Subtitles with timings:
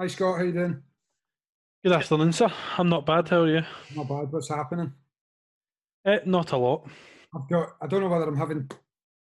[0.00, 0.82] Hi Scott, how you doing?
[1.84, 2.50] Good afternoon, sir.
[2.78, 3.28] I'm not bad.
[3.28, 3.60] How are you?
[3.94, 4.32] Not bad.
[4.32, 4.94] What's happening?
[6.06, 6.88] Eh, not a lot.
[7.36, 7.76] I've got.
[7.82, 8.70] I don't know whether I'm having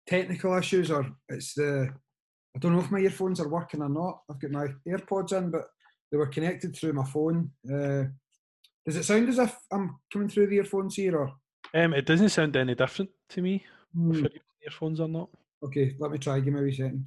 [0.07, 1.89] technical issues or it's the.
[2.55, 4.21] I don't know if my earphones are working or not.
[4.31, 5.69] I've got my AirPods in, but
[6.13, 7.51] they were connected through my phone.
[7.67, 8.05] Uh,
[8.85, 11.33] does it sound as if I'm coming through the earphones here, or?
[11.73, 13.65] Um, it doesn't sound any different to me.
[14.11, 15.31] If you're using earphones or not?
[15.65, 16.41] Okay, let me try.
[16.41, 17.07] Give me a wee second.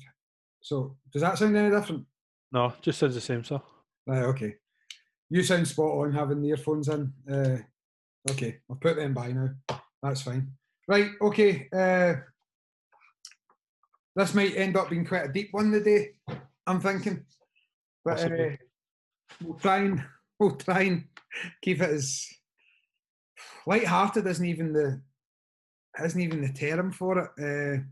[0.62, 2.08] So, does that sound any different?
[2.52, 3.62] No, just sounds the same, sir.
[4.06, 4.24] Right.
[4.24, 4.56] Okay.
[5.30, 7.14] You sound spot on having the earphones in.
[7.30, 7.58] Uh,
[8.30, 9.50] okay, I'll put them by now.
[10.04, 10.52] That's fine.
[10.88, 11.12] Right.
[11.22, 11.70] Okay.
[11.72, 12.16] Uh,
[14.16, 16.16] this might end up being quite a deep one today.
[16.68, 17.26] I'm thinking,
[18.04, 18.56] but uh,
[19.42, 20.04] we'll try and
[20.38, 21.06] we'll try and
[21.62, 22.28] keep it as
[23.66, 24.28] light-hearted.
[24.28, 25.02] Isn't even the
[26.04, 27.30] isn't even the term for it.
[27.40, 27.84] Uh,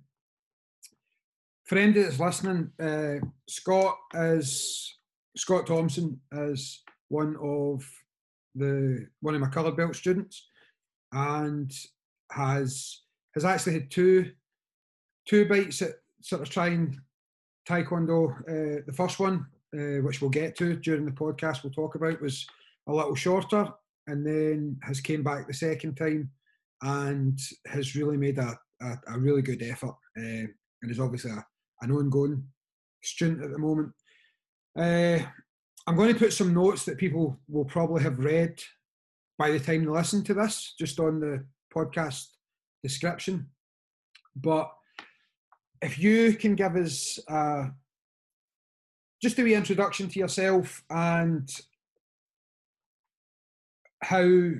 [1.78, 4.98] anybody that's listening, uh, Scott is
[5.38, 7.86] Scott Thomson is one of
[8.56, 10.48] the one of my colour belt students,
[11.12, 11.72] and
[12.32, 13.02] has
[13.36, 14.32] has actually had two
[15.28, 17.00] two bites at sort of trying
[17.68, 18.32] taekwondo.
[18.42, 22.22] Uh, the first one, uh, which we'll get to during the podcast, we'll talk about,
[22.22, 22.48] was
[22.88, 23.68] a little shorter,
[24.08, 26.30] and then has came back the second time,
[26.82, 30.48] and has really made a a, a really good effort, uh,
[30.82, 31.46] and is obviously a,
[31.82, 32.44] an ongoing
[33.02, 33.92] student at the moment.
[34.78, 35.20] Uh,
[35.88, 38.62] I'm going to put some notes that people will probably have read
[39.38, 41.46] by the time they listen to this, just on the
[41.76, 42.28] podcast
[42.84, 43.48] description.
[44.36, 44.72] But
[45.82, 47.68] if you can give us uh,
[49.22, 51.50] just a wee introduction to yourself and
[54.02, 54.52] how.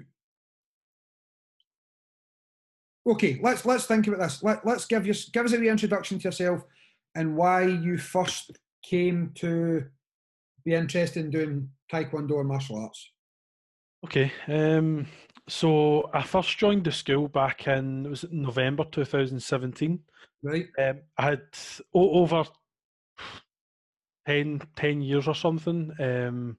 [3.08, 4.44] Okay, let's let's think about this.
[4.44, 6.64] Let, let's give you give us a wee introduction to yourself
[7.16, 8.52] and why you first
[8.84, 9.86] came to
[10.66, 13.12] be interested in doing taekwondo or martial arts.
[14.06, 14.32] Okay.
[14.48, 15.08] Um,
[15.48, 20.00] so I first joined the school back in it was November 2017.
[20.44, 20.68] Right.
[20.78, 21.42] Um, I had
[21.94, 22.46] o- over
[24.26, 25.92] 10, 10 years or something.
[26.00, 26.58] Um,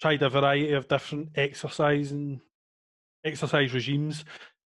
[0.00, 2.40] tried a variety of different exercise and
[3.24, 4.24] exercise regimes,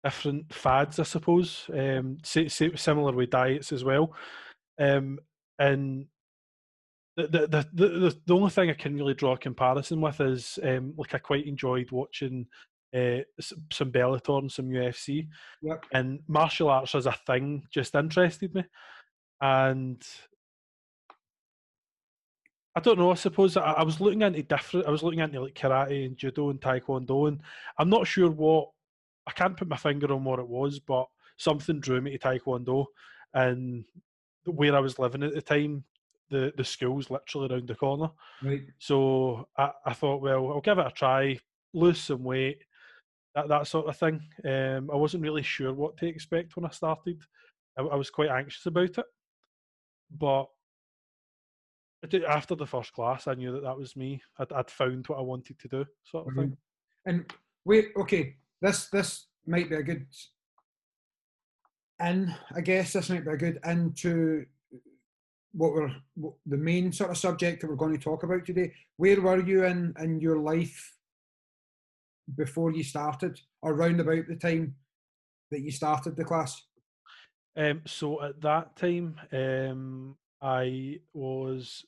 [0.04, 1.70] different fads, I suppose.
[1.74, 4.14] Um, si- si- similar with diets as well.
[4.82, 5.20] Um,
[5.60, 6.08] and
[7.16, 10.58] the, the, the, the, the only thing I can really draw a comparison with is
[10.64, 12.48] um, like I quite enjoyed watching
[12.96, 15.28] uh, some Bellator and some UFC
[15.62, 15.86] Yep.
[15.94, 18.64] and martial arts as a thing just interested me
[19.40, 20.02] and
[22.76, 25.42] I don't know I suppose I, I was looking into different I was looking into
[25.42, 27.40] like karate and judo and taekwondo and
[27.78, 28.70] I'm not sure what
[29.28, 32.86] I can't put my finger on what it was but something drew me to taekwondo
[33.34, 33.86] and
[34.46, 35.84] where I was living at the time
[36.30, 38.10] the the school's literally around the corner
[38.42, 38.64] Right.
[38.80, 41.38] so I, I thought, well, I'll give it a try,
[41.74, 42.64] lose some weight,
[43.36, 44.22] that that sort of thing.
[44.44, 47.22] Um, I wasn't really sure what to expect when I started.
[47.78, 49.06] I, I was quite anxious about it,
[50.10, 50.48] but
[52.28, 54.22] after the first class, I knew that that was me.
[54.40, 56.58] I'd, I'd found what I wanted to do, sort of thing.
[57.06, 57.32] And
[57.66, 60.08] wait, okay, this this might be a good
[62.02, 64.46] in, I guess this might be a good into
[65.54, 68.74] what we're what the main sort of subject that we're going to talk about today.
[68.98, 70.96] Where were you in in your life
[72.36, 74.76] before you started, or round about the time
[75.52, 76.62] that you started the class?
[77.58, 81.84] Um, so at that time, um, I was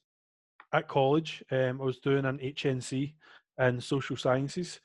[0.74, 1.44] at college.
[1.52, 3.14] Um, I was doing an HNC
[3.60, 4.80] in social sciences.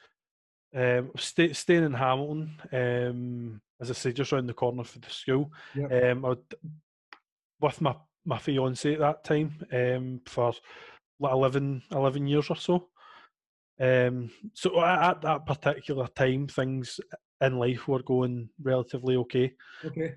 [0.75, 5.11] Um, stay, staying in Hamilton, um, as I say, just around the corner for the
[5.11, 5.53] school.
[5.75, 5.93] Yep.
[6.13, 6.55] Um, I would,
[7.61, 10.53] with my my fiance at that time um, for
[11.19, 12.89] like 11, 11 years or so.
[13.81, 17.01] Um, so at, at that particular time, things
[17.41, 19.55] in life were going relatively okay.
[19.85, 20.15] Okay.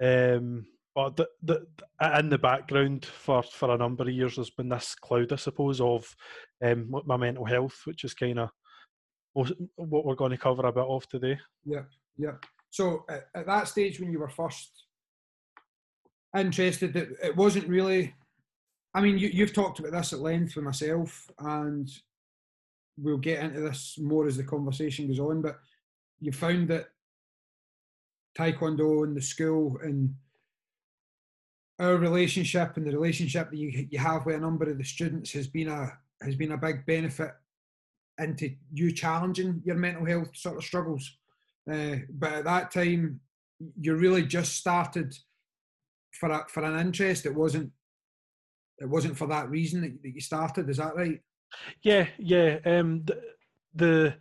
[0.00, 1.66] Um, but the, the,
[1.98, 5.36] the- in the background for, for a number of years, there's been this cloud, I
[5.36, 6.14] suppose, of
[6.62, 8.50] um, my mental health, which is kind of
[9.32, 11.38] what we're going to cover a bit of today.
[11.64, 11.82] Yeah,
[12.16, 12.32] yeah.
[12.70, 14.84] So at, at that stage when you were first
[16.36, 18.14] interested, it, it wasn't really.
[18.94, 21.88] I mean, you, you've talked about this at length with myself, and
[22.96, 25.42] we'll get into this more as the conversation goes on.
[25.42, 25.58] But
[26.20, 26.86] you found that
[28.36, 30.14] taekwondo and the school and
[31.78, 35.32] our relationship and the relationship that you you have with a number of the students
[35.32, 37.32] has been a has been a big benefit
[38.18, 41.16] into you challenging your mental health sort of struggles.
[41.70, 43.20] Uh, but at that time,
[43.80, 45.14] you really just started
[46.12, 47.26] for a, for an interest.
[47.26, 47.70] It wasn't
[48.78, 50.68] it wasn't for that reason that, that you started.
[50.68, 51.20] Is that right?
[51.82, 52.58] Yeah, yeah.
[52.64, 53.20] Um, the,
[53.74, 54.14] the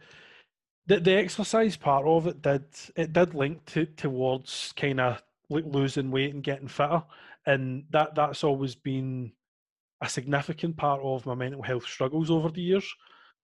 [0.88, 2.66] the the exercise part of it did
[2.96, 7.04] it did link to towards kind of losing weight and getting fitter,
[7.46, 9.32] and that that's always been
[10.02, 12.86] a significant part of my mental health struggles over the years.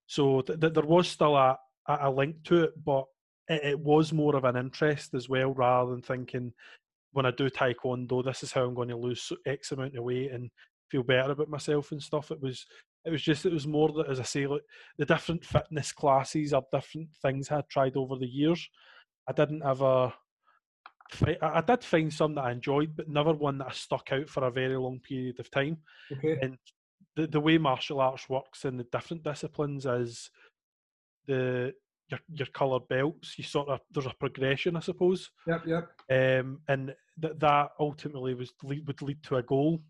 [0.07, 1.57] So th- th- there was still a,
[1.88, 3.06] a link to it, but
[3.47, 6.53] it, it, was more of an interest as well, rather than thinking
[7.15, 10.31] when I do taekwondo, this is how I'm going to lose X amount of weight
[10.31, 10.50] and
[10.92, 12.30] feel better about myself and stuff.
[12.31, 12.65] It was
[13.06, 14.63] it was just it was more that as I say, like
[14.97, 18.68] the different fitness classes or different things I tried over the years.
[19.27, 20.13] I didn't ever.
[21.42, 24.44] I did find some that I enjoyed, but never one that I stuck out for
[24.44, 25.77] a very long period of time.
[26.12, 26.38] Okay.
[26.42, 26.57] And
[27.15, 30.31] the the way martial arts works in the different disciplines is
[31.27, 31.74] the
[32.10, 33.38] your your colored belts.
[33.38, 35.30] You sort of there's a progression, I suppose.
[35.48, 35.90] Yep, yep.
[36.10, 39.81] Um, and that that ultimately was would lead to a goal.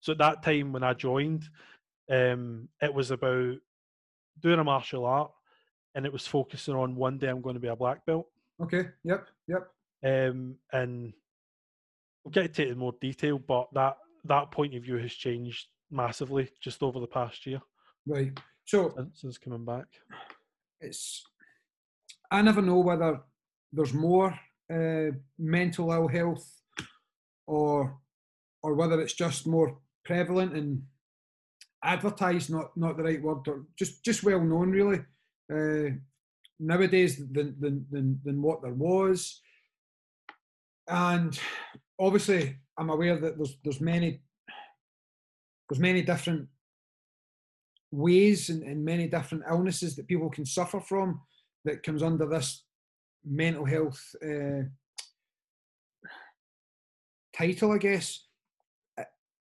[0.00, 1.44] So at that time when I joined,
[2.10, 3.56] um, it was about
[4.40, 5.30] doing a martial art,
[5.94, 8.26] and it was focusing on one day I'm going to be a black belt.
[8.62, 8.88] Okay.
[9.04, 9.26] Yep.
[9.48, 9.70] Yep.
[10.02, 11.12] Um, and
[12.24, 15.68] we'll get into it in more detail, but that that point of view has changed
[15.90, 17.60] massively just over the past year.
[18.06, 18.32] Right.
[18.64, 19.86] So since, since coming back,
[20.80, 21.24] it's
[22.30, 23.20] I never know whether
[23.72, 24.38] there's more
[24.72, 26.46] uh, mental ill health
[27.46, 27.98] or
[28.62, 30.82] or whether it's just more prevalent and
[31.82, 35.00] advertised, not not the right word, or just just well known really
[35.52, 35.94] uh,
[36.58, 39.40] nowadays than, than than than what there was.
[40.88, 41.38] And
[41.98, 44.22] obviously, I'm aware that there's there's many
[45.68, 46.48] there's many different
[47.92, 51.20] ways and, and many different illnesses that people can suffer from
[51.64, 52.64] that comes under this
[53.24, 54.62] mental health uh,
[57.36, 58.26] title, I guess.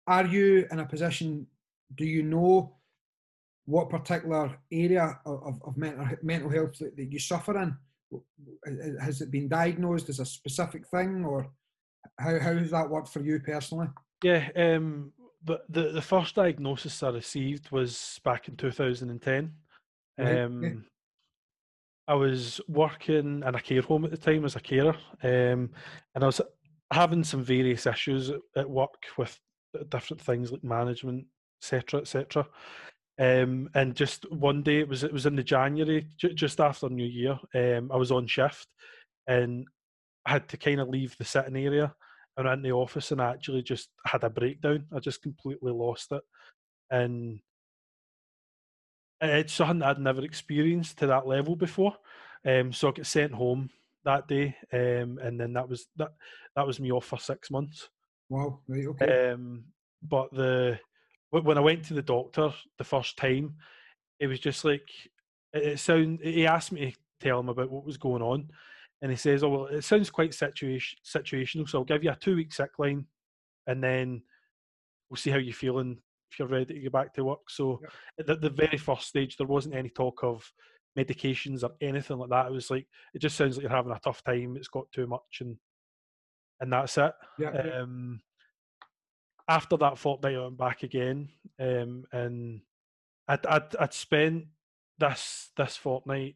[0.07, 1.47] Are you in a position?
[1.95, 2.75] Do you know
[3.65, 7.77] what particular area of, of mental mental health that, that you suffer in?
[8.99, 11.51] Has it been diagnosed as a specific thing, or
[12.19, 13.87] how how does that work for you personally?
[14.23, 15.13] Yeah, um,
[15.43, 19.53] but the the first diagnosis I received was back in 2010.
[20.17, 20.39] Right.
[20.39, 20.85] Um.
[22.11, 25.69] I was working in a care home at the time as a carer, um,
[26.13, 26.41] and I was
[26.91, 29.39] having some various issues at work with
[29.87, 31.25] different things like management,
[31.63, 32.45] etc., etc.
[33.17, 36.89] Um, and just one day, it was it was in the January, j- just after
[36.89, 37.39] New Year.
[37.55, 38.67] Um, I was on shift,
[39.27, 39.65] and
[40.25, 41.95] I had to kind of leave the sitting area
[42.35, 44.83] and in the office, and I actually just had a breakdown.
[44.93, 46.23] I just completely lost it,
[46.89, 47.39] and
[49.21, 51.95] it's something I'd never experienced to that level before.
[52.45, 53.69] Um, so I got sent home
[54.03, 56.13] that day, um, and then that was that.
[56.55, 57.89] That was me off for six months.
[58.29, 58.59] Wow.
[58.67, 58.87] Right.
[58.87, 59.29] Okay.
[59.29, 59.65] Um,
[60.01, 60.79] but the
[61.29, 63.55] when I went to the doctor the first time,
[64.19, 64.89] it was just like
[65.53, 66.19] it, it sound.
[66.23, 68.49] He asked me to tell him about what was going on,
[69.01, 72.15] and he says, "Oh well, it sounds quite situation situational, so I'll give you a
[72.15, 73.05] two week sick line,
[73.67, 74.23] and then
[75.09, 75.99] we'll see how you're feeling
[76.37, 77.81] you're ready to go back to work." So
[78.19, 80.51] at the, the very first stage, there wasn't any talk of
[80.97, 82.47] medications or anything like that.
[82.47, 84.55] It was like it just sounds like you're having a tough time.
[84.57, 85.57] It's got too much, and
[86.59, 87.13] and that's it.
[87.39, 87.49] Yeah.
[87.49, 88.21] Um,
[89.47, 92.61] after that fortnight, I went back again, um, and
[93.27, 94.45] I'd, I'd I'd spent
[94.99, 96.35] this this fortnight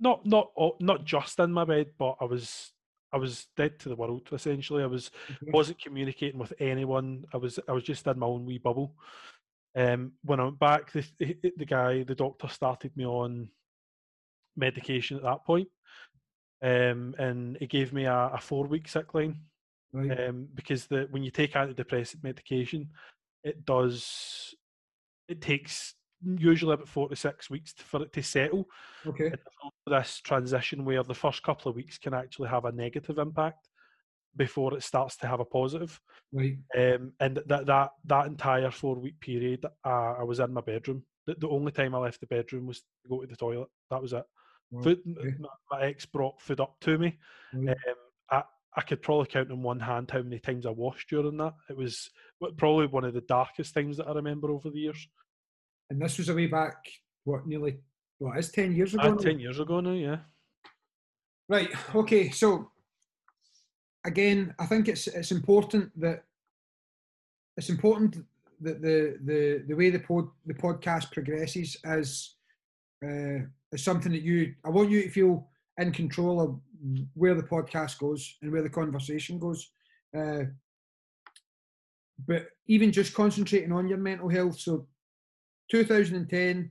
[0.00, 2.72] not not not just in my bed, but I was
[3.12, 4.82] I was dead to the world essentially.
[4.82, 5.52] I was mm-hmm.
[5.52, 7.24] wasn't communicating with anyone.
[7.32, 8.94] I was I was just in my own wee bubble.
[9.76, 13.48] Um, when I went back, the, the guy, the doctor, started me on
[14.56, 15.68] medication at that point,
[16.62, 19.40] um, and he gave me a, a four week sick line.
[19.92, 20.28] Right.
[20.28, 22.88] Um, because the when you take antidepressant medication,
[23.44, 24.54] it does
[25.28, 25.94] it takes
[26.24, 28.68] usually about four to six weeks for it to settle.
[29.06, 29.32] Okay.
[29.86, 33.68] This transition where the first couple of weeks can actually have a negative impact
[34.36, 36.00] before it starts to have a positive.
[36.32, 36.56] Right.
[36.76, 41.02] Um, and that that that entire four week period, uh, I was in my bedroom.
[41.26, 43.68] The, the, only time I left the bedroom was to go to the toilet.
[43.90, 44.24] That was it.
[44.82, 45.34] food, okay.
[45.38, 47.18] my, my, ex brought food up to me.
[47.52, 47.68] Right.
[47.70, 47.94] Um,
[48.30, 48.42] I,
[48.76, 51.54] I could probably count on one hand how many times I washed during that.
[51.68, 52.10] It was
[52.56, 55.08] probably one of the darkest times that I remember over the years.
[55.90, 56.76] And this was a way back,
[57.24, 57.78] what, nearly,
[58.18, 59.14] what, is 10 years ago?
[59.14, 60.18] Uh, 10 years ago now, yeah.
[61.48, 62.70] Right, okay, so
[64.04, 66.24] again, I think it's it's important that
[67.56, 68.16] it's important
[68.60, 72.36] that the the the way the pod the podcast progresses is
[73.04, 73.40] uh,
[73.72, 76.60] is something that you I want you to feel in control of
[77.14, 79.70] where the podcast goes and where the conversation goes.
[80.16, 80.44] Uh,
[82.26, 84.86] but even just concentrating on your mental health, so
[85.70, 86.70] 2010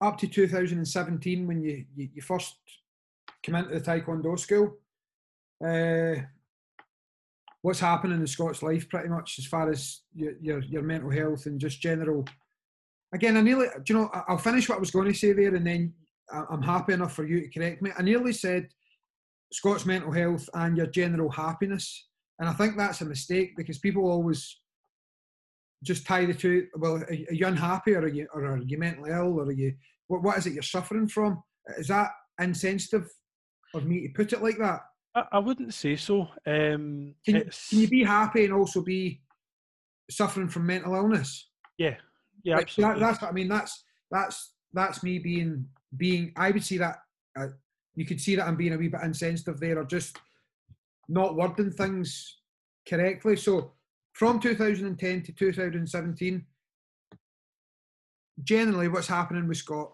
[0.00, 2.56] up to 2017 when you, you, you first
[3.44, 4.76] come into the Taekwondo school.
[5.64, 6.22] Uh,
[7.62, 11.46] what's happening in Scots life pretty much as far as your, your, your mental health
[11.46, 12.24] and just general.
[13.14, 15.54] Again, I nearly, do you know, I'll finish what I was going to say there
[15.54, 15.94] and then
[16.50, 17.90] I'm happy enough for you to correct me.
[17.96, 18.68] I nearly said
[19.52, 22.08] Scots mental health and your general happiness.
[22.38, 24.60] And I think that's a mistake because people always
[25.86, 26.66] just tie the two.
[26.74, 29.74] Well, are you unhappy or are you, or are you mentally ill or are you,
[30.08, 31.42] what, what is it you're suffering from?
[31.78, 33.08] Is that insensitive
[33.74, 34.80] of me to put it like that?
[35.14, 36.28] I, I wouldn't say so.
[36.46, 39.22] Um, can, you, can you be happy and also be
[40.10, 41.48] suffering from mental illness?
[41.78, 41.96] Yeah,
[42.44, 43.00] yeah, absolutely.
[43.00, 43.48] That, that's what I mean.
[43.48, 45.66] That's that's that's me being
[45.96, 46.32] being.
[46.36, 46.96] I would see that.
[47.38, 47.48] Uh,
[47.94, 50.18] you could see that I'm being a wee bit insensitive there, or just
[51.08, 52.38] not wording things
[52.88, 53.36] correctly.
[53.36, 53.72] So
[54.16, 56.42] from 2010 to 2017,
[58.42, 59.92] generally, what's happening with Scott?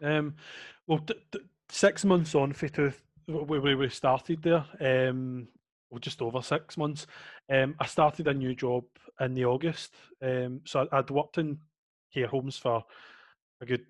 [0.00, 0.36] Um,
[0.86, 2.92] well, t- t- six months on two,
[3.26, 5.48] where we started there, um,
[5.90, 7.08] well, just over six months.
[7.52, 8.84] Um, I started a new job
[9.18, 9.94] in the August.
[10.22, 11.58] Um, so I'd worked in
[12.14, 12.84] care homes for
[13.60, 13.84] a good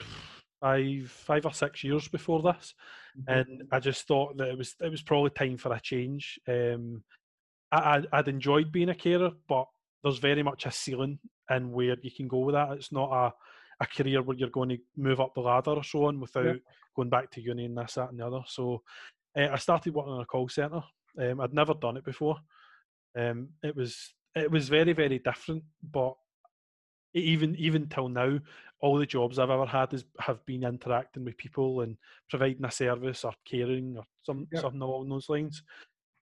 [0.59, 2.73] five five or six years before this,
[3.19, 3.31] mm-hmm.
[3.31, 6.41] and I just thought that it was it was probably time for a change.
[6.49, 7.03] Um,
[7.73, 9.67] I, I'd enjoyed being a carer, but
[10.03, 11.19] there's very much a ceiling
[11.51, 12.73] in where you can go with that.
[12.73, 13.33] It's not a
[13.83, 16.53] a career where you're going to move up the ladder or so on without yeah.
[16.95, 18.41] going back to uni and this, that, and the other.
[18.47, 18.83] So
[19.37, 20.83] uh, I started working in a call centre.
[21.21, 22.37] Um, I'd never done it before.
[23.19, 26.15] Um, it was it was very very different, but
[27.15, 28.39] even even till now,
[28.81, 31.97] all the jobs I've ever had is have been interacting with people and
[32.31, 35.63] providing a service or caring or some something along those lines.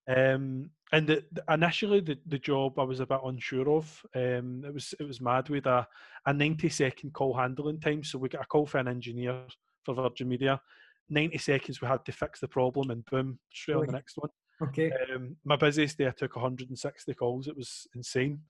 [0.08, 4.02] Um, and the, the, initially, the, the job I was a bit unsure of.
[4.14, 5.48] Um, it was it was mad.
[5.48, 5.86] with a,
[6.26, 9.42] a ninety second call handling time, so we got a call for an engineer
[9.84, 10.60] for Virgin Media.
[11.08, 14.30] Ninety seconds, we had to fix the problem, and boom, straight on the next one.
[14.62, 14.92] Okay.
[15.12, 17.48] Um, my busiest day, I took 160 calls.
[17.48, 18.40] It was insane.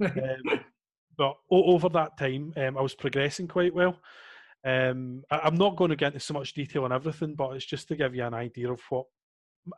[0.00, 0.10] um,
[1.18, 3.98] but over that time, um, I was progressing quite well.
[4.64, 7.64] Um, I, am not going to get into so much detail on everything, but it's
[7.64, 9.06] just to give you an idea of what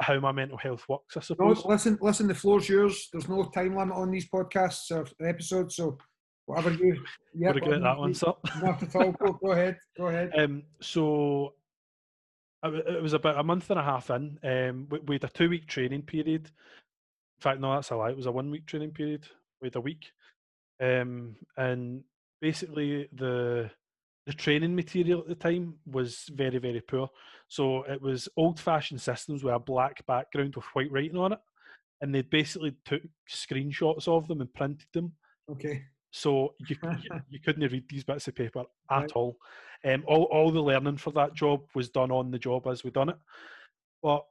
[0.01, 1.17] how my mental health works.
[1.17, 1.65] I suppose.
[1.65, 2.29] No, listen, listen.
[2.29, 3.09] The floor's yours.
[3.13, 5.99] There's no time limit on these podcasts or episodes, so
[6.47, 7.03] whatever you.
[7.35, 8.33] Yeah, get that one, sir.
[8.63, 9.13] Not at all.
[9.13, 9.79] Go, go ahead.
[9.97, 10.33] Go ahead.
[10.37, 11.55] Um, so
[12.65, 14.39] it was about a month and a half in.
[14.45, 16.47] Um, we, we had a two week training period.
[16.47, 18.11] In fact, no, that's a lie.
[18.11, 19.27] It was a one week training period.
[19.61, 20.13] We had a week
[20.83, 22.03] um, and
[22.41, 23.71] basically the
[24.27, 27.09] the training material at the time was very very poor.
[27.49, 31.41] So it was old fashioned systems with a black background with white writing on it,
[32.01, 35.13] and they basically took screenshots of them and printed them.
[35.51, 35.83] Okay.
[36.13, 36.77] So you
[37.29, 39.13] you, couldn't read these bits of paper at right.
[39.13, 39.37] all.
[39.85, 42.91] Um, all all the learning for that job was done on the job as we
[42.91, 43.19] done it.
[44.03, 44.25] But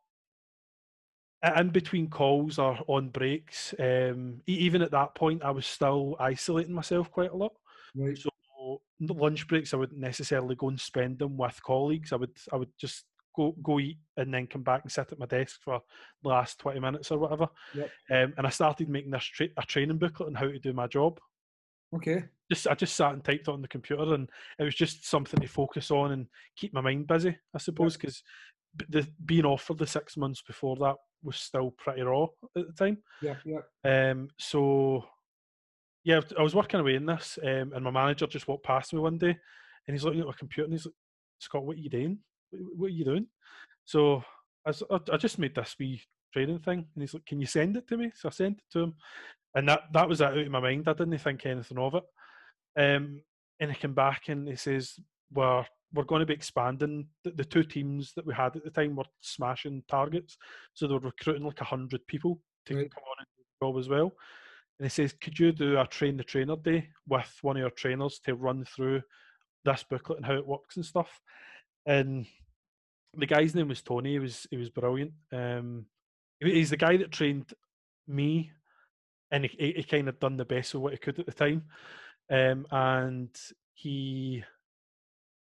[1.58, 6.74] in between calls or on breaks, um, even at that point, I was still isolating
[6.74, 7.54] myself quite a lot.
[7.96, 8.18] Right.
[8.18, 8.30] So
[9.08, 12.14] lunch breaks, I wouldn't necessarily go and spend them with colleagues.
[12.14, 13.06] I would, I would just
[13.36, 15.82] go go eat and then come back and sit at my desk for
[16.22, 17.48] the last twenty minutes or whatever.
[17.74, 17.90] Yep.
[18.12, 20.88] Um, and I started making this tra- a training booklet on how to do my
[20.88, 21.20] job.
[21.96, 22.26] Okay.
[22.52, 24.30] Just I just sat and typed it on the computer, and
[24.60, 28.24] it was just something to focus on and keep my mind busy, I suppose, because
[28.90, 32.24] the being offered the six months before that was still pretty raw
[32.58, 32.98] at the time.
[33.22, 33.62] Yeah, yeah.
[33.84, 35.06] Um, so
[36.04, 39.00] yeah, I was working away in this, um, and my manager just walked past me
[39.00, 39.38] one day,
[39.88, 40.96] and he's looking at my computer, and he's like,
[41.40, 42.20] "Scott, what are you doing?
[42.52, 43.28] What are you doing?"
[43.86, 44.24] So
[44.66, 44.72] I,
[45.12, 46.02] I just made this wee
[46.34, 48.72] training thing, and he's like, "Can you send it to me?" So I sent it
[48.74, 48.94] to him,
[49.56, 50.88] and that that was that out of my mind.
[50.88, 52.04] I didn't think anything of it.
[52.78, 53.22] Um,
[53.60, 55.00] and he came back and he says,
[55.32, 57.08] "We're we're going to be expanding.
[57.24, 60.38] The, the, two teams that we had at the time were smashing targets,
[60.74, 62.94] so they were recruiting like hundred people to right.
[62.94, 64.14] come on and do the job as well.
[64.82, 67.70] And he says, "Could you do a train the trainer day with one of your
[67.70, 69.04] trainers to run through
[69.64, 71.22] this booklet and how it works and stuff?"
[71.86, 72.26] And
[73.14, 74.14] the guy's name was Tony.
[74.14, 75.12] He was he was brilliant.
[75.32, 75.86] Um,
[76.40, 77.54] he's the guy that trained
[78.08, 78.50] me,
[79.30, 81.66] and he, he kind of done the best of what he could at the time.
[82.32, 83.30] Um, and
[83.76, 84.44] he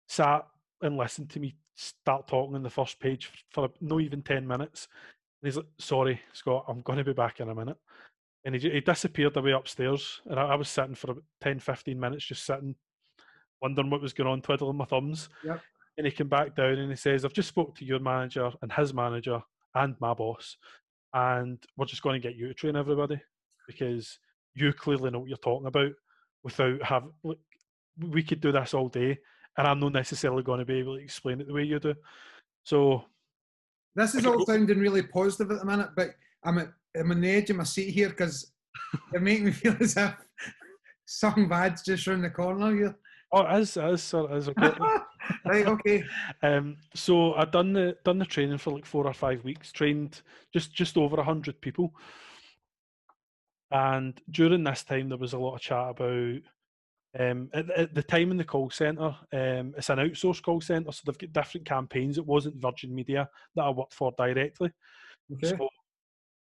[0.07, 0.47] sat
[0.81, 4.87] and listened to me start talking on the first page for no even 10 minutes.
[5.41, 7.77] And he's like, sorry, Scott, I'm going to be back in a minute.
[8.47, 10.21] And he, he disappeared away upstairs.
[10.25, 12.75] And I, I, was sitting for about 10, 15 minutes, just sitting,
[13.61, 15.27] wondering what was going on, twiddling my thumbs.
[15.43, 15.61] Yep.
[15.97, 18.71] And he came back down and he says, I've just spoke to your manager and
[18.71, 19.41] his manager
[19.75, 20.55] and my boss.
[21.13, 23.19] And we're just going to get you to train everybody
[23.67, 24.17] because
[24.55, 25.91] you clearly know what you're talking about
[26.43, 27.11] without having
[27.99, 29.17] we could do this all day,
[29.57, 31.95] and I'm not necessarily going to be able to explain it the way you do.
[32.63, 33.03] So
[33.95, 36.11] this is all sounding really positive at the minute, but
[36.43, 38.51] I'm at, I'm on the edge of my seat here because
[39.11, 40.13] you're making me feel as if
[41.05, 42.95] something bad's just around the corner here.
[43.31, 44.71] Oh, it is, it is, sir, it is okay.
[45.45, 46.03] right, okay.
[46.41, 50.21] Um, so I'd done the done the training for like four or five weeks, trained
[50.53, 51.93] just just over a hundred people.
[53.69, 56.41] And during this time there was a lot of chat about
[57.19, 60.91] um, at, at, the time in the call centre, um, it's an outsourced call centre,
[60.91, 62.17] so they've got different campaigns.
[62.17, 64.71] It wasn't Virgin Media that I worked for directly.
[65.33, 65.49] Okay.
[65.57, 65.69] So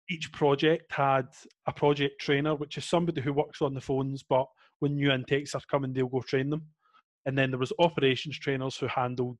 [0.09, 1.27] each project had
[1.65, 4.47] a project trainer, which is somebody who works on the phones, but
[4.79, 6.63] when new intakes are coming, they'll go train them.
[7.25, 9.37] And then there was operations trainers who handled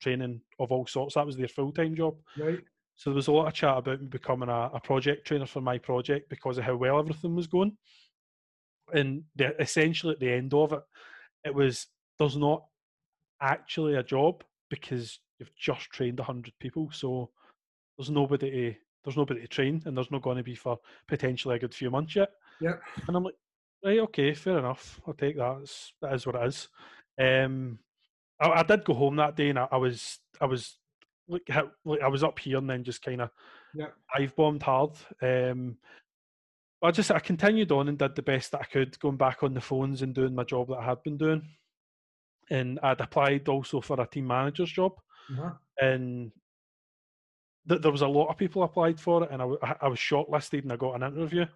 [0.00, 1.14] training of all sorts.
[1.14, 2.16] That was their full time job.
[2.38, 2.60] Right.
[2.96, 5.60] So there was a lot of chat about me becoming a, a project trainer for
[5.60, 7.76] my project because of how well everything was going.
[8.92, 10.82] And the, essentially at the end of it,
[11.44, 11.86] it was
[12.18, 12.64] there's not
[13.40, 16.90] actually a job because you've just trained hundred people.
[16.92, 17.30] So
[17.96, 18.74] there's nobody to
[19.08, 21.90] there's nobody to train, and there's not going to be for potentially a good few
[21.90, 22.28] months yet.
[22.60, 22.74] Yeah.
[23.06, 23.36] And I'm like,
[23.82, 25.00] right, okay, fair enough.
[25.06, 25.60] I'll take that.
[25.62, 26.68] It's, that is what it is.
[27.18, 27.78] Um,
[28.38, 30.76] I, I, did go home that day, and I, I was I was
[31.26, 31.48] like,
[31.86, 33.30] like I was up here, and then just kind of
[33.74, 34.90] yeah, I've bombed hard.
[35.22, 35.78] Um,
[36.82, 39.54] I just I continued on and did the best that I could, going back on
[39.54, 41.48] the phones and doing my job that I had been doing.
[42.50, 44.92] And I'd applied also for a team manager's job,
[45.32, 45.52] uh-huh.
[45.80, 46.30] and
[47.68, 49.98] th- there was a lot of people applied for it, and I, w- I was
[49.98, 51.46] shortlisted and I got an interview,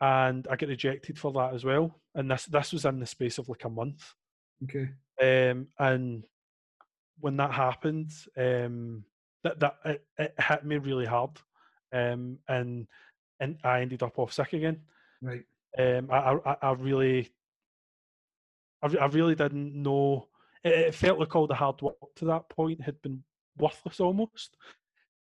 [0.00, 1.94] and I got rejected for that as well.
[2.14, 4.14] And this this was in the space of like a month.
[4.64, 4.90] Okay.
[5.20, 6.24] Um, and
[7.20, 9.04] when that happened, um,
[9.42, 11.30] that that it, it hit me really hard,
[11.92, 12.86] um, and
[13.40, 14.80] and I ended up off sick again.
[15.22, 15.44] Right.
[15.78, 17.30] Um, I I, I really,
[18.82, 20.28] I, I really didn't know.
[20.62, 23.22] It, it felt like all the hard work to that point had been
[23.56, 24.56] worthless almost.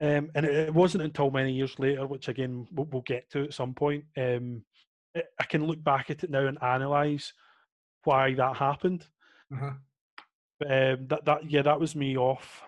[0.04, 3.46] Um, and it, it, wasn't until many years later, which again we'll, we'll get to
[3.46, 4.62] at some point, um,
[5.16, 7.32] it, I can look back at it now and analyze
[8.04, 9.08] why that happened.
[9.54, 9.72] Uh-huh.
[10.60, 12.64] But um, that that yeah, that was me off.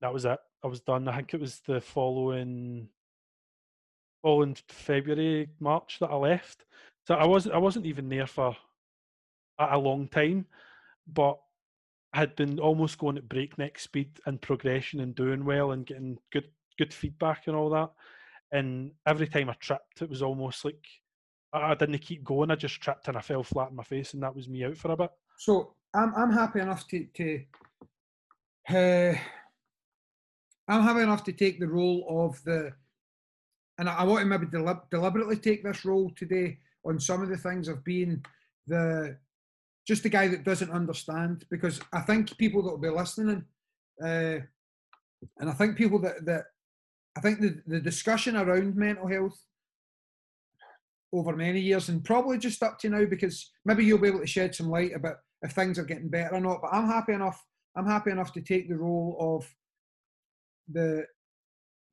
[0.00, 0.38] That was it.
[0.64, 1.06] I was done.
[1.06, 2.88] I think it was the following
[4.20, 6.64] following February, March that I left.
[7.06, 8.56] So I wasn't I wasn't even there for
[9.60, 10.46] a, a long time,
[11.06, 11.38] but
[12.12, 16.48] had been almost going at breakneck speed and progression and doing well and getting good
[16.78, 17.90] good feedback and all that.
[18.52, 20.84] And every time I tripped, it was almost like
[21.52, 22.50] I, didn't keep going.
[22.50, 24.76] I just tripped and I fell flat on my face, and that was me out
[24.76, 25.10] for a bit.
[25.38, 27.44] So I'm I'm happy enough to to
[28.68, 29.14] uh,
[30.68, 32.72] I'm happy enough to take the role of the,
[33.78, 34.46] and I, I want to maybe
[34.90, 38.24] deliberately take this role today on some of the things of being
[38.66, 39.16] the
[39.86, 43.44] just a guy that doesn't understand because I think people that will be listening,
[44.02, 44.38] uh,
[45.38, 46.44] and I think people that that
[47.16, 49.38] I think the, the discussion around mental health
[51.12, 54.26] over many years and probably just up to now because maybe you'll be able to
[54.26, 56.60] shed some light about if things are getting better or not.
[56.62, 57.42] But I'm happy enough.
[57.76, 59.52] I'm happy enough to take the role of
[60.70, 61.04] the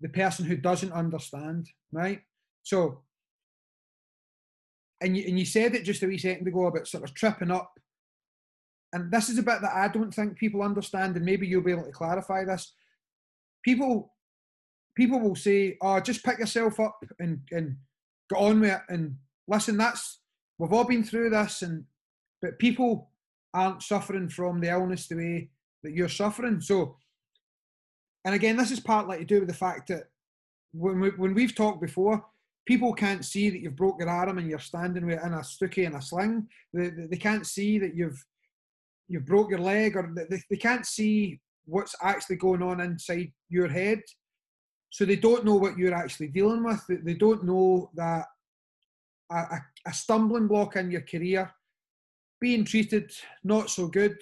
[0.01, 2.21] the person who doesn't understand, right?
[2.61, 3.01] So,
[5.01, 7.51] and you, and you said it just a wee second ago about sort of tripping
[7.51, 7.77] up
[8.93, 11.71] and this is a bit that I don't think people understand, and maybe you'll be
[11.71, 12.73] able to clarify this.
[13.63, 14.13] People,
[14.95, 17.77] people will say, "Oh, just pick yourself up and and
[18.29, 20.19] get on with it." And listen, that's
[20.57, 21.85] we've all been through this, and
[22.41, 23.11] but people
[23.53, 25.49] aren't suffering from the illness the way
[25.83, 26.61] that you're suffering.
[26.61, 26.97] So,
[28.23, 30.09] and again, this is partly to do with the fact that
[30.73, 32.23] when we, when we've talked before,
[32.67, 35.87] people can't see that you've broke your arm and you're standing with in a stookie
[35.87, 36.45] and a sling.
[36.73, 38.21] They, they, can't see that you've
[39.07, 43.69] you've broke your leg or they, they can't see what's actually going on inside your
[43.69, 44.01] head
[44.89, 48.25] so they don't know what you're actually dealing with they, don't know that
[49.31, 51.51] a, a, stumbling block in your career
[52.39, 53.11] being treated
[53.43, 54.17] not so good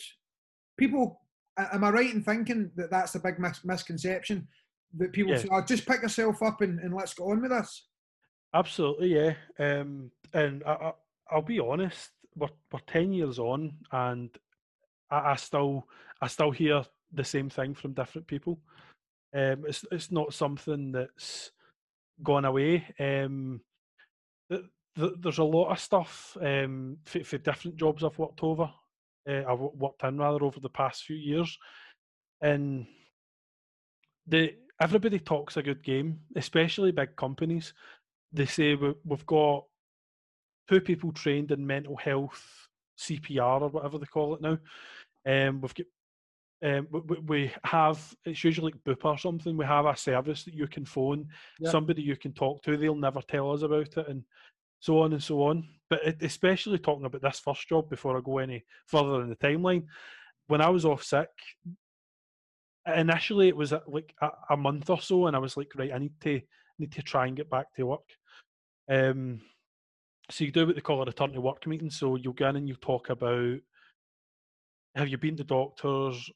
[0.78, 1.22] people
[1.58, 4.48] am i right in thinking that that's a big mis- misconception
[4.98, 5.40] that people yeah.
[5.40, 7.86] say oh, just pick yourself up and, and let's go on with this
[8.56, 10.94] absolutely yeah um, and I,
[11.32, 14.30] will be honest we're, we're 10 years on and
[15.10, 15.88] I, I still
[16.22, 18.60] I still hear the same thing from different people.
[19.34, 21.52] Um, it's it's not something that's
[22.24, 22.86] gone away.
[23.00, 23.62] Um,
[24.50, 28.70] the, the, there's a lot of stuff um, for, for, different jobs I've worked over.
[29.28, 31.58] Uh, I've worked in rather over the past few years,
[32.42, 32.86] and
[34.28, 37.74] the everybody talks a good game, especially big companies.
[38.36, 39.66] They say we, we've got
[40.70, 42.68] two people trained in mental health
[43.00, 44.58] CPR or whatever they call it now.
[45.26, 45.86] Um, we've got
[46.64, 49.56] um, we, we have it's usually like Bupa or something.
[49.58, 51.28] We have a service that you can phone,
[51.60, 51.72] Yep.
[51.72, 52.78] somebody you can talk to.
[52.78, 54.24] They'll never tell us about it, and
[54.80, 55.68] so on and so on.
[55.90, 59.36] But it, especially talking about this first job before I go any further in the
[59.36, 59.86] timeline,
[60.48, 61.30] when I was off sick,
[62.96, 65.92] initially it was uh, like a, a month or so, and I was like, right,
[65.94, 66.42] I need to
[66.80, 68.10] need to try and get back to work.
[68.90, 69.42] Um,
[70.30, 71.90] so you do what they call a return to work meeting.
[71.90, 73.60] So you'll go in and you talk about
[74.96, 76.30] have you been to doctors?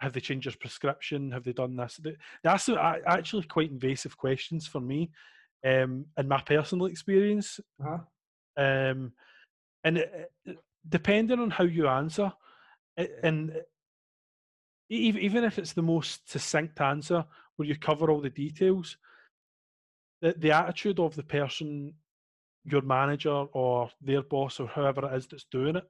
[0.00, 1.32] Have they changed your prescription?
[1.32, 1.98] Have they done this?
[2.42, 5.10] That's actually quite invasive questions for me,
[5.64, 7.60] um, in my personal experience.
[7.80, 7.98] Uh-huh.
[8.62, 9.12] Um,
[9.82, 12.30] and it, it- depending on how you answer,
[12.98, 13.56] it, and
[14.90, 17.24] e- even if it's the most succinct answer
[17.56, 18.98] where you cover all the details,
[20.24, 21.92] the, the attitude of the person,
[22.64, 25.84] your manager or their boss or whoever it is that's doing it,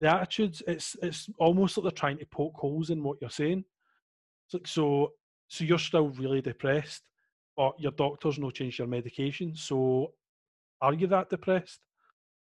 [0.00, 3.64] the attitudes, it's it's almost like they're trying to poke holes in what you're saying.
[4.46, 5.12] It's like so
[5.46, 7.02] so you're still really depressed,
[7.56, 9.54] but your doctor's no changed your medication.
[9.54, 10.14] So
[10.80, 11.78] are you that depressed?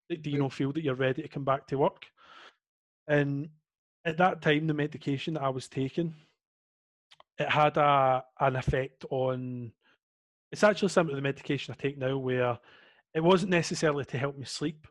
[0.09, 2.05] Do you not feel that you're ready to come back to work?
[3.09, 3.49] And
[4.05, 6.15] at that time, the medication that I was taking,
[7.39, 9.73] it had a an effect on.
[10.53, 12.59] It's actually similar of the medication I take now, where
[13.15, 14.87] it wasn't necessarily to help me sleep,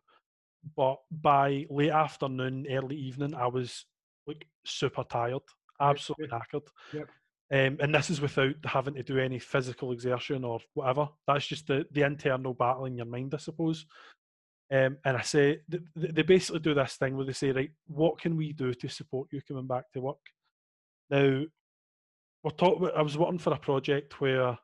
[0.75, 3.85] but by late afternoon, early evening, I was
[4.25, 5.41] like super tired,
[5.81, 6.67] absolutely knackered.
[6.93, 7.09] Yep.
[7.49, 11.07] Um, and this is without having to do any physical exertion or whatever.
[11.25, 13.85] That's just the, the internal battle in your mind, I suppose.
[14.69, 17.71] Um, and I say th- th- they basically do this thing where they say, right,
[17.87, 20.17] what can we do to support you coming back to work?
[21.09, 21.43] Now,
[22.43, 22.89] we're talking.
[22.93, 24.57] I was working for a project where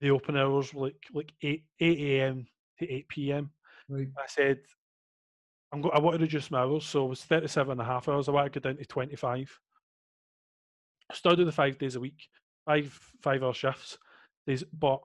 [0.00, 2.46] the open hours were like like eight eight a.m.
[2.78, 3.50] to eight p.m.
[3.88, 4.08] Right.
[4.18, 4.60] I said,
[5.72, 8.08] I'm go- I want to reduce my hours, so it was 37 and a half
[8.08, 8.28] hours.
[8.28, 9.60] I want to go down to 25.
[11.10, 12.28] I still do the five days a week,
[12.64, 13.98] five five hour shifts,
[14.46, 15.00] days, but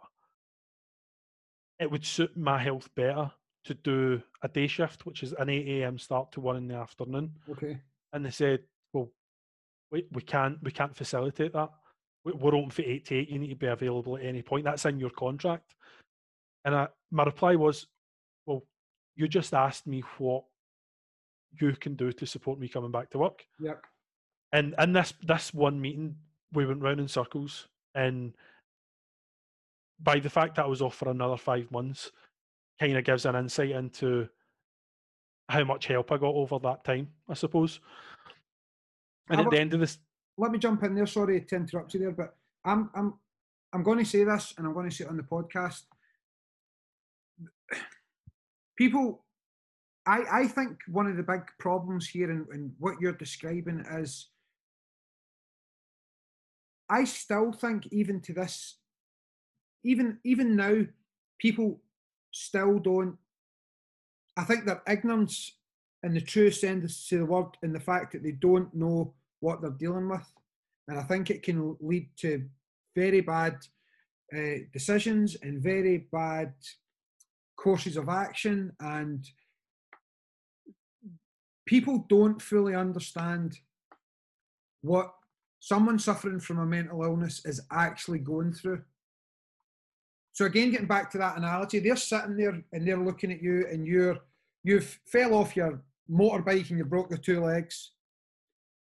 [1.80, 3.32] it would suit my health better
[3.65, 5.97] to do a day shift, which is an 8 a.m.
[5.97, 7.32] start to one in the afternoon.
[7.49, 7.80] Okay.
[8.13, 8.62] And they said,
[8.93, 9.12] well,
[9.91, 11.69] we, we can't we can't facilitate that.
[12.25, 13.29] We- We're open for eight to eight.
[13.29, 14.65] You need to be available at any point.
[14.65, 15.75] That's in your contract.
[16.65, 17.88] And I, my reply was,
[18.45, 18.65] well,
[19.15, 20.43] you just asked me what
[21.60, 23.45] you can do to support me coming back to work.
[23.60, 23.84] Yep.
[24.51, 26.15] And in this this one meeting,
[26.53, 28.34] we went round in circles, and
[29.99, 32.12] by the fact that I was off for another five months,
[32.79, 34.27] kind of gives an insight into
[35.49, 37.79] how much help I got over that time, I suppose.
[39.29, 39.99] And at the end of this,
[40.39, 41.06] Let me jump in there.
[41.06, 43.15] Sorry to interrupt you there, but I'm I'm
[43.73, 45.82] I'm going to say this, and I'm going to say it on the podcast.
[48.78, 49.25] People,
[50.06, 54.28] I I think one of the big problems here, and, and what you're describing is,
[56.89, 58.78] I still think even to this,
[59.84, 60.86] even even now,
[61.38, 61.82] people
[62.32, 63.17] still don't.
[64.38, 65.52] I think their ignorance,
[66.02, 69.62] in the true sense of the word, in the fact that they don't know what
[69.62, 70.25] they're dealing with,
[70.88, 72.45] and I think it can lead to
[72.95, 73.58] very bad
[74.36, 76.54] uh, decisions and very bad
[77.58, 79.25] courses of action, and
[81.65, 83.58] people don't fully understand
[84.82, 85.13] what
[85.60, 88.82] someone suffering from a mental illness is actually going through.
[90.32, 93.67] So again, getting back to that analogy, they're sitting there and they're looking at you,
[93.69, 94.19] and you're
[94.63, 97.91] you've fell off your motorbike and you broke your two legs.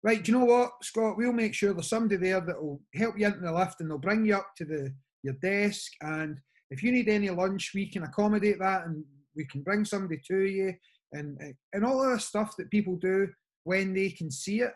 [0.01, 1.17] Right, do you know what, Scott?
[1.17, 3.97] We'll make sure there's somebody there that will help you into the lift and they'll
[3.97, 5.91] bring you up to the your desk.
[6.01, 6.39] And
[6.71, 9.03] if you need any lunch, we can accommodate that and
[9.35, 10.73] we can bring somebody to you
[11.11, 13.27] and eh, and all of the stuff that people do
[13.63, 14.71] when they can see it.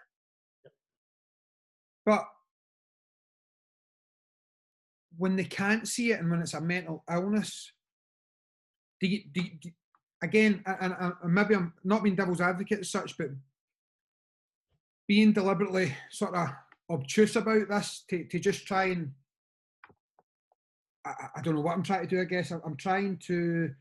[2.05, 2.25] But
[5.17, 7.71] when they can't see it and when it's a mental illness,
[8.99, 9.69] do you, do you, do
[10.21, 13.27] again, and, and maybe I'm not being devil's advocate as such, but
[15.07, 16.49] being deliberately sort of
[16.89, 19.11] obtuse about this to, to just try and
[21.05, 22.21] I, I- don't know what I'm trying to do.
[22.21, 23.71] I guess I'm, trying to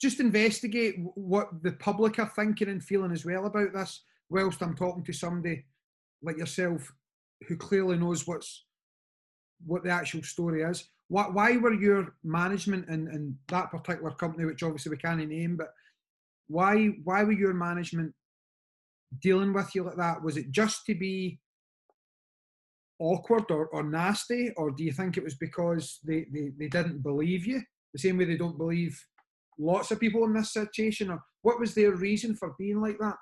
[0.00, 4.74] just investigate what the public are thinking and feeling as well about this, whilst I'm
[4.76, 5.64] talking to somebody
[6.22, 6.92] like yourself
[7.48, 8.64] who clearly knows what's
[9.66, 10.88] what the actual story is.
[11.08, 15.56] Why, why were your management and, in that particular company, which obviously we can't name,
[15.56, 15.74] but
[16.48, 18.14] why why were your management
[19.20, 20.22] dealing with you like that?
[20.22, 21.40] Was it just to be
[22.98, 27.02] awkward or, or nasty, or do you think it was because they, they, they didn't
[27.02, 27.60] believe you
[27.92, 28.96] the same way they don't believe
[29.58, 33.16] lots of people in this situation, or what was their reason for being like that?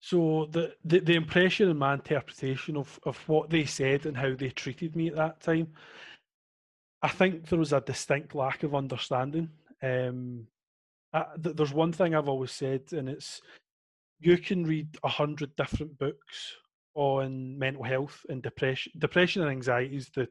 [0.00, 4.34] So the, the, the impression and my interpretation of, of what they said and how
[4.34, 5.68] they treated me at that time,
[7.02, 9.50] I think there was a distinct lack of understanding.
[9.82, 10.46] Um,
[11.12, 13.42] I, th- there's one thing I've always said, and it's
[14.20, 16.54] you can read a hundred different books
[16.94, 18.92] on mental health and depression.
[18.98, 20.28] Depression and anxiety is the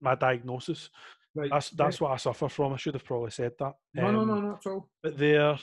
[0.00, 0.90] my diagnosis.
[1.34, 1.50] Right.
[1.50, 2.72] That's that's what I suffer from.
[2.72, 3.72] I should have probably said that.
[3.94, 4.88] No, no, Um, no, not at all.
[5.02, 5.58] but they're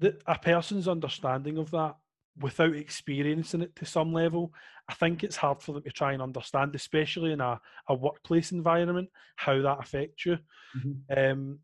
[0.00, 1.94] the, a person's understanding of that
[2.40, 4.52] without experiencing it to some level,
[4.88, 8.50] I think it's hard for them to try and understand, especially in a, a workplace
[8.52, 10.38] environment, how that affects you.
[10.76, 11.30] Mhm.
[11.32, 11.58] Um,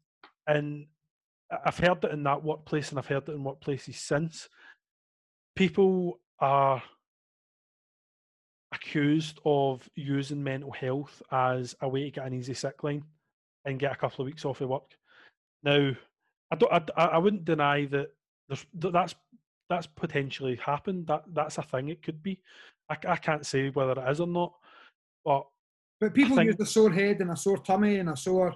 [0.46, 0.86] and
[1.64, 4.48] I've heard it in that workplace and I've heard it in workplaces since.
[5.54, 6.82] People are
[8.74, 13.04] accused of using mental health as a way to get an easy sick line
[13.64, 14.90] and get a couple of weeks off of work.
[15.62, 15.92] Now,
[16.50, 16.90] I don't.
[16.96, 18.08] I, I wouldn't deny that
[18.48, 19.14] there's that's
[19.68, 21.06] that's potentially happened.
[21.06, 21.88] That that's a thing.
[21.88, 22.40] It could be.
[22.88, 24.52] I, I can't say whether it is or not,
[25.24, 25.46] but
[26.00, 28.54] But people think- use a sore head and a sore tummy and a sore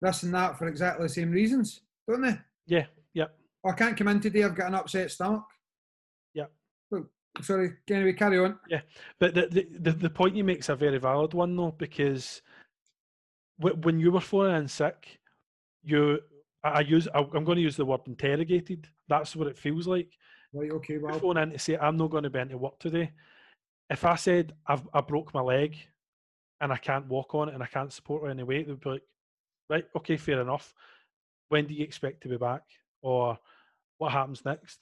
[0.00, 2.38] this and that for exactly the same reasons, don't they?
[2.66, 3.26] yeah, yeah.
[3.64, 4.44] I can't come in today.
[4.44, 5.44] I've got an upset stomach.
[6.32, 6.46] Yeah.
[6.92, 7.06] Oh,
[7.42, 7.72] sorry.
[7.90, 8.58] Anyway, carry on.
[8.68, 8.80] Yeah,
[9.18, 12.42] but the, the the point you make is a very valid one though, because
[13.58, 15.18] when you were in sick,
[15.82, 16.20] you
[16.64, 18.88] I use I- I'm going to use the word interrogated.
[19.08, 20.10] That's what it feels like.
[20.52, 20.70] Right.
[20.70, 20.98] Okay.
[20.98, 21.18] Well.
[21.18, 23.12] phone in to say I'm not going to be into work today.
[23.90, 25.76] If I said I've I broke my leg
[26.60, 28.90] and I can't walk on it and I can't support in any way, they'd be
[28.90, 29.02] like,
[29.70, 30.74] right, okay, fair enough.
[31.48, 32.62] When do you expect to be back?
[33.02, 33.38] Or
[33.98, 34.80] what happens next?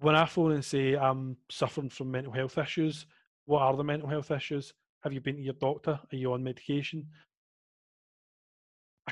[0.00, 3.06] When I phone and say I'm suffering from mental health issues,
[3.46, 4.72] what are the mental health issues?
[5.02, 5.92] Have you been to your doctor?
[5.92, 7.06] Are you on medication?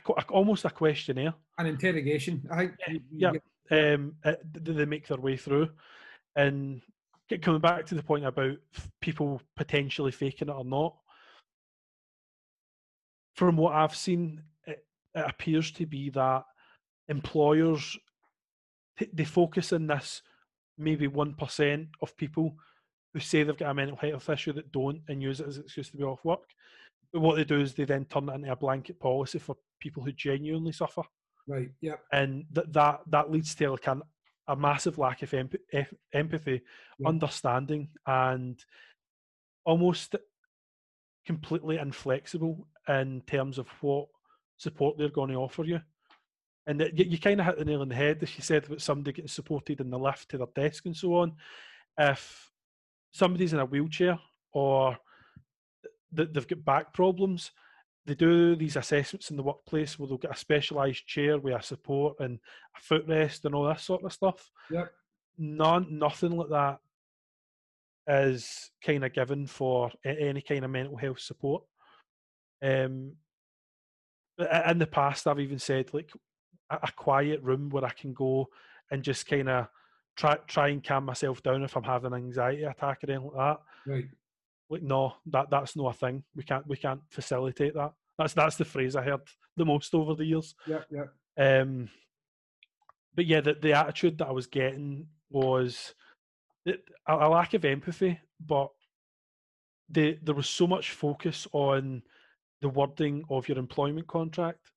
[0.03, 2.49] Qu- almost a questionnaire An interrogation.
[2.51, 3.03] I think.
[3.11, 3.33] Yeah,
[3.71, 3.93] yeah.
[3.95, 5.69] um, uh, th- they make their way through.
[6.35, 6.81] And
[7.29, 8.57] get- coming back to the point about
[9.03, 10.97] people potentially faking it or not,
[13.37, 16.45] from what I've seen, it, it appears to be that
[17.17, 17.97] employers
[19.13, 20.23] they focus on this
[20.79, 22.55] maybe one percent of people
[23.13, 25.65] who say they've got a mental health issue that don't and use it as an
[25.65, 26.49] excuse to be off work.
[27.13, 30.03] But what they do is they then turn it into a blanket policy for people
[30.03, 31.03] who genuinely suffer
[31.47, 31.71] Right.
[31.81, 31.99] Yep.
[32.13, 34.03] and that that that leads to like an,
[34.49, 36.63] a massive lack of emp- em- empathy,
[36.99, 37.09] Yeah.
[37.09, 38.57] understanding, and
[39.65, 40.15] almost
[41.27, 44.07] completely inflexible in terms of what
[44.57, 45.81] support they're going to offer you.
[46.67, 48.65] And that you, you kind of hit the nail on the head, as you said,
[48.65, 51.33] about somebody getting supported in the lift to their desk and so on.
[51.99, 52.51] If
[53.13, 54.19] somebody's in a wheelchair
[54.53, 54.97] or
[56.17, 57.51] th- they've got back problems,
[58.07, 61.63] they do these assessments in the workplace where they'll get a specialised chair with a
[61.63, 62.39] support and
[62.77, 64.51] a footrest and all this sort of stuff.
[64.71, 64.93] Yep.
[65.39, 66.79] None, nothing like that
[68.09, 71.63] is kind of given for any kind of mental health support.
[72.63, 73.13] Um,
[74.39, 76.11] in the past, I've even said like
[76.83, 78.49] a, quiet room where I can go
[78.91, 79.69] and just kind of
[80.17, 83.37] try try and calm myself down if I'm having an anxiety attack or anything like
[83.37, 84.05] that Right.
[84.71, 88.57] like no that that's not a thing we can't we can't facilitate that that's that's
[88.57, 89.21] the phrase i heard
[89.57, 90.87] the most over the years Yep.
[90.91, 91.09] Yep.
[91.39, 91.89] um
[93.15, 95.95] but yeah the, the attitude that i was getting was
[96.67, 98.71] it, a, a lack of empathy but
[99.89, 102.03] the, there was so much focus on
[102.61, 104.71] the wording of your employment contract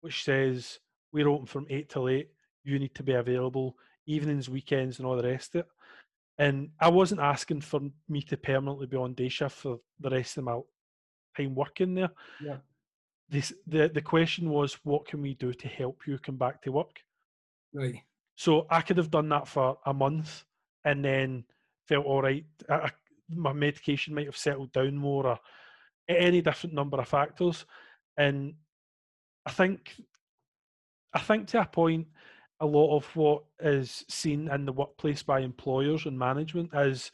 [0.00, 0.78] which says
[1.16, 2.28] we're open from 8 till 8
[2.64, 3.76] you need to be available
[4.06, 5.66] evenings weekends and all the rest of it
[6.38, 10.36] and I wasn't asking for me to permanently be on day shift for the rest
[10.36, 10.60] of my
[11.36, 12.10] time working there.
[12.42, 12.58] Yeah.
[13.28, 16.72] This the the question was, what can we do to help you come back to
[16.72, 17.00] work?
[17.72, 18.02] Right.
[18.36, 20.44] So I could have done that for a month
[20.84, 21.44] and then
[21.88, 22.44] felt all right.
[22.68, 22.90] I-
[23.28, 25.40] my medication might have settled down more, or
[26.08, 27.66] any different number of factors.
[28.16, 28.54] And
[29.44, 29.96] I think,
[31.14, 32.06] I think to a point,
[32.60, 37.10] a lot of what is seen in the workplace by employers and management is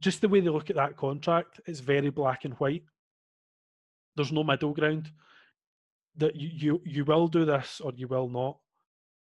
[0.00, 1.60] just the way they look at that contract.
[1.66, 2.84] It's very black and white.
[4.16, 5.10] There's no middle ground.
[6.16, 8.58] That you you, you will do this or you will not.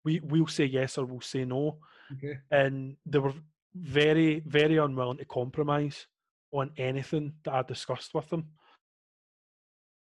[0.05, 1.79] We we'll say yes or we'll say no
[2.13, 2.37] Okay.
[2.51, 3.33] and they were
[3.73, 6.07] very, very unwilling to compromise
[6.51, 8.45] on anything that I discussed with them.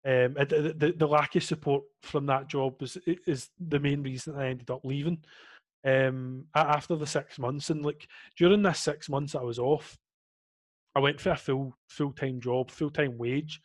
[0.09, 4.03] Um, the, the, the lack of support from that job was i- is the main
[4.03, 5.19] reason I ended up leaving.
[5.87, 9.99] Um, after the six months, and like during this six months I was off,
[10.95, 13.61] I went for a full full time job, full time wage,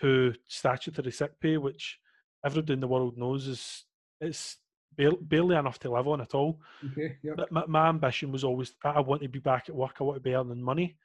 [0.00, 1.98] to statutory sick pay, which
[2.44, 3.84] everybody in the world knows is
[4.20, 4.56] it's
[4.96, 6.60] barely, enough to live on at all.
[6.92, 7.16] Okay.
[7.22, 7.32] Yeah.
[7.36, 9.96] But my, my ambition was always I want to be back at work.
[10.00, 10.96] I want to be earning money.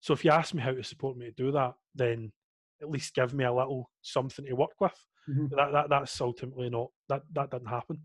[0.00, 2.32] So if you ask me how to support me to do that, then
[2.80, 5.04] at least give me a little something to work with.
[5.28, 5.50] Mhm.
[5.50, 8.00] That, that that's ultimately not that that didn't happen.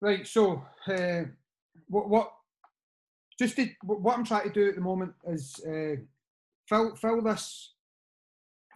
[0.00, 0.26] Right.
[0.26, 1.22] So, uh,
[1.88, 2.32] what what
[3.38, 5.96] just to, what I'm trying to do at the moment is uh,
[6.68, 7.74] fill fill this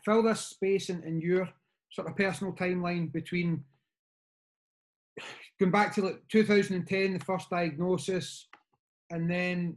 [0.04, 1.48] fill this space in, in your
[1.90, 3.62] sort of personal timeline between
[5.60, 8.48] going back to like 2010, the first diagnosis,
[9.10, 9.76] and then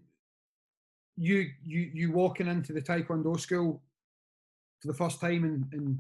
[1.17, 3.81] you you you walking into the Taekwondo school
[4.85, 5.99] for the first time in, in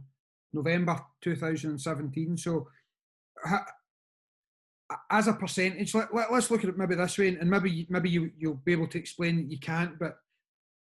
[0.53, 2.37] November 2017.
[2.37, 2.67] So,
[3.43, 3.65] ha-
[5.09, 8.09] as a percentage, let, let, us look at it maybe this way, and maybe maybe
[8.09, 10.17] you you'll be able to explain that you can't, but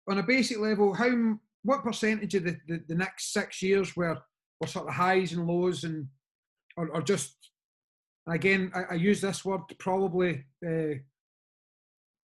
[0.08, 4.18] on a basic level, how what percentage of the, the, the next six years were
[4.60, 6.08] were sort of highs and lows, and
[6.78, 7.36] or, or just
[8.26, 10.94] again, I, I use this word probably uh,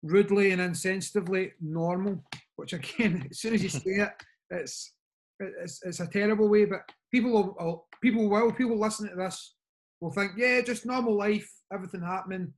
[0.02, 2.24] rudely and insensitively normal,
[2.56, 4.10] which again, as soon as you say it,
[4.50, 4.94] it's
[5.40, 6.64] it's, it's a terrible way.
[6.64, 6.80] But
[7.12, 9.54] people will, will people will people listening to this
[10.00, 12.52] will think, yeah, just normal life, everything happening.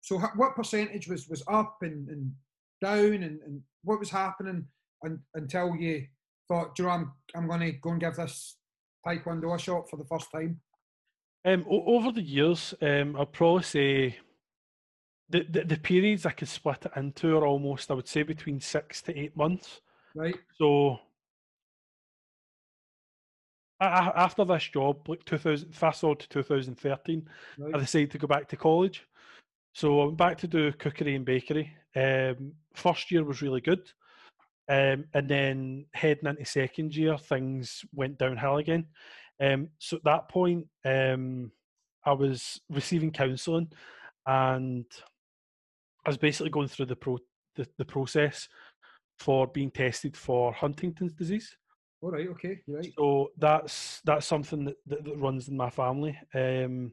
[0.00, 2.32] So, what percentage was was up and, and
[2.80, 4.66] down, and, and what was happening
[5.04, 6.06] un, until you
[6.46, 8.56] thought, "Do you know, I'm I'm going to go and give this
[9.06, 10.60] taekwondo a shot for the first time?
[11.44, 14.18] Um, over the years, um, I'll probably say
[15.28, 18.60] the, the the periods I could split it into are almost I would say between
[18.60, 19.80] six to eight months.
[20.14, 20.36] Right?
[20.58, 20.98] So
[23.80, 27.28] after this job, like 2000, fast forward to 2013,
[27.74, 29.06] I decided to go back to college.
[29.74, 31.72] So I went back to do cookery and bakery.
[31.94, 33.90] Um, first year was really good.
[34.68, 38.86] Um, and then heading into second year, things went downhill again.
[39.40, 41.52] Um, so at that point, um,
[42.04, 43.70] I was receiving counselling
[44.26, 44.84] and
[46.04, 47.18] I was basically going through the, pro-
[47.54, 48.48] the, the process
[49.18, 51.56] for being tested for Huntington's disease.
[52.00, 52.28] All right.
[52.28, 52.60] Okay.
[52.66, 52.92] You're right.
[52.96, 56.16] So that's that's something that, that, that runs in my family.
[56.34, 56.92] Um,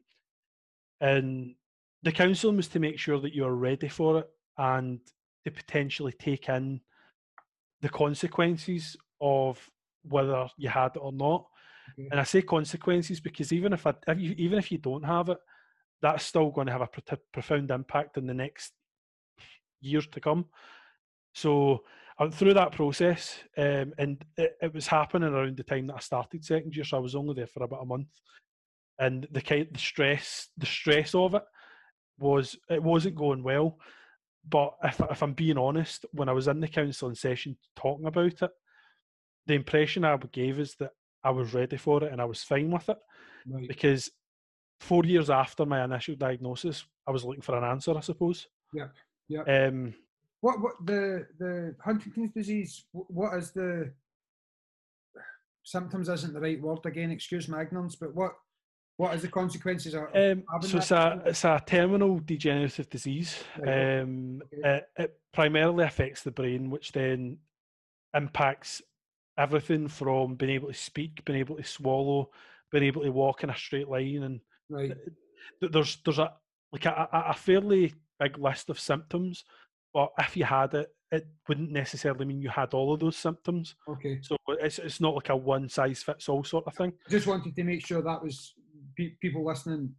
[0.99, 1.55] and
[2.03, 4.99] the counselling was to make sure that you're ready for it and
[5.43, 6.81] to potentially take in
[7.81, 9.59] the consequences of
[10.03, 11.45] whether you had it or not.
[11.99, 12.07] Okay.
[12.11, 15.29] And I say consequences because even if I, if you, even if you don't have
[15.29, 15.37] it,
[16.01, 18.73] that's still going to have a pro- profound impact in the next
[19.81, 20.45] years to come.
[21.33, 21.83] So
[22.17, 25.97] I went through that process, um, and it, it was happening around the time that
[25.97, 26.85] I started second year.
[26.85, 28.07] So I was only there for about a month,
[28.99, 31.43] and the kind, the stress, the stress of it
[32.17, 33.77] was it wasn't going well.
[34.47, 38.41] But if if I'm being honest, when I was in the counselling session talking about
[38.41, 38.51] it,
[39.47, 40.91] the impression I gave is that
[41.23, 42.97] I was ready for it and I was fine with it
[43.47, 43.67] Right.
[43.67, 44.11] because
[44.79, 48.47] four years after my initial diagnosis, I was looking for an answer, I suppose.
[48.73, 48.91] Yep.
[49.29, 49.49] Yep.
[49.49, 49.93] Um,
[50.45, 52.85] What what the the Huntington's disease?
[52.91, 53.91] What is the
[55.63, 56.07] symptoms?
[56.07, 57.09] Isn't the right word again?
[57.09, 58.33] Excuse my ignorance, but what
[58.97, 60.03] what is the consequences of?
[60.13, 63.43] um, so it's a, it's a terminal degenerative disease.
[63.57, 64.77] Right, Um, okay.
[64.77, 67.39] it, it primarily affects the brain, which then
[68.15, 68.83] impacts
[69.39, 72.29] everything from being able to speak, being able to swallow,
[72.71, 74.93] being able to walk in a straight line, and right?
[75.59, 76.31] th- there's there's a
[76.71, 79.43] like a a fairly big list of symptoms.
[79.95, 83.75] But if you had it, it wouldn't necessarily mean you had all of those symptoms.
[83.87, 84.19] Okay.
[84.21, 86.91] So uh, it's it's not like a one size fits all sort of thing.
[87.09, 88.53] Just wanted to make sure that was
[88.97, 89.95] pe- people listening.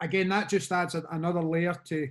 [0.00, 2.08] Again, that just adds a, another layer to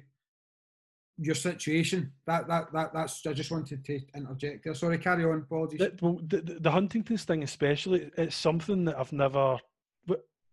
[1.18, 2.14] your situation.
[2.26, 3.26] That that that that's.
[3.28, 4.74] I just wanted to interject there.
[4.74, 5.40] Sorry, carry on.
[5.40, 5.80] Apologies.
[5.80, 9.58] The, well, the, the the Huntington's thing, especially, it's something that I've never.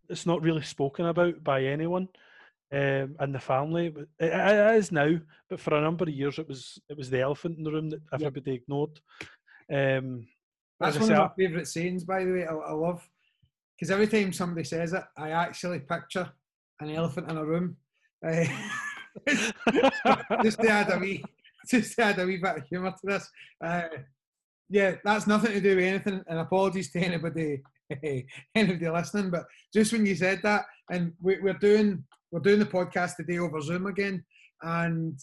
[0.08, 2.08] It's not really spoken about by anyone
[2.72, 3.86] um, in the family.
[3.86, 7.20] It, it is now, but for a number of years, it was it was the
[7.20, 9.00] elephant in the room that everybody ignored.
[9.72, 10.26] Um,
[10.80, 12.46] That's one say, of my favourite sayings, by the way.
[12.46, 13.08] I, I love
[13.76, 16.30] because every time somebody says it, I actually picture
[16.80, 17.76] an elephant in a room.
[18.26, 18.44] Uh,
[20.42, 21.24] just to add a wee,
[21.68, 23.30] just to add a wee bit of humour to this.
[23.62, 23.88] Uh,
[24.68, 26.22] yeah, that's nothing to do with anything.
[26.26, 27.62] And apologies to anybody,
[28.54, 29.30] anybody listening.
[29.30, 33.38] But just when you said that, and we, we're doing we're doing the podcast today
[33.38, 34.24] over Zoom again,
[34.62, 35.18] and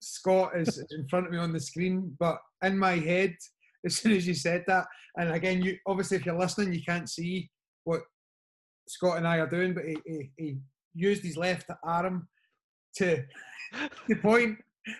[0.00, 3.34] Scott is in front of me on the screen, but in my head,
[3.84, 4.86] as soon as you said that,
[5.16, 7.48] and again, you obviously if you're listening, you can't see
[7.84, 8.02] what
[8.88, 10.56] Scott and I are doing, but he, he, he
[10.94, 12.28] used his left arm
[12.96, 13.22] to,
[14.08, 14.58] to point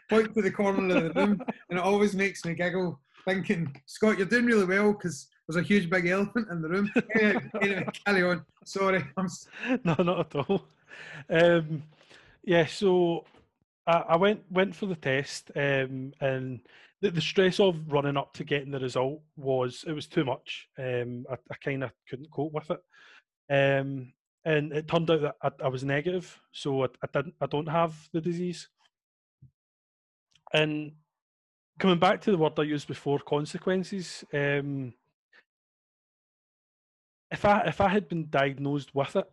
[0.08, 4.18] point to the corner of the room, and it always makes me giggle, thinking, Scott,
[4.18, 6.90] you're doing really well because there's a huge big elephant in the room.
[7.14, 8.44] anyway, anyway, carry on.
[8.64, 9.28] Sorry, I'm.
[9.84, 10.64] No, not at all.
[11.28, 11.82] Um,
[12.44, 13.24] yeah, so
[13.86, 16.60] I, I went went for the test, um, and
[17.00, 20.68] the, the stress of running up to getting the result was it was too much.
[20.78, 22.80] Um, I, I kind of couldn't cope with it.
[23.50, 24.12] Um,
[24.44, 27.34] and it turned out that I, I was negative, so I, didn't.
[27.40, 28.68] I don't have the disease.
[30.52, 30.92] And
[31.78, 34.24] coming back to the word I used before, consequences.
[34.32, 34.94] Um,
[37.30, 39.30] if I if I had been diagnosed with it,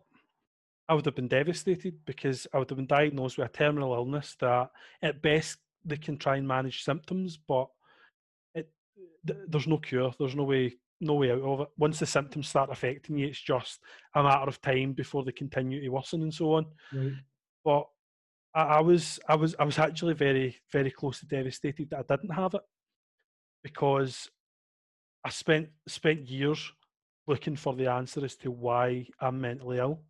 [0.88, 4.36] I would have been devastated because I would have been diagnosed with a terminal illness
[4.40, 4.70] that,
[5.02, 7.68] at best, they can try and manage symptoms, but
[8.54, 8.70] it
[9.26, 10.12] th- there's no cure.
[10.18, 11.68] There's no way no way out of it.
[11.76, 13.80] Once the symptoms start affecting you, it's just
[14.14, 16.66] a matter of time before they continue to worsen and so on.
[16.92, 17.12] Right.
[17.64, 17.86] But
[18.54, 22.16] I, I was I was I was actually very very close to devastated that I
[22.16, 22.62] didn't have it
[23.62, 24.28] because
[25.24, 26.72] I spent spent years
[27.26, 30.02] looking for the answer as to why I'm mentally ill.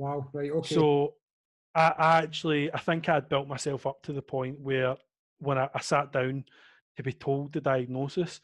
[0.00, 0.30] Wow.
[0.32, 0.50] Right.
[0.50, 0.74] Okay.
[0.74, 1.14] So
[1.74, 4.96] I, I actually I think I'd built myself up to the point where
[5.38, 6.44] when I, I sat down
[6.96, 8.40] to be told the diagnosis,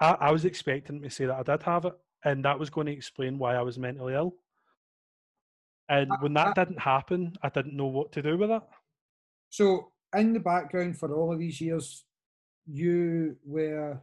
[0.00, 2.88] I, I was expecting to say that I did have it, and that was going
[2.88, 4.34] to explain why I was mentally ill.
[5.88, 8.62] And when that didn't happen, I didn't know what to do with it.
[9.48, 12.04] So, in the background for all of these years,
[12.66, 14.00] you were.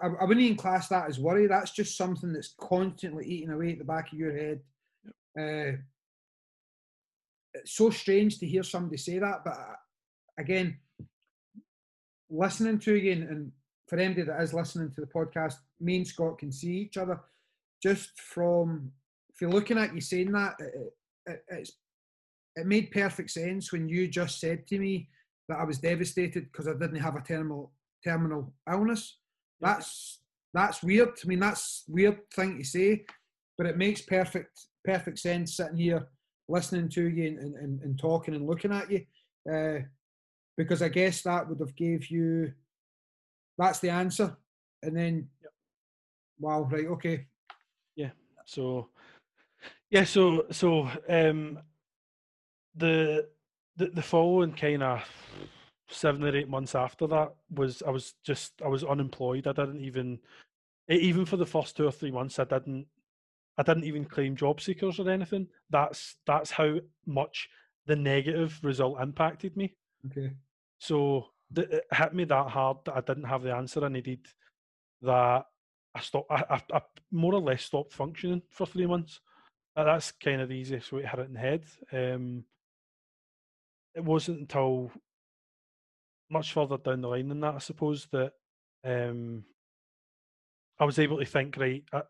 [0.00, 1.46] I wouldn't even class that as worry.
[1.48, 4.60] That's just something that's constantly eating away at the back of your head.
[5.38, 5.78] Uh,
[7.54, 9.74] it's so strange to hear somebody say that, but uh,
[10.38, 10.76] again,
[12.30, 13.52] listening to you and, and
[13.88, 17.20] for anybody that is listening to the podcast, me and Scott can see each other.
[17.82, 18.90] Just from
[19.32, 20.94] if you're looking at you saying that, it,
[21.26, 21.72] it, it's
[22.56, 25.08] it made perfect sense when you just said to me
[25.48, 27.72] that I was devastated because I didn't have a terminal
[28.02, 29.18] terminal illness.
[29.60, 30.20] That's
[30.52, 31.10] that's weird.
[31.22, 33.04] I mean, that's weird thing to say,
[33.56, 36.06] but it makes perfect perfect sense sitting here
[36.48, 39.00] listening to you and, and, and talking and looking at you,
[39.50, 39.78] uh,
[40.56, 42.52] because I guess that would have gave you
[43.56, 44.36] that's the answer,
[44.82, 45.52] and then Yep.
[46.40, 47.26] wow, right, okay,
[47.96, 48.10] Yeah.
[48.46, 48.88] So,
[49.90, 51.60] yeah, so so um,
[52.74, 53.28] the
[53.76, 55.02] the the following kind of
[55.88, 59.46] seven or eight months after that was I was just I was unemployed.
[59.46, 60.18] I didn't even
[60.88, 62.86] even for the first two or three months I didn't
[63.56, 65.46] I didn't even claim job seekers or anything.
[65.70, 67.48] That's that's how much
[67.86, 69.76] the negative result impacted me.
[70.06, 70.32] okay,
[70.78, 74.26] So th- it hit me that hard that I didn't have the answer I needed.
[75.02, 75.44] That
[75.94, 76.30] I stopped.
[76.30, 76.80] I, I, I
[77.12, 79.20] more or less stopped functioning for three months.
[79.76, 81.64] Uh, That's kind of the easiest way to hit it in the head.
[81.92, 82.44] Um,
[83.94, 84.90] it wasn't until
[86.30, 88.32] much further down the line than that, I suppose, that
[88.84, 89.44] um,
[90.80, 91.56] I was able to think.
[91.56, 92.02] Right, I,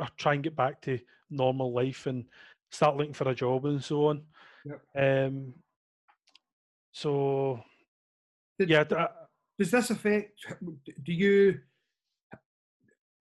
[0.00, 0.98] I try and get back to
[1.30, 2.24] normal life and
[2.70, 4.22] start looking for a job and so on.
[4.64, 4.80] Yep.
[4.96, 5.54] Um,
[6.92, 7.60] so
[8.58, 9.08] Did- yeah, I-
[9.58, 10.44] does this affect?
[11.04, 11.60] Do you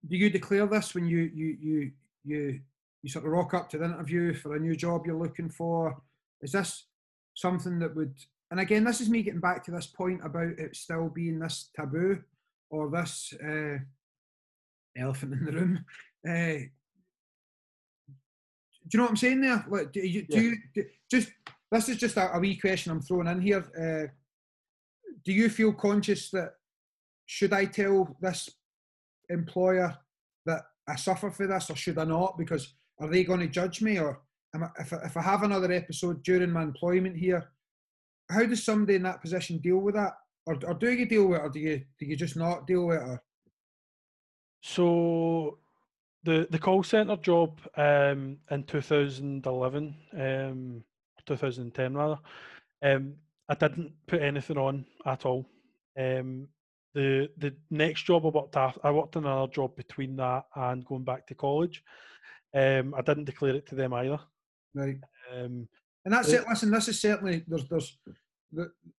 [0.08, 1.92] do you declare this when you you you
[2.26, 2.60] you
[3.04, 6.02] you sort of rock up to the interview for a new job you're looking for?
[6.42, 6.88] Is this
[7.36, 8.16] something that would?
[8.52, 11.70] And again, this is me getting back to this point about it still being this
[11.76, 12.22] taboo
[12.70, 13.78] or this uh,
[14.98, 15.86] elephant in the room.
[16.28, 16.66] Uh,
[18.88, 19.66] do you know what I'm saying there?
[19.70, 20.42] Like, do you, do Yeah.
[20.42, 21.32] you do, just
[21.72, 23.64] this is just a, a wee question I'm throwing in here.
[23.78, 24.08] Uh,
[25.26, 26.54] do you feel conscious that
[27.26, 28.50] should I tell this
[29.30, 29.98] employer
[30.46, 32.38] that I suffer for this or should I not?
[32.38, 34.22] Because are they going to judge me or
[34.54, 37.50] am I, if, I, if I have another episode during my employment here,
[38.30, 40.14] how does somebody in that position deal with that?
[40.46, 42.88] Or, or do you deal with it or do you, do you just not deal
[42.88, 43.04] with it?
[43.04, 43.24] Or,
[44.62, 45.60] So
[46.24, 50.84] the the call center job um, in 2011, um,
[51.26, 52.20] 2010 rather,
[52.84, 53.16] um,
[53.50, 55.46] I didn't put anything on at all.
[56.00, 56.48] Um,
[56.94, 60.86] the the next job I worked at, I worked in another job between that and
[60.86, 61.84] going back to college.
[62.56, 64.20] Um, I didn't declare it to them either.
[64.76, 64.98] right.
[65.34, 65.68] Um,
[66.06, 66.46] And that's Uh, it.
[66.48, 67.98] Listen, this is certainly there's there's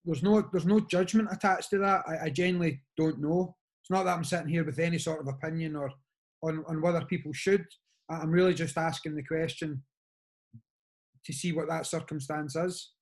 [0.04, 2.02] there's no there's no judgment attached to that.
[2.06, 3.56] I, I genuinely don't know.
[3.82, 5.90] It's not that I'm sitting here with any sort of opinion or
[6.44, 7.64] on on whether people should.
[8.10, 9.82] I'm really just asking the question
[11.24, 12.92] to see what that circumstance is.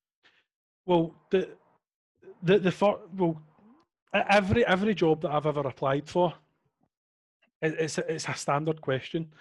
[0.86, 1.50] Well, the
[2.42, 3.40] the the fir- well,
[4.14, 6.34] every every job that I've ever applied for,
[7.60, 9.32] it, it's a, it's a standard question.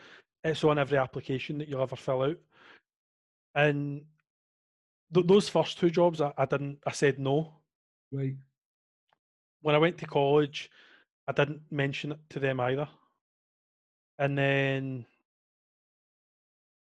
[0.44, 2.38] It's on every application that you'll ever fill out,
[3.56, 4.02] and
[5.14, 6.80] th- those first two jobs, I, I didn't.
[6.86, 7.54] I said no.
[8.12, 8.36] Right.
[9.62, 10.70] When I went to college,
[11.28, 12.88] I didn't mention it to them either.
[14.22, 15.06] And then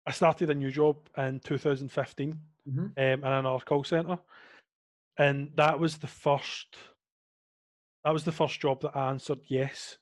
[0.07, 2.39] I started a new job in 2015
[2.69, 2.79] Mm-hmm.
[2.79, 4.19] um, in another call center,
[5.17, 6.77] and that was the first.
[8.05, 9.97] That was the first job that I answered yes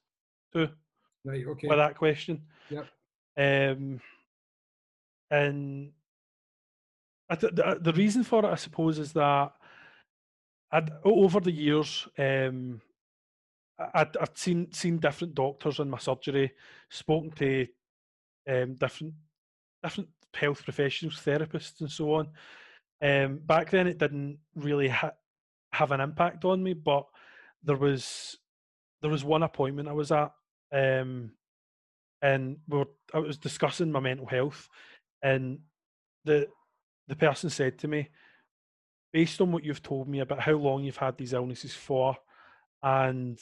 [0.51, 0.69] to
[1.23, 1.45] Right.
[1.47, 1.69] Okay.
[1.69, 2.41] with that question.
[2.69, 2.85] Yep.
[3.37, 4.01] Um,
[5.31, 5.93] and
[7.29, 9.53] I th- the, the reason for it, I suppose, is that
[10.69, 12.81] I'd, over the years, um,
[13.93, 16.51] I'd seen seen different doctors in my surgery,
[16.89, 17.67] spoken to
[18.49, 19.13] um, different
[19.81, 22.27] different health professionals, therapists, and so on.
[23.01, 25.13] Um, back then, it didn't really ha-
[25.71, 27.05] have an impact on me, but
[27.63, 28.37] there was
[29.01, 30.31] there was one appointment I was at,
[30.73, 31.31] um,
[32.21, 34.67] and we were, I was discussing my mental health,
[35.21, 35.59] and
[36.25, 36.47] the
[37.07, 38.09] the person said to me,
[39.13, 42.17] based on what you've told me about how long you've had these illnesses for,
[42.83, 43.39] and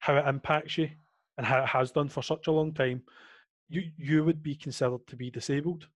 [0.00, 0.90] how it impacts you,
[1.38, 3.02] and how it has done for such a long time,
[3.68, 5.86] you you would be considered to be disabled,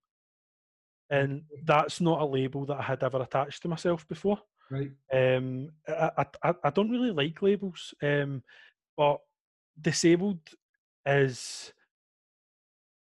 [1.11, 4.39] and that's not a label that I had ever attached to myself before.
[4.71, 4.93] Right.
[5.13, 8.43] Um, I, I, I- don't really like labels, um,
[8.97, 9.19] but
[9.81, 10.41] disabled
[11.07, 11.73] is.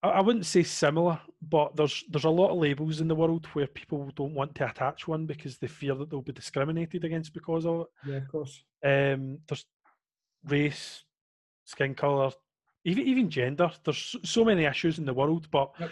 [0.04, 3.46] I I wouldn't say similar, but there's there's a lot of labels in the world
[3.48, 7.34] where people don't want to attach one because they fear that they'll be discriminated against
[7.34, 7.88] because of it.
[8.10, 8.18] Yeah.
[8.18, 8.64] Of course.
[8.84, 9.66] Um, there's
[10.48, 11.04] race,
[11.66, 12.32] skin color,
[12.84, 13.72] even even gender.
[13.84, 15.91] There's so many issues in the world, but Yep.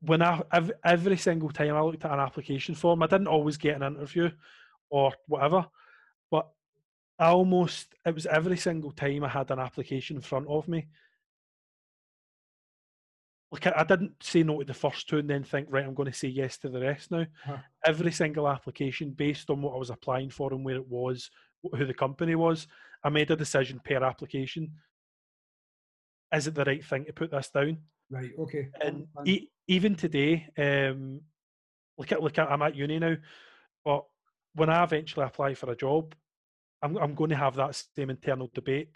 [0.00, 0.42] when I
[0.84, 4.30] every single time I looked at an application form, I didn't always get an interview
[4.90, 5.66] or whatever,
[6.30, 6.48] but
[7.18, 10.88] I almost it was every single time I had an application in front of me.
[13.50, 15.94] Like I, I didn't say no to the first two and then think right, I'm
[15.94, 17.22] going to say yes to the rest now.
[17.22, 17.56] Uh-huh.
[17.84, 21.30] Every single application, based on what I was applying for and where it was,
[21.62, 22.66] who the company was,
[23.02, 24.72] I made a decision per application.
[26.34, 27.78] Is it the right thing to put this down?
[28.10, 28.30] Right.
[28.38, 28.68] Okay.
[28.80, 31.20] and e- even today, um,
[31.98, 33.16] look at look at I'm at uni now,
[33.84, 34.04] but
[34.54, 36.14] when I eventually apply for a job,
[36.82, 38.90] I'm I'm going to have that same internal debate.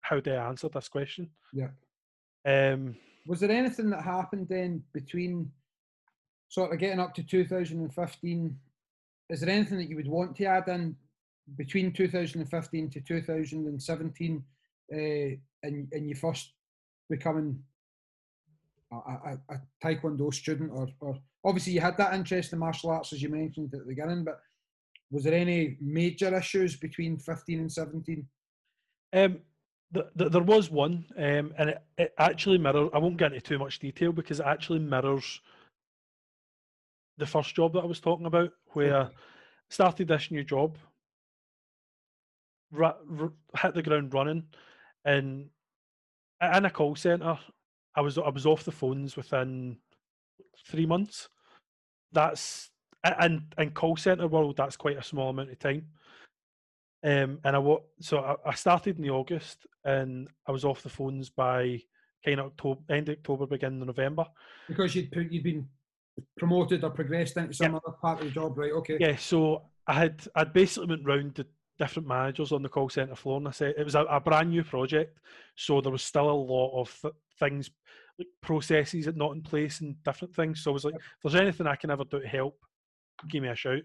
[0.00, 1.30] How do I answer this question?
[1.52, 1.68] Yeah.
[2.44, 2.96] Um,
[3.26, 5.50] Was there anything that happened then between
[6.48, 8.58] sort of getting up to 2015?
[9.28, 10.96] Is there anything that you would want to add in
[11.56, 14.44] between 2015 to 2017
[14.92, 14.96] uh,
[15.62, 16.52] and, and you first
[17.08, 17.58] becoming
[18.92, 20.70] a, a, a Taekwondo student?
[20.72, 23.86] Or, or obviously you had that interest in martial arts as you mentioned at the
[23.86, 24.40] beginning, but
[25.10, 28.26] was there any major issues between 15 and 17?
[29.12, 29.38] um,
[29.94, 32.90] th- th- there was one, um, and it, it actually mirrors.
[32.92, 35.40] I won't get into too much detail because it actually mirrors
[37.18, 39.14] the first job that I was talking about, where Okay.
[39.70, 40.76] started this new job,
[42.76, 44.44] ru- hit the ground running,
[45.04, 45.48] and
[46.42, 47.38] in a call center,
[47.94, 49.78] I was I was off the phones within
[50.66, 51.28] three months.
[52.12, 52.70] That's
[53.04, 55.86] and in call center world, that's quite a small amount of time.
[57.04, 60.88] Um, and I so I, I started in the August, and I was off the
[60.88, 61.80] phones by
[62.24, 64.26] kind of October, end of October, beginning of November.
[64.68, 65.68] Because you'd, put- you'd been
[66.38, 68.72] promoted or progressed into some other part of the job, right?
[68.72, 68.96] Okay.
[68.98, 71.46] Yeah, so I had I'd basically went round to
[71.78, 74.50] different managers on the call centre floor, and I said it was a, a brand
[74.50, 75.18] new project,
[75.56, 77.70] so there was still a lot of th- things
[78.18, 80.62] like processes that not in place and different things.
[80.62, 82.58] So I was like, if there's anything I can ever do to help,
[83.28, 83.82] give me a shout.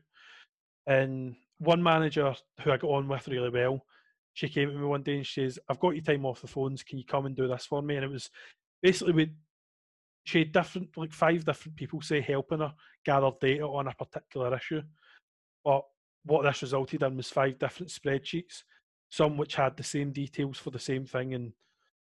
[0.88, 3.86] And one manager who I got on with really well,
[4.34, 6.48] she came to me one day and she says, "I've got your time off the
[6.48, 6.84] phones.
[6.84, 8.30] Can you come and do this for me?" And it was
[8.82, 9.32] basically we
[10.24, 12.74] she had different like five different people say helping her
[13.06, 14.82] gather data on a particular issue.
[15.64, 15.84] But
[16.26, 18.64] what this resulted in was five different spreadsheets,
[19.10, 21.54] some which had the same details for the same thing and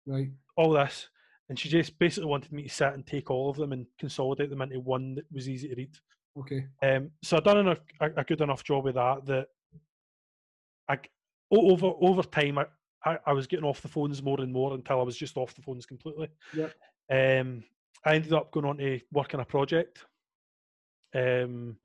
[0.06, 0.30] Right.
[0.56, 1.08] all this.
[1.48, 4.50] And she just basically wanted me to sit and take all of them and consolidate
[4.50, 5.94] them into one that was easy to read.
[6.38, 6.66] Okay.
[6.82, 9.48] Um, so I've done enough, a, a good enough job with that that
[10.88, 10.98] I,
[11.50, 12.66] over over time I,
[13.04, 15.54] I, I was getting off the phones more and more until I was just off
[15.54, 16.28] the phones completely.
[16.54, 16.72] Yep.
[17.10, 17.64] Um,
[18.04, 20.04] I ended up going on to work on a project.
[21.14, 21.76] Um,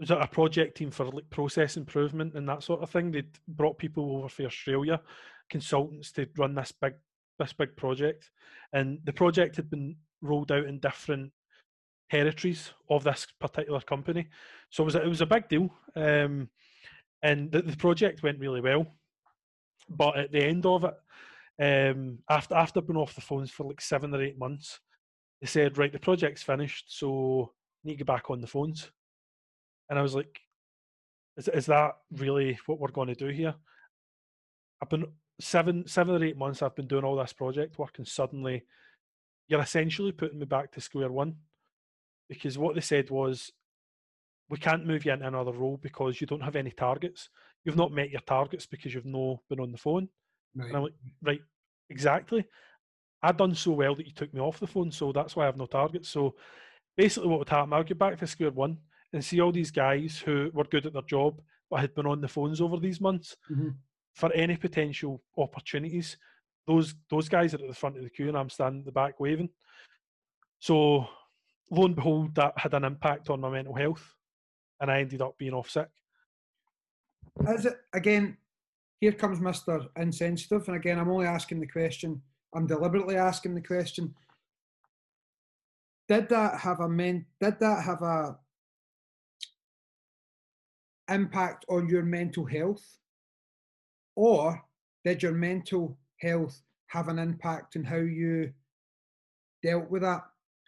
[0.00, 3.10] was a a project team for like process improvement and that sort of thing.
[3.10, 5.00] They'd brought people over from Australia,
[5.50, 6.94] consultants to run this big
[7.38, 8.30] this big project,
[8.72, 11.32] and the project had been rolled out in different
[12.10, 14.28] territories of this particular company.
[14.70, 16.48] So it was a, it was a big deal, um,
[17.22, 18.86] and the, the project went really well.
[19.88, 20.94] But at the end of it,
[21.90, 24.80] um, after after being off the phones for like seven or eight months,
[25.40, 27.52] they said, "Right, the project's finished, so
[27.84, 28.90] need to get back on the phones."
[29.90, 30.40] And I was like,
[31.36, 33.54] "Is is that really what we're going to do here?"
[34.80, 35.06] I've been
[35.40, 38.64] seven seven or eight months I've been doing all this project work, and suddenly
[39.48, 41.34] you're essentially putting me back to square one
[42.28, 43.50] because what they said was
[44.48, 47.28] we can't move you into another role because you don't have any targets.
[47.64, 50.08] You've not met your targets because you've no been on the phone.
[50.54, 50.68] Right.
[50.68, 51.40] And I'm like, right,
[51.88, 52.46] exactly.
[53.22, 55.46] I'd done so well that you took me off the phone, so that's why I
[55.46, 56.08] have no targets.
[56.08, 56.36] So
[56.96, 57.72] basically, what would happen?
[57.72, 58.78] I'll get back to square one
[59.12, 62.20] and see all these guys who were good at their job but had been on
[62.20, 63.76] the phones over these months Mhm.
[64.14, 66.16] for any potential opportunities.
[66.66, 68.92] Those those guys are at the front of the queue, and I'm standing at the
[68.92, 69.50] back waving.
[70.58, 71.08] So
[71.70, 74.14] lo and behold, that had an impact on my mental health,
[74.80, 75.88] and I ended up being off sick.
[77.48, 78.36] Is it again?
[79.00, 82.22] Here comes Mister Insensitive, and again, I'm only asking the question.
[82.52, 84.14] I'm deliberately asking the question.
[86.08, 87.26] Did that have a men?
[87.40, 88.38] Did that have a
[91.10, 92.84] impact on your mental health,
[94.16, 94.62] or
[95.04, 98.52] did your mental health have an impact on how you
[99.62, 100.22] dealt with that?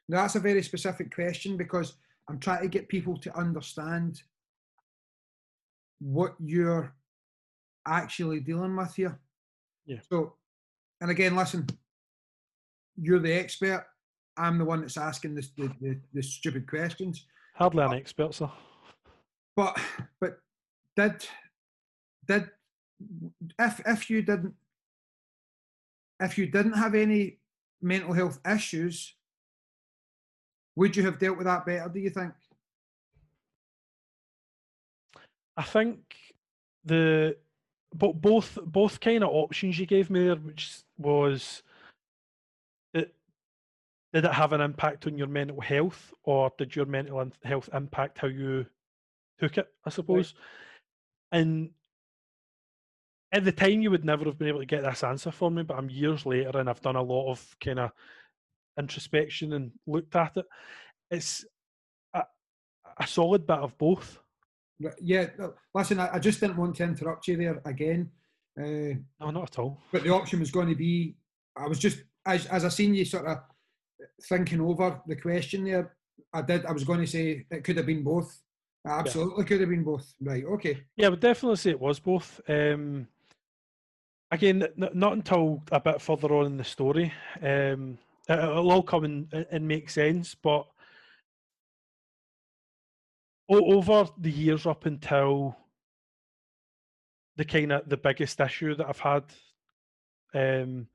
[0.09, 1.95] Now, that's a very specific question because
[2.29, 4.23] I'm trying to get people to understand
[6.01, 6.95] what you're
[7.87, 9.19] actually dealing with here.
[9.87, 9.99] Yeah.
[10.11, 10.35] So,
[11.01, 11.67] and again, listen,
[12.97, 13.87] you're the expert.
[14.37, 17.27] I'm the one that's asking this, the, the, the stupid questions.
[17.55, 18.51] Hardly uh, an expert, sir.
[19.57, 19.79] But
[20.21, 20.39] but
[20.97, 21.27] did
[22.27, 22.51] did
[23.59, 24.55] if if you didn't
[26.21, 27.39] if you didn't have any
[27.81, 29.15] mental health issues,
[30.77, 31.91] would you have dealt with that better?
[31.93, 32.33] Do you think?
[35.57, 35.99] I think
[36.85, 37.37] the
[37.95, 41.63] but both both kind of options you gave me there, which was
[42.95, 43.15] it,
[44.15, 48.19] did it have an impact on your mental health, or did your mental health impact
[48.19, 48.65] how you
[49.43, 49.67] took it?
[49.85, 50.35] I suppose,
[51.33, 51.71] and
[53.33, 55.63] at the time you would never have been able to get this answer for me,
[55.63, 57.91] but I'm years later and I've done a lot of kind of
[58.79, 60.45] introspection and looked at it.
[61.11, 61.45] It's
[62.15, 62.23] a,
[62.99, 64.19] a solid bit of both.
[65.01, 65.29] Yeah.
[65.75, 68.11] Listen, I, I just didn't want to interrupt you there again.
[68.59, 69.79] Uh, No, not at all.
[69.93, 71.17] but the option was going to be
[71.57, 73.39] I was just as as I seen you sort of
[74.29, 75.95] thinking over the question there.
[76.35, 76.65] I did.
[76.67, 78.31] I was going to say it could have been both.
[78.85, 80.13] Absolutely could have been both.
[80.21, 80.45] Right.
[80.45, 80.83] Okay.
[80.97, 82.41] Yeah, I would definitely say it was both.
[82.49, 83.07] Um,
[84.31, 87.13] again, n- not until a bit further on in the story.
[87.41, 90.67] Um, it- it'll all come and, and make sense, but
[93.49, 95.57] o- over the years up until
[97.37, 99.25] the kind of the biggest issue that I've had,
[100.35, 100.89] um,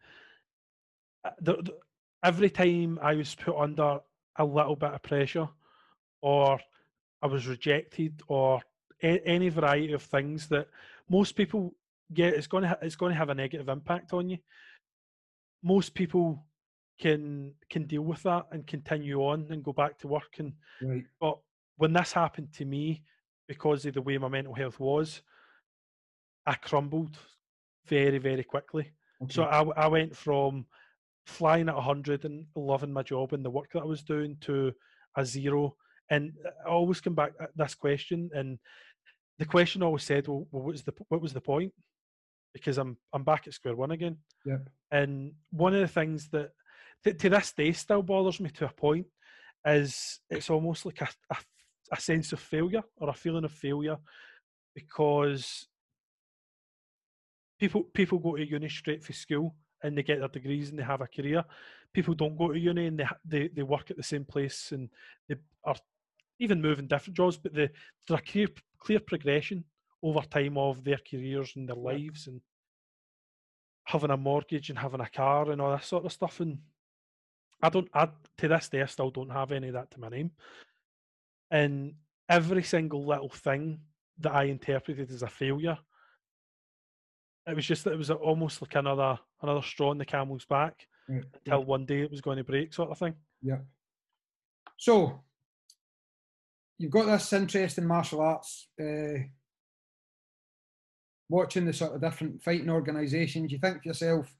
[1.23, 1.77] uh, the, the,
[2.23, 3.99] every time I was put under
[4.35, 5.47] a little bit of pressure,
[6.21, 6.59] or
[7.21, 8.61] I was rejected, or
[9.01, 10.67] a- any variety of things that
[11.09, 11.75] most people
[12.13, 14.37] get, it's going to ha- it's going to have a negative impact on you.
[15.63, 16.45] Most people
[16.99, 21.05] can can deal with that and continue on and go back to work and Right.
[21.19, 21.37] but
[21.75, 23.03] when this happened to me,
[23.47, 25.21] because of the way my mental health was,
[26.45, 27.17] I crumbled
[27.85, 28.91] very, very quickly.
[29.21, 29.33] Okay.
[29.33, 30.65] So I went from
[31.27, 34.73] flying at 100 and loving my job and the work that I was doing to
[35.15, 35.75] a zero.
[36.09, 38.59] And uh, I always come back at this question, and
[39.39, 41.73] the question always said, "Well, what was the what was the point?"
[42.53, 44.17] Because I'm I'm back at square one again.
[44.45, 44.69] Yep.
[44.91, 46.51] And one of the things that
[47.03, 49.05] to, to this day still bothers me to a point
[49.65, 51.37] is it's almost like a, a,
[51.93, 53.97] a sense of failure or a feeling of failure
[54.73, 55.67] because
[57.59, 60.83] people people go to uni straight for school and they get their degrees and they
[60.83, 61.43] have a career.
[61.93, 64.89] People don't go to uni and they they, they work at the same place and
[65.27, 65.75] they are
[66.39, 67.69] even moving different jobs, but there's
[68.09, 68.47] a clear
[68.79, 69.63] clear progression
[70.03, 72.39] over time of their careers and their lives and
[73.85, 76.39] having a mortgage and having a car and all that sort of stuff.
[76.39, 76.59] And
[77.61, 80.09] I don't, I to this day, I still don't have any of that to my
[80.09, 80.31] name.
[81.49, 81.95] And
[82.29, 83.79] every single little thing
[84.19, 85.77] that I interpreted as a failure,
[87.47, 90.87] it was just that it was almost like another another straw in the camel's back
[91.09, 91.23] Right.
[91.45, 93.15] until one day it was going to break, sort of thing.
[93.41, 93.59] Yeah.
[94.75, 95.23] So
[96.77, 99.19] you've got this interest in martial arts, uh,
[101.29, 103.51] watching the sort of different fighting organisations.
[103.51, 104.33] You think to yourself,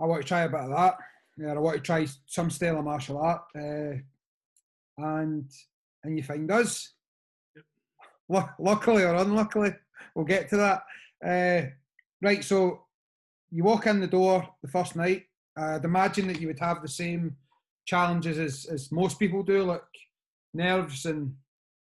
[0.00, 0.96] I want to try a bit of that.
[1.36, 3.98] Yeah, I want to try some style of martial art, uh,
[4.98, 5.50] and
[6.04, 6.94] and you find us.
[8.28, 9.74] Lu- Luckily or unluckily,
[10.14, 10.82] we'll get to that.
[11.24, 11.70] Uh,
[12.20, 12.84] right, so
[13.50, 15.24] you walk in the door the first night.
[15.56, 17.36] I'd imagine that you would have the same
[17.86, 19.82] challenges as, as most people do, like
[20.54, 21.34] nerves and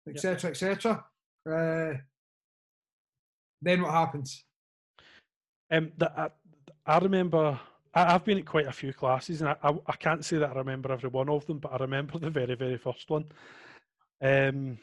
[0.08, 0.52] etc.
[0.52, 1.06] etc.
[1.50, 1.98] Uh,
[3.62, 4.44] then what happens?
[5.72, 6.30] Um, that I,
[6.86, 7.60] I remember.
[7.96, 10.50] I, have been at quite a few classes, and I, I, I, can't say that
[10.50, 13.26] I remember every one of them, but I remember the very, very first one.
[14.20, 14.80] Um,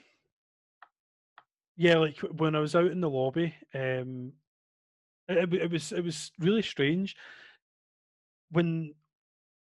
[1.76, 4.32] yeah, like when I was out in the lobby, um,
[5.28, 7.16] it, it was it was really strange
[8.50, 8.94] when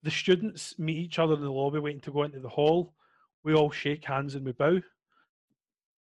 [0.03, 2.95] the students meet each other in the lobby waiting to go into the hall.
[3.45, 4.81] We all shake hands and we bow.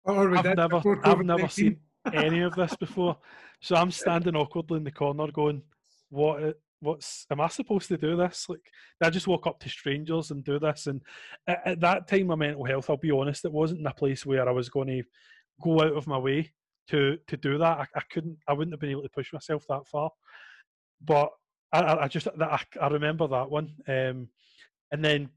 [0.07, 1.79] Oh, I've never, I've never seen
[2.13, 3.17] any of this before.
[3.61, 5.63] So I'm standing awkwardly in the corner, going,
[6.11, 6.59] "What?
[6.81, 7.27] What's?
[7.31, 8.47] Am I supposed to do this?
[8.49, 8.61] Like,
[9.03, 11.01] I just walk up to strangers and do this?" And
[11.47, 14.27] at, at that time, my mental health, I'll be honest, it wasn't in a place
[14.27, 15.03] where I was going to
[15.63, 16.53] go out of my way
[16.89, 17.79] to to do that.
[17.79, 18.39] I, I couldn't.
[18.49, 20.11] I wouldn't have been able to push myself that far.
[21.03, 21.31] But
[21.73, 24.29] I, I just I, I remember that one, um,
[24.93, 25.31] and then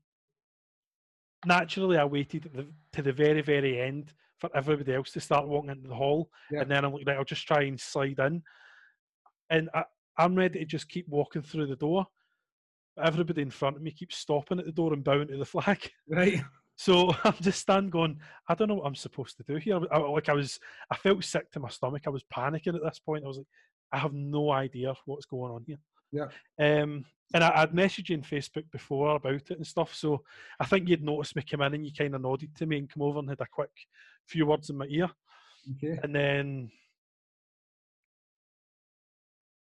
[1.47, 5.71] naturally I waited the, to the very very end for everybody else to start walking
[5.71, 6.61] into the hall, yeah.
[6.61, 8.43] and then I'm like, right, I'll just try and slide in,
[9.49, 9.83] and I,
[10.17, 12.05] I'm ready to just keep walking through the door.
[13.03, 15.91] Everybody in front of me keeps stopping at the door and bowing to the flag.
[16.09, 16.41] Right.
[16.77, 19.79] So I'm just standing going, I don't know what I'm supposed to do here.
[19.91, 20.59] I, like I was,
[20.91, 22.03] I felt sick to my stomach.
[22.05, 23.23] I was panicking at this point.
[23.23, 23.47] I was like,
[23.91, 25.77] I have no idea what's going on here.
[26.11, 26.27] Yeah.
[26.59, 29.93] Um, and I, would messaged you on Facebook before about it and stuff.
[29.93, 30.23] So
[30.59, 32.89] I think you'd noticed me come in and you kind of nodded to me and
[32.89, 33.71] come over and had a quick
[34.25, 35.09] few words in my ear.
[35.75, 35.99] Okay.
[36.01, 36.71] And then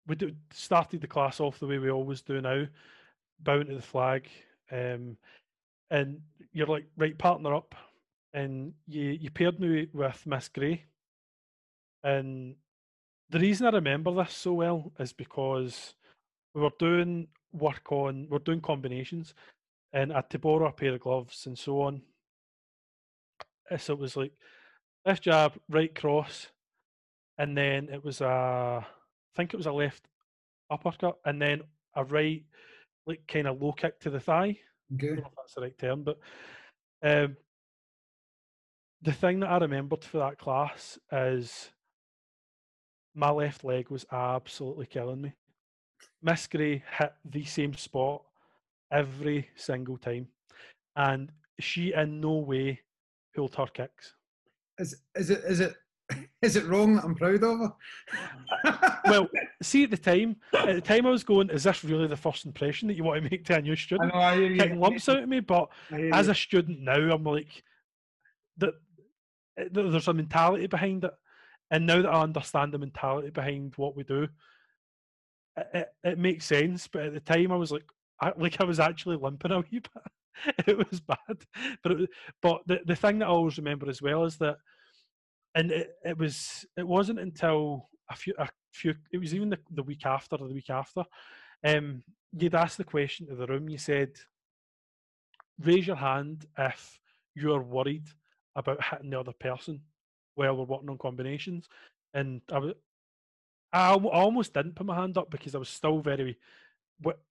[0.08, 2.66] we do, started the class off the way we always do now,
[3.40, 4.28] bowing to the flag.
[4.72, 5.18] Um,
[5.90, 6.20] and
[6.52, 7.76] you're like, right, partner up.
[8.34, 10.84] And you, you paired me with Miss Gray.
[12.04, 12.56] And
[13.30, 15.94] the reason I remember this so well is because
[16.54, 19.34] we were doing work on, we are doing combinations,
[19.92, 22.02] and I had to borrow a pair of gloves and so on.
[23.78, 24.34] So it was like
[25.06, 26.48] left jab, right cross,
[27.38, 28.86] and then it was a, I
[29.36, 30.08] think it was a left
[30.70, 31.62] uppercut, and then
[31.96, 32.44] a right,
[33.06, 34.58] like kind of low kick to the thigh.
[34.94, 35.08] Okay.
[35.08, 36.20] I don't know if that's the right term, but
[37.04, 37.38] um,
[39.02, 41.70] the thing that I remembered for that class is
[43.16, 45.34] my left leg was absolutely killing me.
[46.22, 48.24] Miss Gray hit the same spot
[48.92, 50.28] every single time,
[50.96, 52.80] and she in no way
[53.36, 54.14] pulled her kicks.
[54.78, 55.76] Is is it is it
[56.42, 57.74] is it wrong that I'm proud of her?
[58.64, 59.30] Uh, well,
[59.62, 62.46] see at the time, at the time I was going, is this really the first
[62.46, 64.14] impression that you want to make to a new student?
[64.14, 65.70] I know, Kicking lumps out of me, but
[66.14, 67.64] as a student now, I'm like,
[68.58, 68.74] that
[69.58, 71.14] eh, there's a mentality behind it,
[71.72, 74.28] and now that I understand the mentality behind what we do,
[75.58, 76.88] it, it, makes sense.
[76.88, 77.86] But at the time, I was like,
[78.22, 80.68] I, like I was actually limping a wee bit.
[80.68, 81.38] it was bad,
[81.84, 82.10] but it,
[82.42, 84.58] but the the thing that I always remember as well is that
[85.56, 89.60] and it, it was it wasn't until a few a few it was even the,
[89.72, 91.04] the week after or the week after
[91.66, 92.04] um
[92.38, 94.12] you'd asked the question to the room you said
[95.60, 97.00] raise your hand if
[97.36, 98.08] you're worried
[98.56, 99.80] about hitting the other person
[100.36, 101.68] while we're working on combinations
[102.14, 102.74] and i was
[103.74, 106.38] I, almost didn't put my hand up because i was still very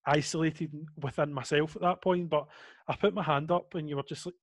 [0.05, 2.47] isolated within myself at that point but
[2.89, 4.35] i put my hand up and you were just like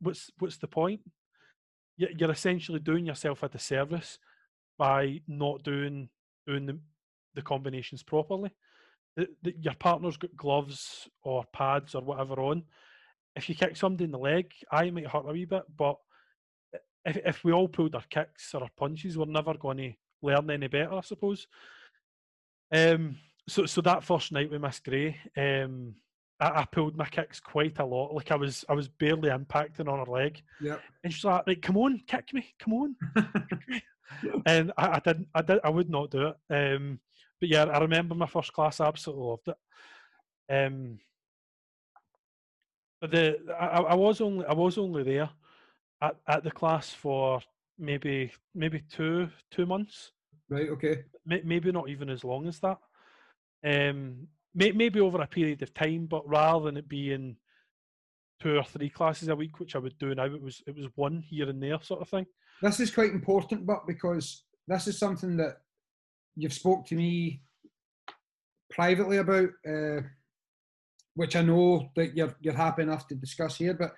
[0.00, 1.00] what's what's the point
[1.96, 4.18] you're essentially doing yourself a disservice
[4.78, 6.08] by not doing
[6.46, 6.78] doing the,
[7.34, 8.50] the combinations properly.
[9.16, 12.62] The, the, your partner's got gloves or pads or whatever on.
[13.36, 15.96] If you kick somebody in the leg, I might hurt a wee bit, but
[17.04, 19.92] if if we all pulled our kicks or our punches, we're never going to
[20.22, 21.46] learn any better, I suppose.
[22.72, 23.16] Um,
[23.48, 25.94] so so that first night with Miss Gray, um,
[26.38, 28.14] I, I, pulled my kicks quite a lot.
[28.14, 30.40] Like I was, I was barely impacting on her leg.
[30.60, 30.76] Yeah.
[31.02, 32.96] And she's like, "Like, come on, kick me, come on."
[34.46, 36.36] and I, I, didn't, I did, I would not do it.
[36.50, 37.00] Um,
[37.40, 38.80] but yeah, I remember my first class.
[38.80, 39.56] I absolutely loved it.
[40.52, 40.98] Um,
[43.00, 45.30] but the I, I was only, I was only there
[46.02, 47.40] at, at the class for
[47.80, 50.12] maybe, maybe two, two months.
[50.48, 50.68] Right.
[50.68, 51.04] Okay.
[51.26, 52.78] Maybe not even as long as that.
[53.64, 57.36] Um, maybe over a period of time, but rather than it being
[58.40, 60.86] two or three classes a week, which I would do now, it was it was
[60.96, 62.26] one here and there sort of thing.
[62.62, 65.58] This is quite important, but because this is something that
[66.36, 67.42] you've spoke to me
[68.70, 70.00] privately about, uh,
[71.14, 73.92] which I know that you're you're happy enough to discuss here, but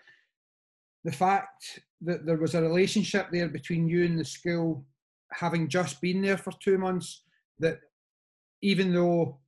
[1.05, 4.85] the fact that there was a relationship there between you and the school,
[5.33, 7.23] having just been there for two months,
[7.59, 7.81] that
[8.61, 9.39] even though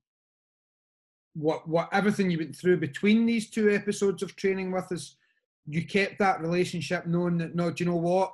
[1.33, 5.17] what what everything you went through between these two episodes of training with us,
[5.67, 8.33] you kept that relationship knowing that no, do you know what?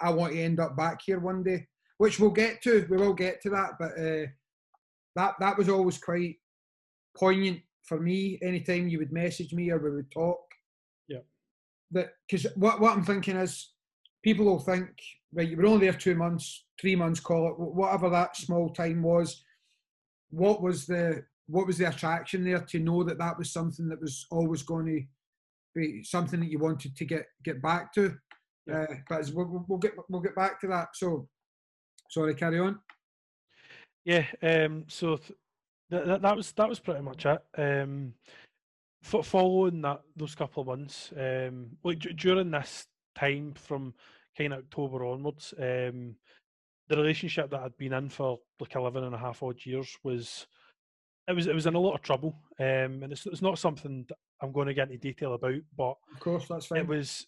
[0.00, 1.66] I want to end up back here one day,
[1.98, 2.86] which we'll get to.
[2.90, 4.26] We will get to that, but uh,
[5.16, 6.36] that that was always quite
[7.16, 8.38] poignant for me.
[8.42, 10.40] Anytime you would message me or we would talk,
[11.92, 13.72] that because what what I'm thinking is
[14.22, 14.88] people will think
[15.32, 19.02] right, you were only there two months, three months, call it whatever that small time
[19.02, 19.44] was.
[20.30, 24.00] What was the what was the attraction there to know that that was something that
[24.00, 25.02] was always going to
[25.74, 28.14] be something that you wanted to get get back to?
[28.66, 28.86] Yeah.
[28.88, 30.88] Uh, but we'll, we'll get we'll get back to that.
[30.94, 31.28] So,
[32.10, 32.78] sorry, carry on.
[34.04, 34.24] Yeah.
[34.42, 34.84] Um.
[34.88, 35.38] So th-
[35.90, 37.42] that that was that was pretty much it.
[37.58, 38.14] Um.
[39.02, 42.86] For following that those couple of months, um, like d- during this
[43.18, 43.94] time from
[44.38, 46.16] kind of October onwards, um,
[46.88, 50.46] the relationship that I'd been in for like 11 and a half odd years was
[51.26, 54.06] it was it was in a lot of trouble um, and it's, it's not something
[54.40, 57.26] I'm going to get into detail about but of course that's fine it was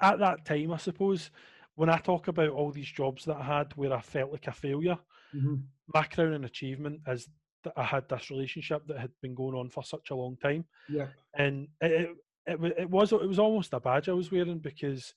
[0.00, 1.30] at that time I suppose
[1.74, 4.52] when I talk about all these jobs that I had where I felt like a
[4.52, 4.98] failure
[5.34, 5.56] mm-hmm.
[5.94, 7.28] my crowning achievement is
[7.64, 10.64] that I had this relationship that had been going on for such a long time
[10.88, 15.14] yeah and it, it, it was it was almost a badge I was wearing because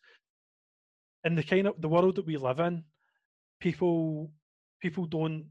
[1.24, 2.84] in the kind of the world that we live in,
[3.60, 4.32] people
[4.82, 5.46] people don't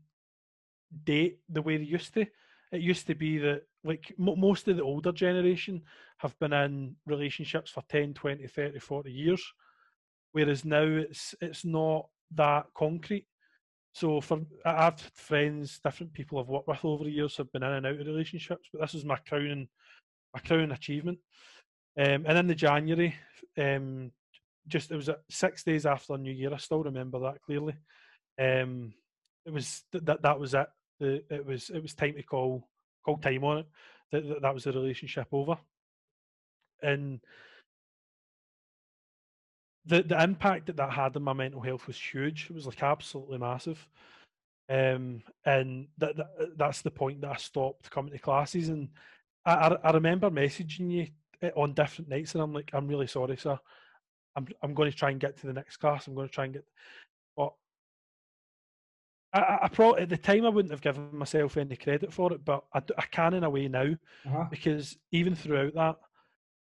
[1.04, 2.26] date the way they used to.
[2.72, 5.82] It used to be that like m- most of the older generation
[6.18, 9.42] have been in relationships for 10, 20, 30, 40 years,
[10.32, 13.26] whereas now it's it's not that concrete.
[13.92, 17.62] So for I've had friends, different people I've worked with over the years have been
[17.62, 19.68] in and out of relationships, but this is my crowning
[20.32, 21.18] my crowning achievement.
[21.98, 23.16] Um, and in the January,
[23.58, 24.12] um,
[24.68, 26.54] just it was six days after New Year.
[26.54, 27.74] I still remember that clearly.
[28.40, 28.94] Um,
[29.44, 30.68] it was th- that that was it.
[31.00, 32.68] The, it was it was time to call
[33.04, 33.66] call time on it.
[34.12, 35.58] That, that was the relationship over.
[36.82, 37.20] And
[39.86, 42.46] the the impact that that had on my mental health was huge.
[42.50, 43.86] It was like absolutely massive.
[44.68, 48.68] Um, and that, that that's the point that I stopped coming to classes.
[48.68, 48.88] And
[49.44, 51.08] I, I, remember messaging you
[51.42, 53.58] eh, on different nights, and I'm like, I'm really sorry, sir.
[54.36, 56.06] I'm I'm going to try and get to the next class.
[56.06, 56.64] I'm going to try and get,
[57.36, 57.52] but
[59.32, 62.32] I, I, I probably at the time I wouldn't have given myself any credit for
[62.32, 63.94] it, but I, I can in a way now
[64.26, 64.44] uh-huh.
[64.50, 65.96] because even throughout that,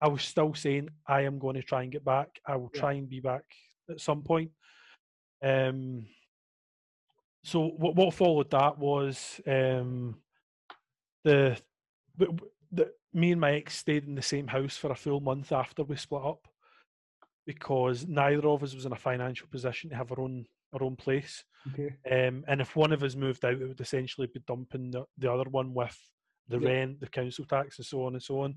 [0.01, 2.39] I was still saying I am going to try and get back.
[2.45, 2.79] I will yeah.
[2.79, 3.43] try and be back
[3.89, 4.51] at some point.
[5.43, 6.07] Um.
[7.43, 10.17] So what what followed that was um
[11.23, 11.57] the,
[12.17, 12.39] the,
[12.71, 15.83] the me and my ex stayed in the same house for a full month after
[15.83, 16.47] we split up
[17.45, 20.95] because neither of us was in a financial position to have our own our own
[20.95, 21.43] place.
[21.73, 21.95] Okay.
[22.09, 25.31] Um, and if one of us moved out, it would essentially be dumping the, the
[25.31, 25.97] other one with
[26.47, 26.69] the yeah.
[26.69, 28.55] rent, the council tax, and so on and so on.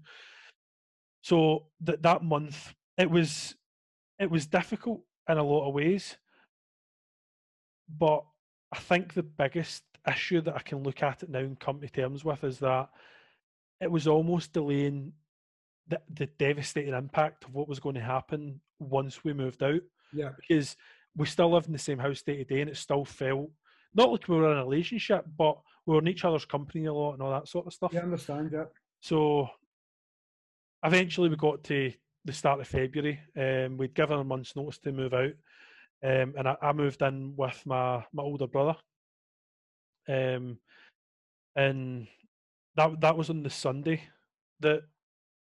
[1.24, 3.54] So that that month, it was
[4.18, 6.18] it was difficult in a lot of ways,
[7.88, 8.24] but
[8.70, 11.88] I think the biggest issue that I can look at it now and come to
[11.88, 12.90] terms with is that
[13.80, 15.14] it was almost delaying
[15.88, 19.80] the, the devastating impact of what was going to happen once we moved out.
[20.12, 20.32] Yeah.
[20.36, 20.76] Because
[21.16, 23.48] we still lived in the same house day to day and it still felt
[23.94, 25.56] not like we were in a relationship, but
[25.86, 27.94] we were in each other's company a lot and all that sort of stuff.
[27.94, 28.64] Yeah, I understand, yeah.
[29.00, 29.48] So
[30.84, 31.92] eventually we got to
[32.24, 33.20] the start of February.
[33.36, 35.32] Um, we'd given a month's notice to move out.
[36.02, 38.76] Um, and I, I, moved in with my, my older brother.
[40.08, 40.58] Um,
[41.56, 42.06] and
[42.76, 44.02] that that was on the Sunday
[44.60, 44.82] that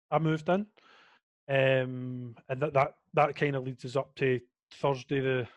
[0.10, 0.66] I moved in,
[1.48, 4.40] um, and that that that kind of leads us up to
[4.74, 5.48] Thursday the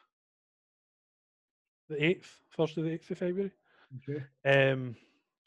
[1.89, 3.53] the eighth, Thursday the eighth of February,
[4.09, 4.71] okay.
[4.71, 4.95] um,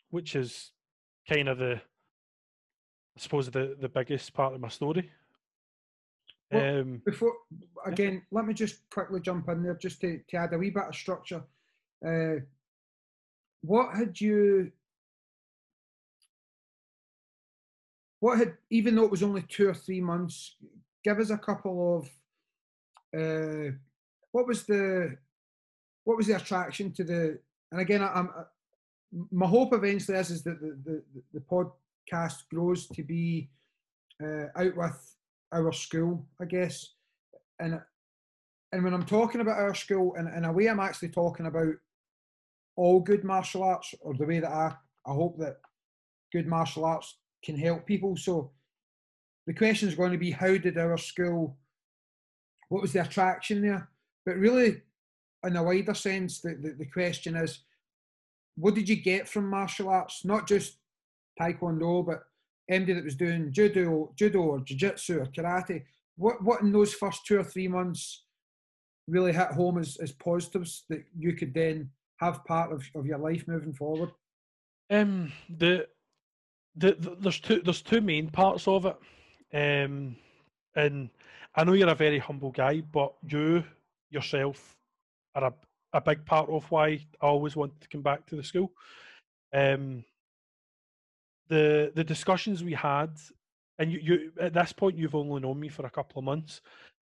[0.09, 0.71] which is
[1.29, 1.79] kind of the
[3.17, 5.09] I suppose the the biggest part of my story.
[6.51, 7.33] Well, um, before
[7.85, 8.19] again, yeah.
[8.31, 10.95] let me just quickly jump in there just to, to add a wee bit of
[10.95, 11.43] structure.
[12.05, 12.41] Uh,
[13.61, 14.71] what had you
[18.19, 20.55] what had even though it was only two or three months
[21.03, 23.71] give us a couple of uh,
[24.31, 25.17] what was the
[26.03, 27.39] what was the attraction to the
[27.71, 28.29] and again I, am
[29.31, 31.03] my hope eventually is is that the, the,
[31.33, 31.41] the
[32.11, 33.49] podcast grows to be
[34.23, 35.15] uh, out with
[35.53, 36.93] our school i guess
[37.59, 37.79] and
[38.71, 41.73] and when i'm talking about our school in, in a way i'm actually talking about
[42.75, 44.73] all good martial arts or the way that i
[45.05, 45.57] i hope that
[46.31, 48.15] good martial arts can help people.
[48.15, 48.51] So
[49.45, 51.57] the question is going to be how did our school,
[52.69, 53.89] what was the attraction there?
[54.25, 54.81] But really,
[55.43, 57.59] in a wider sense, the, the, the question is
[58.55, 60.25] what did you get from martial arts?
[60.25, 60.77] Not just
[61.39, 62.23] taekwondo, but
[62.69, 65.83] anybody that was doing judo, judo or jiu-jitsu or karate.
[66.17, 68.23] What what in those first two or three months
[69.07, 73.19] really hit home as, as positives that you could then have part of, of your
[73.19, 74.11] life moving forward?
[74.89, 75.87] Um, the,
[76.75, 78.97] the, the there's two there's two main parts of it,
[79.53, 80.15] um,
[80.75, 81.09] and
[81.55, 83.63] I know you're a very humble guy, but you
[84.09, 84.75] yourself
[85.35, 85.53] are a,
[85.93, 86.87] a big part of why
[87.21, 88.71] I always wanted to come back to the school.
[89.53, 90.03] Um,
[91.49, 93.11] the the discussions we had,
[93.79, 96.61] and you, you at this point you've only known me for a couple of months,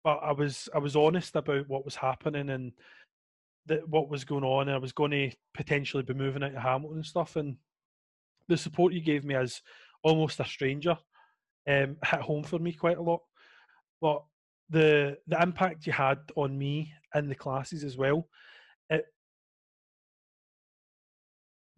[0.05, 2.73] but I was I was honest about what was happening and
[3.67, 4.69] that what was going on.
[4.69, 7.57] And I was going to potentially be moving out to Hamilton and stuff, and
[8.49, 9.61] the support you gave me as
[10.03, 10.97] almost a stranger
[11.69, 13.21] um, hit home for me quite a lot.
[14.01, 14.23] But
[14.71, 18.29] the the impact you had on me and the classes as well.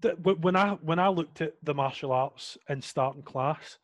[0.03, 3.79] When I when I looked at the martial arts and starting class,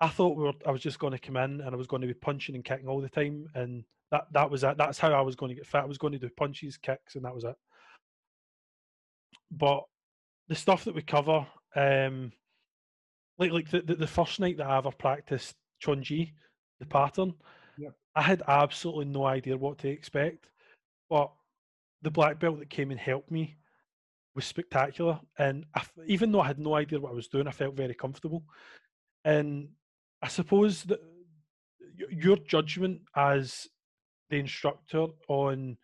[0.00, 2.02] I thought we were, I was just going to come in and I was going
[2.02, 4.76] to be punching and kicking all the time, and that that was it.
[4.76, 5.82] That's how I was going to get fit.
[5.82, 7.56] I was going to do punches, kicks, and that was it.
[9.50, 9.84] But
[10.48, 11.46] the stuff that we cover,
[11.76, 12.32] um,
[13.38, 16.32] like like the, the, the first night that I ever practiced Chun-Ji,
[16.80, 17.34] the pattern,
[17.78, 17.94] Yep.
[18.14, 20.50] I had absolutely no idea what to expect.
[21.08, 21.30] But
[22.02, 23.56] the black belt that came and helped me
[24.34, 25.20] was spectacular.
[25.38, 27.94] And I, even though I had no idea what I was doing, I felt very
[27.94, 28.44] comfortable.
[29.24, 29.68] And
[30.22, 31.00] I suppose that
[32.10, 33.68] your judgment as
[34.30, 35.76] the instructor on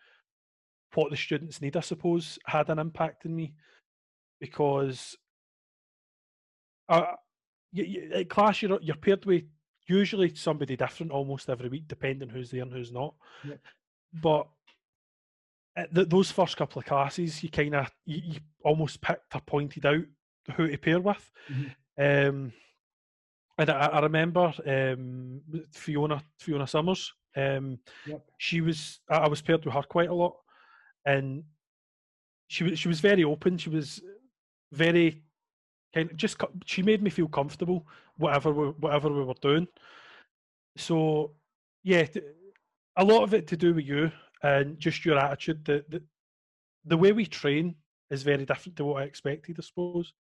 [0.94, 3.55] what the students need, I suppose, had an impact on me
[4.40, 5.16] because
[6.88, 7.12] uh,
[7.72, 9.44] you, you, at class you're, you're paired with
[9.86, 13.14] usually somebody different almost every week, depending who's there and who's not.
[13.44, 13.61] Yep.
[14.22, 14.49] But
[15.94, 19.86] th- those first couple of classes, you kind of you, you, almost picked or pointed
[19.86, 20.04] out
[20.56, 21.30] who to pair with.
[21.50, 22.28] Mm-hmm.
[22.28, 22.52] Um,
[23.58, 25.40] and I, I remember um,
[25.72, 27.12] Fiona Fiona Summers.
[27.36, 28.24] Um, yep.
[28.38, 30.36] She was I was paired with her quite a lot,
[31.04, 31.44] and
[32.48, 33.58] she was she was very open.
[33.58, 34.00] She was
[34.72, 35.22] very
[35.94, 39.68] kind of just she made me feel comfortable whatever we, whatever we were doing.
[40.76, 41.32] So
[41.82, 42.06] yeah,
[42.96, 44.10] a lot of it to do with you
[44.43, 45.64] and just your attitude.
[45.64, 46.03] The the,
[46.84, 47.74] the way we train
[48.11, 50.12] is very different to what I expected, I suppose.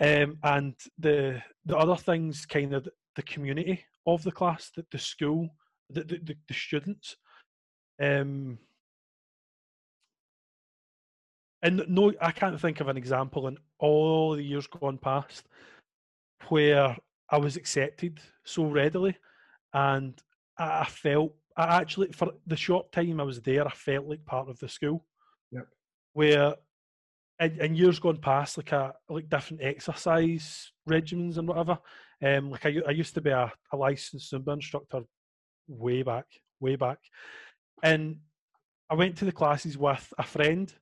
[0.00, 4.98] Um, and the the other things, kind of the community of the class, the, the
[4.98, 5.48] school,
[5.90, 7.16] the, the, the students.
[8.00, 8.58] Um,
[11.62, 15.48] and no, I can't think of an example in all the years gone past
[16.48, 16.96] where
[17.30, 19.16] I was accepted so readily,
[19.72, 20.14] and
[20.58, 24.48] I felt I actually for the short time I was there, I felt like part
[24.48, 25.04] of the school.
[25.52, 25.68] Yep.
[26.12, 26.54] Where
[27.40, 31.78] in, in years gone past, like a like different exercise regimens and whatever.
[32.24, 35.02] Um, like I, I used to be a, a licensed Zumba instructor
[35.68, 36.26] way back,
[36.60, 36.98] way back,
[37.82, 38.18] and
[38.88, 40.72] I went to the classes with a friend,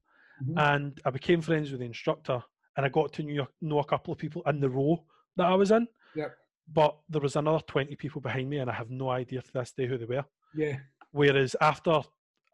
[0.42, 0.58] mm-hmm.
[0.58, 2.42] and I became friends with the instructor,
[2.76, 5.04] and I got to know, know a couple of people in the row
[5.36, 5.88] that I was in.
[6.14, 6.36] Yep.
[6.72, 9.72] But there was another twenty people behind me, and I have no idea to this
[9.76, 10.24] day who they were.
[10.56, 10.78] Yeah.
[11.12, 12.00] Whereas after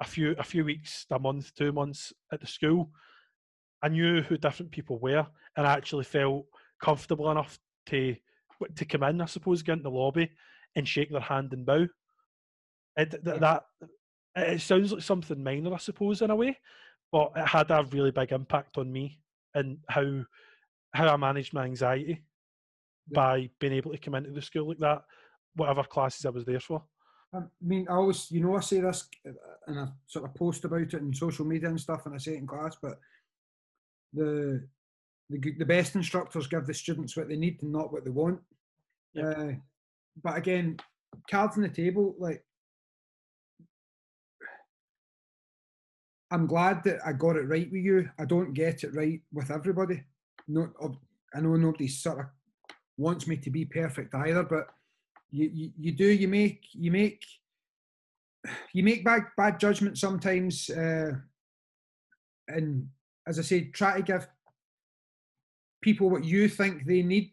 [0.01, 2.90] a few a few weeks, a month, two months at the school,
[3.82, 5.26] I knew who different people were,
[5.57, 6.46] and I actually felt
[6.82, 8.16] comfortable enough to
[8.74, 10.30] to come in, I suppose, get in the lobby
[10.76, 11.86] and shake their hand and bow.
[12.96, 13.64] It, th- that
[14.36, 16.59] it sounds like something minor, I suppose, in a way,
[17.11, 19.18] but it had a really big impact on me
[19.55, 20.24] and how
[20.92, 22.22] how I managed my anxiety
[23.09, 23.14] yeah.
[23.14, 25.03] by being able to come into the school like that,
[25.55, 26.82] whatever classes I was there for.
[27.33, 29.09] I mean, I always, you know, I say this
[29.66, 32.33] and I sort of post about it in social media and stuff, and I say
[32.33, 32.99] it in class, but
[34.12, 34.66] the
[35.31, 38.41] the, the best instructors give the students what they need and not what they want.
[39.14, 39.39] Yep.
[39.39, 39.53] Uh,
[40.22, 40.76] but again,
[41.31, 42.45] cards on the table, like
[46.33, 48.09] I'm glad that I got it right with you.
[48.18, 50.03] I don't get it right with everybody.
[50.49, 50.70] No,
[51.35, 52.26] I know nobody sort of
[52.97, 54.68] wants me to be perfect either, but
[55.31, 57.24] you, you, do you make you make
[58.72, 61.12] you make bad bad judgment sometimes, uh,
[62.49, 62.89] and
[63.26, 64.28] as I say, try to give
[65.83, 67.33] people what you think they need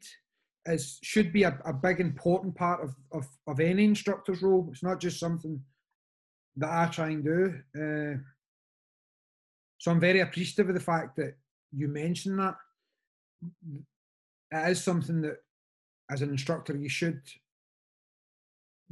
[0.66, 4.68] is should be a, a big important part of, of, of any instructor's role.
[4.72, 5.62] It's not just something
[6.58, 7.54] that I try and do.
[7.76, 8.20] Uh,
[9.78, 11.36] so I'm very appreciative of the fact that
[11.72, 12.56] you mentioned that.
[14.52, 15.38] It is something that,
[16.10, 17.22] as an instructor, you should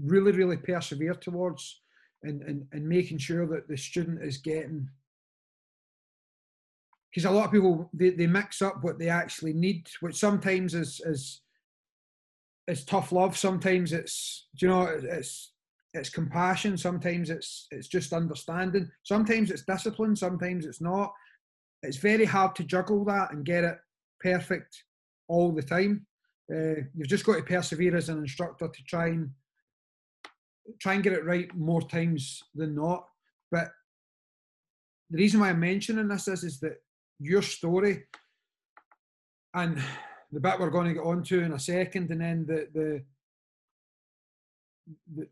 [0.04, 1.82] really, really persevere towards
[2.24, 4.90] and, and, and making sure that the student is getting
[7.16, 10.74] because a lot of people they, they mix up what they actually need, which sometimes
[10.74, 11.42] is is
[12.68, 13.38] is tough love.
[13.38, 15.54] Sometimes it's you know it's
[15.94, 16.78] it's compassion.
[16.78, 18.92] Sometimes it's it's just understanding.
[19.04, 20.16] Sometimes it's discipline.
[20.16, 21.14] Sometimes it's not.
[21.84, 23.78] it's very hard to juggle that and get it
[24.20, 24.84] perfect
[25.30, 26.06] all the time.
[26.54, 29.30] Uh, you've just got to persevere as an instructor to try and
[30.80, 33.08] try and get it right more times than not.
[33.52, 33.70] But
[35.10, 36.82] the reason why I'm mentioning this is, is that
[37.20, 38.04] your story
[39.54, 39.82] and
[40.32, 43.04] the bit we're going to get onto in a second, and then the the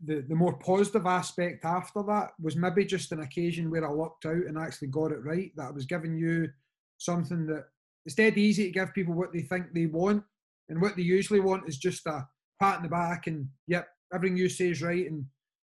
[0.06, 4.26] the, the, more positive aspect after that was maybe just an occasion where I lucked
[4.26, 5.52] out and actually got it right.
[5.56, 6.50] That I was giving you
[6.98, 7.66] something that
[8.06, 10.24] it's dead easy to give people what they think they want,
[10.70, 12.28] and what they usually want is just a
[12.60, 15.06] pat in the back and yep, everything you say is right.
[15.10, 15.28] And do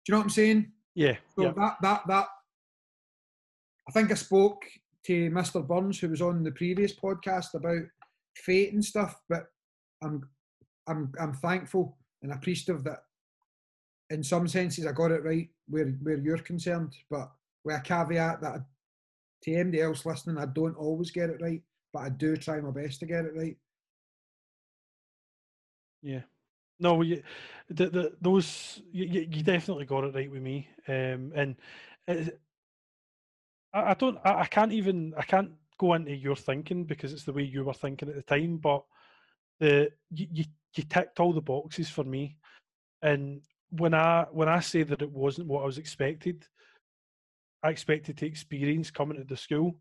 [0.07, 0.71] you know what I'm saying?
[0.95, 1.17] Yeah.
[1.35, 1.51] So yeah.
[1.55, 2.27] that that that
[3.87, 4.63] I think I spoke
[5.05, 5.65] to Mr.
[5.65, 7.83] Burns who was on the previous podcast about
[8.35, 9.47] fate and stuff, but
[10.03, 10.27] I'm
[10.87, 12.99] I'm I'm thankful and appreciative that
[14.09, 17.31] in some senses I got it right where where you're concerned, but
[17.63, 18.65] with a caveat that
[19.43, 21.61] to anybody else listening, I don't always get it right,
[21.93, 23.57] but I do try my best to get it right.
[26.01, 26.21] Yeah.
[26.79, 27.23] No, you,
[27.69, 31.55] the, the, those you, you definitely got it right with me, um, and
[32.07, 32.39] it,
[33.73, 37.23] I, I don't, I, I can't even, I can't go into your thinking because it's
[37.23, 38.57] the way you were thinking at the time.
[38.57, 38.83] But
[39.59, 42.37] the you, you, you ticked all the boxes for me,
[43.01, 46.45] and when I when I say that it wasn't what I was expected,
[47.63, 49.77] I expected to experience coming to the school.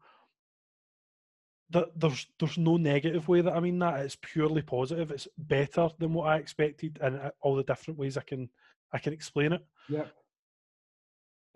[1.70, 5.10] That there's there's no negative way that I mean that it's purely positive.
[5.10, 8.48] It's better than what I expected, and uh, all the different ways I can
[8.92, 9.64] I can explain it.
[9.88, 10.04] Yeah.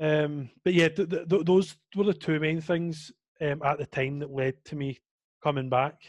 [0.00, 4.18] Um, but yeah, th- th- those were the two main things um, at the time
[4.20, 4.98] that led to me
[5.42, 6.00] coming back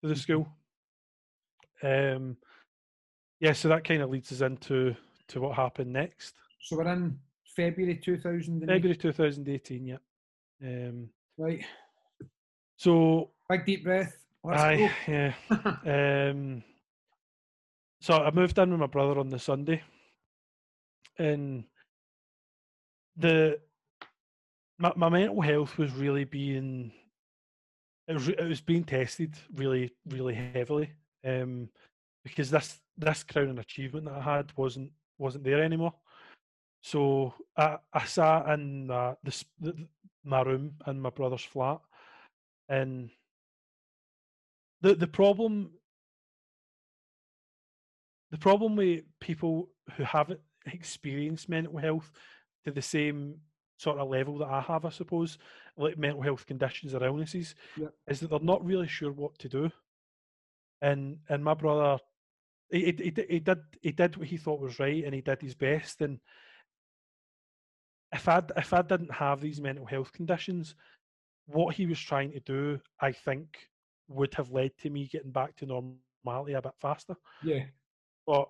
[0.00, 0.20] to the mm-hmm.
[0.20, 0.48] school.
[1.82, 2.36] Um,
[3.40, 4.96] yeah, so that kind of leads us into
[5.28, 6.34] to what happened next.
[6.60, 7.18] So we're in
[7.54, 8.60] February 2000.
[8.60, 9.96] February 2018, yeah.
[10.62, 11.64] Um, right.
[12.78, 14.16] So big deep breath.
[14.44, 15.12] Let's aye, go.
[15.12, 16.30] yeah.
[16.30, 16.62] um,
[18.00, 19.82] so I moved in with my brother on the Sunday,
[21.18, 21.64] and
[23.16, 23.58] the
[24.78, 26.92] my, my mental health was really being
[28.06, 30.92] it was, it was being tested really really heavily
[31.26, 31.68] um,
[32.22, 35.94] because this this crowning achievement that I had wasn't wasn't there anymore.
[36.80, 39.88] So I, I sat in uh, the, the,
[40.24, 41.80] my room in my brother's flat,
[42.68, 43.10] and
[44.80, 45.70] the the problem
[48.30, 52.10] the problem with people who haven't experienced mental health
[52.64, 53.36] to the same
[53.78, 55.38] sort of level that I have, I suppose,
[55.76, 57.94] like mental health conditions or illnesses, yep.
[58.08, 59.70] is that they're not really sure what to do.
[60.82, 61.98] And and my brother,
[62.70, 65.54] he, he, he did he did what he thought was right, and he did his
[65.54, 66.00] best.
[66.00, 66.20] And
[68.12, 70.74] if I if I didn't have these mental health conditions,
[71.48, 73.68] what he was trying to do, I think,
[74.08, 77.16] would have led to me getting back to normality a bit faster.
[77.42, 77.64] Yeah.
[78.26, 78.48] But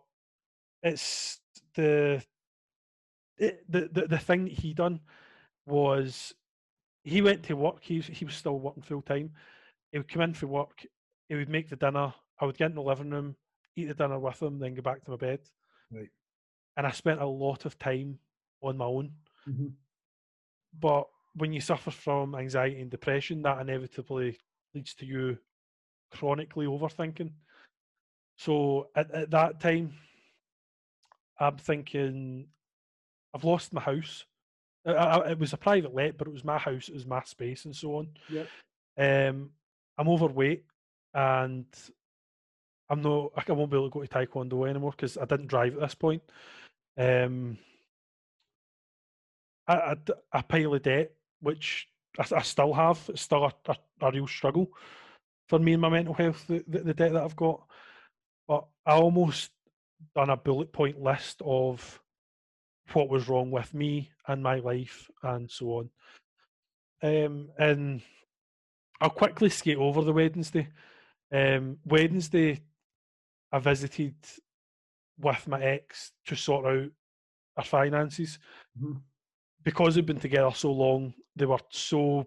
[0.82, 1.40] it's
[1.74, 2.22] the
[3.36, 5.00] it, the, the the thing he done
[5.66, 6.34] was
[7.04, 7.78] he went to work.
[7.82, 9.30] He was, he was still working full time.
[9.92, 10.84] He would come in for work.
[11.28, 12.12] He would make the dinner.
[12.40, 13.36] I would get in the living room,
[13.76, 15.40] eat the dinner with him, then go back to my bed.
[15.90, 16.10] Right.
[16.76, 18.18] And I spent a lot of time
[18.62, 19.12] on my own.
[19.48, 19.68] Mm-hmm.
[20.78, 21.08] But
[21.38, 24.38] when you suffer from anxiety and depression, that inevitably
[24.74, 25.38] leads to you
[26.10, 27.32] chronically overthinking.
[28.36, 29.94] So at, at that time,
[31.38, 32.46] I'm thinking
[33.34, 34.24] I've lost my house.
[34.86, 36.88] I, I, it was a private let, but it was my house.
[36.88, 38.08] It was my space, and so on.
[38.28, 38.44] Yeah.
[38.96, 39.50] Um,
[39.96, 40.64] I'm overweight,
[41.14, 41.66] and
[42.88, 43.32] I'm not.
[43.36, 45.94] I won't be able to go to taekwondo anymore because I didn't drive at this
[45.94, 46.22] point.
[46.96, 47.58] Um,
[49.66, 49.96] I, I,
[50.32, 51.88] a pile of debt, which
[52.18, 53.00] I, I still have.
[53.08, 54.68] It's still a, a, a, real struggle
[55.48, 56.46] for me and my mental health.
[56.46, 57.62] The, the, the debt that I've got,
[58.46, 59.50] but I almost
[60.14, 62.00] done a bullet point list of
[62.92, 65.90] what was wrong with me and my life and so on.
[67.02, 68.02] Um, and
[69.00, 70.68] I'll quickly skate over the Wednesday.
[71.32, 72.62] Um, Wednesday,
[73.52, 74.16] I visited
[75.18, 76.90] with my ex to sort out
[77.56, 78.38] our finances.
[78.80, 78.98] Mm-hmm.
[79.64, 82.26] Because we've been together so long, they were so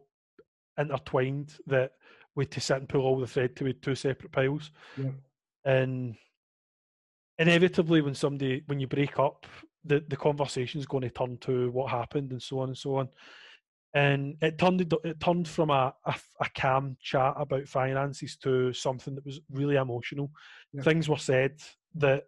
[0.78, 1.92] intertwined that
[2.36, 4.72] we had to sit and pull all the thread to two separate piles.
[4.98, 5.12] Yeah.
[5.66, 6.16] And
[7.38, 9.46] inevitably, when somebody when you break up,
[9.84, 12.96] the the conversation is going to turn to what happened and so on and so
[12.98, 13.10] on.
[13.94, 19.16] And it turned it turned from a, a, a calm chat about finances to something
[19.16, 20.32] that was really emotional.
[20.72, 20.84] Yeah.
[20.84, 21.60] Things were said
[21.96, 22.24] that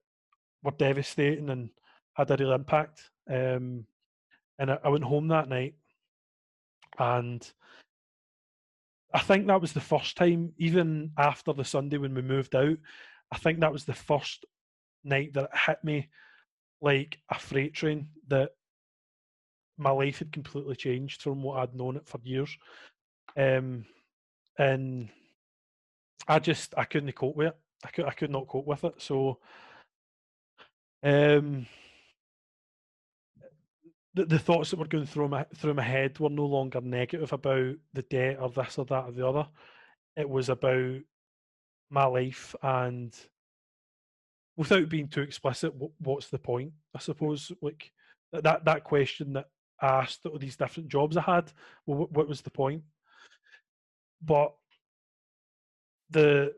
[0.61, 1.69] were devastating and
[2.15, 3.10] had a real impact.
[3.30, 3.85] Um,
[4.60, 5.76] and I, I went home that night,
[6.99, 7.52] and
[9.14, 12.78] I think that was the first time, even after the Sunday when we moved out,
[13.32, 14.45] I think that was the first
[15.03, 16.10] night that it hit me
[16.82, 18.52] like a freight train that
[19.78, 22.56] my life had completely changed from what I'd known it for years.
[23.38, 23.86] Um,
[24.57, 25.10] and
[26.28, 27.57] I just I couldn't cope with it.
[27.84, 28.95] I could I could not cope with it.
[28.98, 29.40] So
[31.03, 31.65] um
[34.14, 37.34] the, the thoughts that were going through my through my head were no longer negative
[37.34, 39.48] about the debt or this or that or the other.
[40.15, 40.99] It was about
[41.90, 43.14] my life and
[44.56, 46.73] without being too explicit, what, what's the point?
[46.95, 47.91] I suppose like
[48.31, 49.48] that that question that
[49.81, 51.52] I asked all these different jobs I had.
[51.85, 52.84] Well, what, what was the point?
[54.23, 54.53] But
[56.10, 56.53] the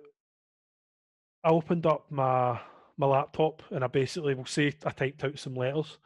[1.44, 2.60] I opened up my
[2.98, 5.98] my laptop and I basically will say I typed out some letters.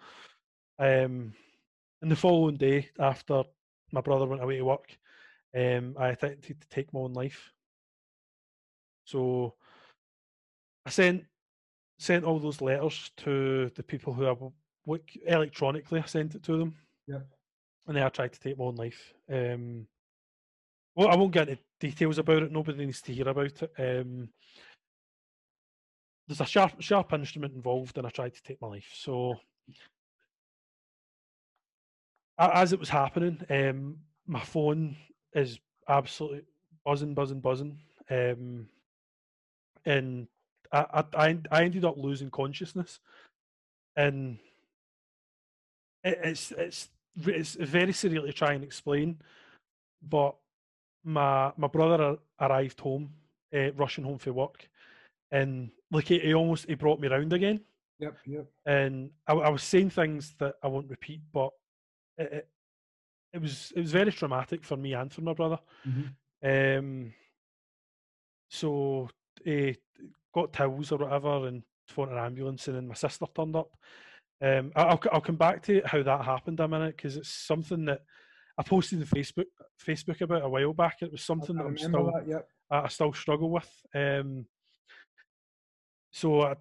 [0.79, 1.33] Um,
[2.01, 3.43] and the following day, after
[3.91, 4.97] my brother went away to work,
[5.55, 7.51] um, I attempted to take my own life.
[9.05, 9.55] So
[10.85, 11.25] I sent
[11.97, 14.35] sent all those letters to the people who I
[14.85, 15.99] work electronically.
[15.99, 16.75] I sent it to them.
[17.07, 17.19] Yeah.
[17.85, 19.13] And then I tried to take my own life.
[19.29, 19.85] Um,
[20.95, 22.51] well, I won't get into details about it.
[22.51, 23.71] Nobody needs to hear about it.
[23.77, 24.29] Um,
[26.27, 28.89] there's a sharp, sharp instrument involved, and I tried to take my life.
[28.93, 29.35] So,
[32.39, 34.95] as it was happening, um, my phone
[35.33, 36.43] is absolutely
[36.85, 37.79] buzzing, buzzing, buzzing,
[38.09, 38.67] um,
[39.85, 40.27] and
[40.71, 42.99] I, I, I ended up losing consciousness,
[43.95, 44.37] and
[46.03, 49.19] it, it's it's it's very surreal to try and explain,
[50.07, 50.35] but
[51.03, 53.09] my my brother arrived home,
[53.53, 54.69] uh, rushing home for work,
[55.31, 57.61] and like he, he, almost he brought me around again.
[57.99, 58.45] Yep, yep.
[58.65, 61.51] And I, I was saying things that I won't repeat, but
[62.19, 65.59] it, was it was very traumatic for me and for my brother.
[65.87, 66.79] Mm-hmm.
[66.79, 67.13] Um,
[68.49, 69.09] so
[69.43, 69.77] he
[70.33, 73.69] got towels or whatever and phoned an ambulance, and then my sister turned up.
[74.41, 78.01] Um, I'll I'll come back to how that happened a minute because it's something that
[78.57, 79.45] I posted on Facebook
[79.85, 80.97] Facebook about a while back.
[81.01, 82.47] It was something I, that I'm still that, yep.
[82.69, 83.69] I, I, still struggle with.
[83.93, 84.45] Um,
[86.11, 86.55] so I,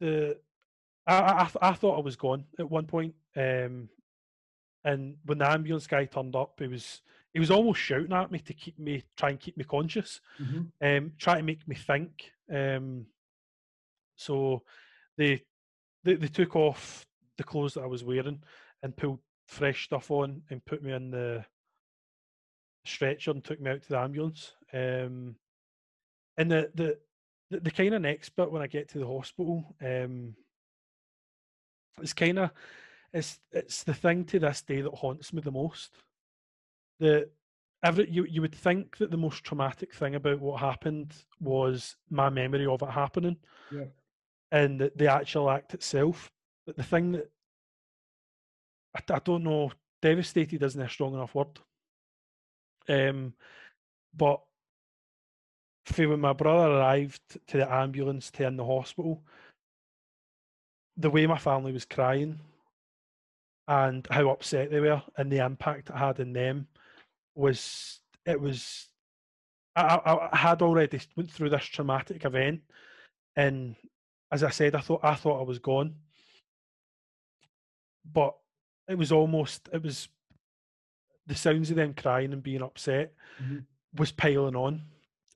[0.00, 0.36] the
[1.06, 3.88] I, I I thought I was gone at one point, um,
[4.84, 7.02] and when the ambulance guy turned up, he was
[7.32, 10.62] he was almost shouting at me to keep me try and keep me conscious, mm-hmm.
[10.86, 12.30] um, try to make me think.
[12.52, 13.06] Um,
[14.16, 14.62] so
[15.16, 15.42] they,
[16.04, 17.06] they they took off
[17.38, 18.42] the clothes that I was wearing
[18.82, 21.44] and pulled fresh stuff on and put me in the
[22.84, 24.52] stretcher and took me out to the ambulance.
[24.72, 25.36] Um,
[26.36, 26.98] and the, the
[27.50, 30.34] the the kind of next bit when I get to the hospital, um,
[32.00, 32.50] it's kind of
[33.12, 35.98] it's it's the thing to this day that haunts me the most.
[36.98, 37.28] The
[37.84, 42.30] every you you would think that the most traumatic thing about what happened was my
[42.30, 43.36] memory of it happening,
[43.70, 43.84] yeah.
[44.50, 46.30] and the, the actual act itself.
[46.66, 47.30] But the thing that
[48.94, 49.72] I, I don't know.
[50.00, 51.60] Devastated isn't a strong enough word.
[52.88, 53.34] Um,
[54.16, 54.40] but
[55.84, 59.22] for when my brother arrived to the ambulance to in the hospital,
[60.96, 62.40] the way my family was crying
[63.68, 66.66] and how upset they were and the impact it had on them
[67.34, 68.88] was it was
[69.74, 72.60] I, I, I had already went through this traumatic event
[73.36, 73.76] and
[74.30, 75.94] as I said I thought I thought I was gone
[78.10, 78.34] but
[78.88, 80.08] it was almost it was
[81.26, 83.58] the sounds of them crying and being upset mm-hmm.
[83.96, 84.82] was piling on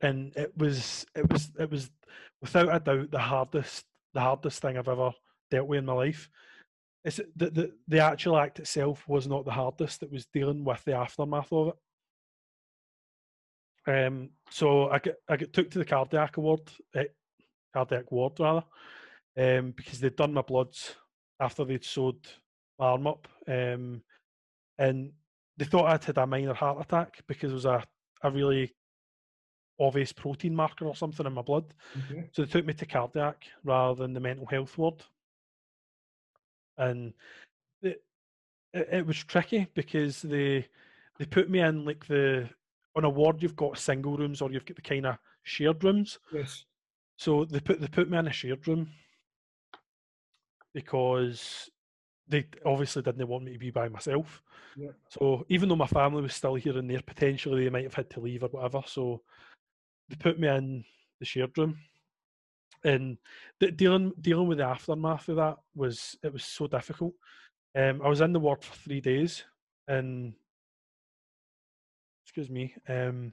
[0.01, 1.91] and it was it was it was
[2.41, 3.87] without a doubt the hardest
[4.17, 5.13] the hardest thing I've ever
[5.51, 6.29] dealt with in my life.
[7.07, 10.03] It's the the, the actual act itself was not the hardest.
[10.03, 11.75] It was dealing with the aftermath of it.
[13.89, 17.05] Um, so I get I took to the cardiac ward, eh,
[17.73, 18.65] cardiac ward rather,
[19.39, 20.97] um, because they'd done my bloods
[21.39, 22.27] after they'd sewed
[22.81, 24.03] my arm up, um,
[24.77, 25.13] and
[25.57, 27.85] they thought I'd had a minor heart attack because it was a,
[28.25, 28.75] a really
[29.79, 31.73] obvious protein marker or something in my blood.
[32.11, 32.29] Okay.
[32.33, 35.05] So they took me to cardiac rather than the mental health ward.
[36.79, 37.13] And
[37.83, 38.03] it,
[38.73, 40.67] it, it was tricky because they
[41.19, 42.49] they put me in like the
[42.95, 46.19] on a ward you've got single rooms or you've got the kind of shared rooms.
[46.33, 46.65] Yes.
[47.17, 48.89] So they put they put me in a shared room
[50.75, 51.71] because
[52.29, 54.43] they obviously didn't want me to be by myself.
[54.77, 54.91] Yeah.
[55.09, 58.11] So even though my family was still here and there, potentially they might have had
[58.11, 58.83] to leave or whatever.
[58.87, 59.23] So
[60.09, 60.85] they put me in
[61.19, 61.79] the shared room,
[62.87, 63.19] and
[63.61, 67.13] the, dealing dealing with the aftermath of that was it was so difficult.
[67.77, 69.45] Um, I was in the ward for three days,
[69.89, 70.33] and
[72.25, 72.75] excuse me.
[72.89, 73.33] Um,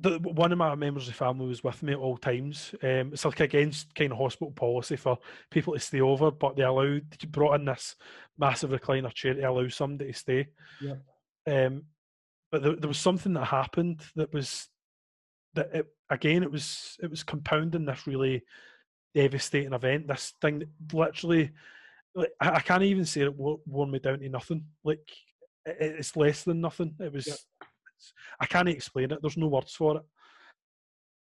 [0.00, 2.72] the, one of my members of the family was with me at all times.
[2.82, 5.18] Um, it's like against kind of hospital policy for
[5.50, 7.96] people to stay over, but they allowed they brought in this
[8.38, 10.46] massive recliner chair to allow somebody to stay.
[10.80, 10.94] Yeah.
[11.48, 11.84] Um,
[12.52, 14.68] but there, there was something that happened that was
[15.54, 18.42] that it, again it was it was compounding this really
[19.14, 20.08] devastating event.
[20.08, 21.50] This thing that literally,
[22.14, 24.64] like, I, I can't even say it wore, wore me down to nothing.
[24.84, 25.08] Like
[25.64, 26.94] it, it's less than nothing.
[27.00, 27.26] It was.
[27.26, 27.34] Yeah.
[28.40, 29.18] I can't explain it.
[29.20, 30.02] There's no words for it.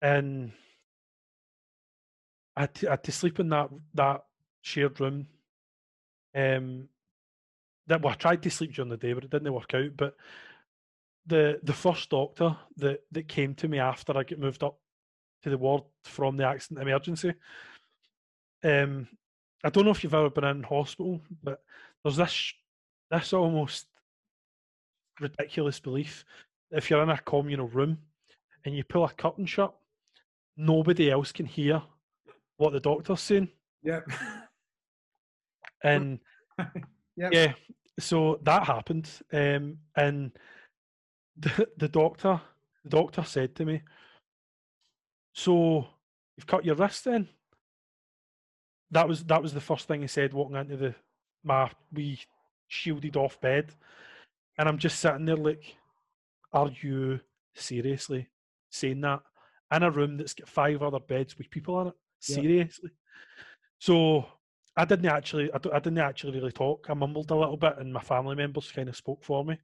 [0.01, 0.51] And
[2.55, 4.23] I had to, I had to sleep in that that
[4.61, 5.27] shared room.
[6.35, 6.89] Um,
[7.87, 9.95] that well, I tried to sleep during the day, but it didn't work out.
[9.95, 10.15] But
[11.29, 14.77] the the first doctor that that came to me after I get moved up
[15.43, 17.33] to the ward from the accident emergency.
[18.63, 19.07] Um,
[19.63, 21.61] I don't know if you've ever been in hospital, but
[22.03, 22.53] there's this
[23.11, 23.87] this almost
[25.19, 26.25] ridiculous belief
[26.71, 27.97] if you're in a communal room
[28.65, 29.73] and you pull a curtain shut,
[30.57, 31.81] nobody else can hear
[32.57, 33.49] what the doctor's saying.
[33.83, 34.07] Yep.
[35.83, 36.19] And
[37.17, 37.33] Yep.
[37.33, 37.53] yeah,
[37.99, 39.09] so that happened.
[39.33, 40.31] Um, and
[41.39, 42.41] the, the doctor,
[42.83, 43.81] the doctor said to me,
[45.33, 45.87] "So
[46.35, 47.29] you've cut your wrist then?"
[48.91, 50.95] That was that was the first thing he said walking into the
[51.43, 52.19] my wee
[52.67, 53.71] shielded off bed,
[54.57, 55.75] and I'm just sitting there like,
[56.53, 57.19] "Are you
[57.55, 58.27] seriously
[58.69, 59.21] saying that
[59.71, 61.93] in a room that's got five other beds with people in it?
[62.27, 62.35] Yeah.
[62.35, 62.89] Seriously?"
[63.79, 64.25] So
[64.75, 66.87] I didn't actually, I, I didn't actually really talk.
[66.89, 69.57] I mumbled a little bit, and my family members kind of spoke for me.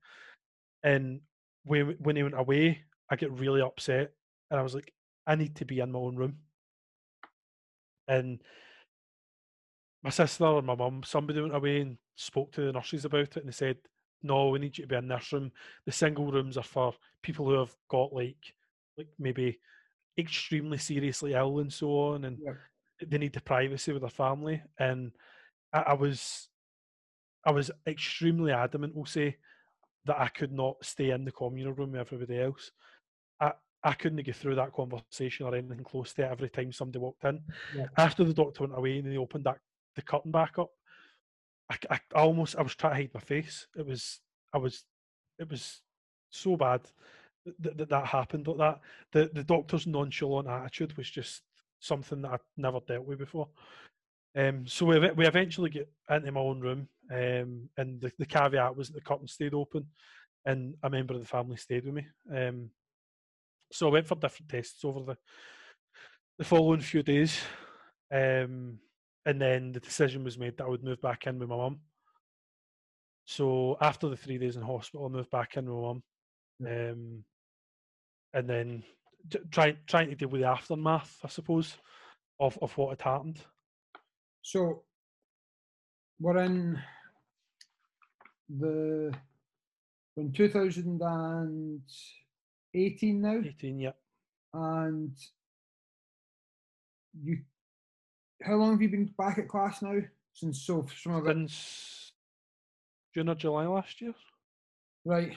[0.84, 1.22] And
[1.66, 4.14] when when he went away, I get really upset,
[4.50, 4.94] and I was like,
[5.28, 6.38] I need to be in my own room.
[8.08, 8.42] And
[10.04, 13.38] my sister and my mum, somebody went away and spoke to the nurses about it,
[13.38, 13.78] and they said,
[14.22, 15.52] "No, we need you to be in this room.
[15.86, 16.94] The single rooms are for
[17.24, 18.54] people who have got like,
[18.98, 19.60] like maybe
[20.18, 23.10] extremely seriously ill and so on, and Yep.
[23.10, 25.12] they need the privacy with their family." And
[25.74, 26.50] I, I was,
[27.44, 28.96] I was extremely adamant.
[28.96, 29.38] We'll say
[30.06, 32.72] that I could not stay in the communal room with everybody else.
[33.40, 33.54] I,
[33.84, 37.24] I couldn't get through that conversation or anything close to it every time somebody walked
[37.24, 37.42] in.
[37.76, 37.88] Yeah.
[37.98, 39.60] After the doctor went away and they opened that
[39.96, 40.70] the curtain back up,
[41.70, 43.68] I, I, I almost I was trying to hide my face.
[43.76, 44.20] It was
[44.54, 44.84] I was
[45.40, 45.82] it was
[46.30, 46.82] so bad
[47.60, 48.80] that that, that happened like that.
[49.12, 51.42] The the doctor's nonchalant attitude was just
[51.80, 53.48] something that I'd never dealt with before.
[54.36, 58.76] Um, so we, we eventually get into my own room, um, and the, the caveat
[58.76, 59.86] was that the curtain stayed open,
[60.46, 62.08] and a member of the family stayed with me.
[62.36, 62.70] Um,
[63.72, 65.18] so I went for different tests over the
[66.38, 67.40] the following few days,
[68.12, 68.80] um,
[69.26, 71.80] and then the decision was made that I would move back in with my mum.
[73.26, 76.04] So after the three days in hospital, I moved back in with my mum,
[76.68, 77.24] um,
[78.34, 78.84] and then
[79.30, 81.78] t- trying trying to deal with the aftermath, I suppose,
[82.40, 83.40] of of what had happened.
[84.42, 84.84] So
[86.20, 86.80] we're in
[88.50, 89.14] the
[90.18, 93.92] in 2018 now, Eighteen, yeah.
[94.54, 95.12] and
[97.22, 97.40] you.
[98.44, 100.00] How long have you been back at class now?
[100.34, 102.12] Since so some of Since
[103.14, 104.14] June or July last year.
[105.06, 105.36] right?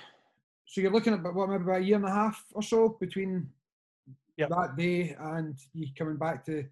[0.67, 2.91] So you're looking at about what maybe about a year and a half or so
[3.01, 3.49] between
[4.37, 4.49] Yep.
[4.51, 6.65] that day and you coming back to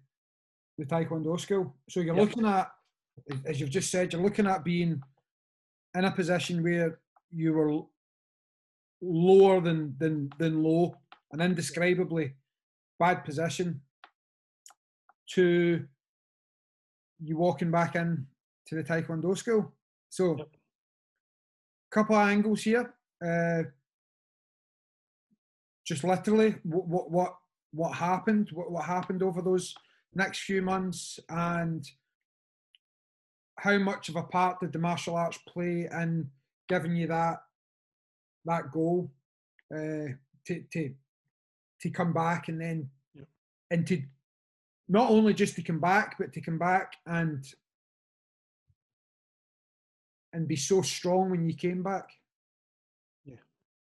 [0.77, 1.73] the Taekwondo school.
[1.89, 2.27] So you're Yep.
[2.27, 2.71] looking at,
[3.45, 5.01] as you've just said, you're looking at being
[5.95, 6.99] in a position where
[7.31, 7.81] you were
[9.01, 10.95] lower than than than low,
[11.31, 12.33] an indescribably
[12.99, 13.81] bad position,
[15.27, 15.85] to
[17.19, 18.27] you walking back in
[18.67, 19.73] to the Taekwondo school.
[20.09, 20.49] So, Yep.
[21.91, 22.93] couple of angles here.
[23.23, 23.63] Uh,
[25.85, 27.37] just literally, what what what
[27.71, 28.49] what happened?
[28.51, 29.75] What what happened over those
[30.13, 31.87] next few months, and
[33.57, 36.29] how much of a part did the martial arts play in
[36.69, 37.39] giving you that
[38.45, 39.11] that goal
[39.73, 40.07] uh,
[40.45, 40.93] to to
[41.81, 43.27] to come back and then Yep.
[43.71, 44.01] and to
[44.87, 47.45] not only just to come back, but to come back and
[50.33, 52.09] and be so strong when you came back.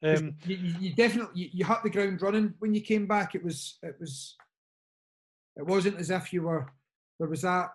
[0.00, 3.06] 'Cause Um, you, you you definitely you, you hit the ground running when you came
[3.08, 3.34] back.
[3.34, 4.36] It was it was
[5.56, 6.70] it wasn't as if you were
[7.18, 7.70] there was that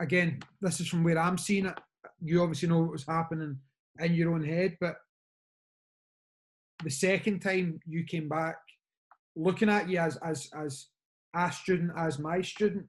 [0.00, 0.40] again.
[0.60, 1.78] This is from where I'm seeing it.
[2.22, 3.58] You obviously know what was happening
[3.98, 4.96] in your own head, but
[6.84, 8.56] the second time you came back,
[9.34, 10.86] looking at you as as as
[11.34, 12.86] a student, as my student,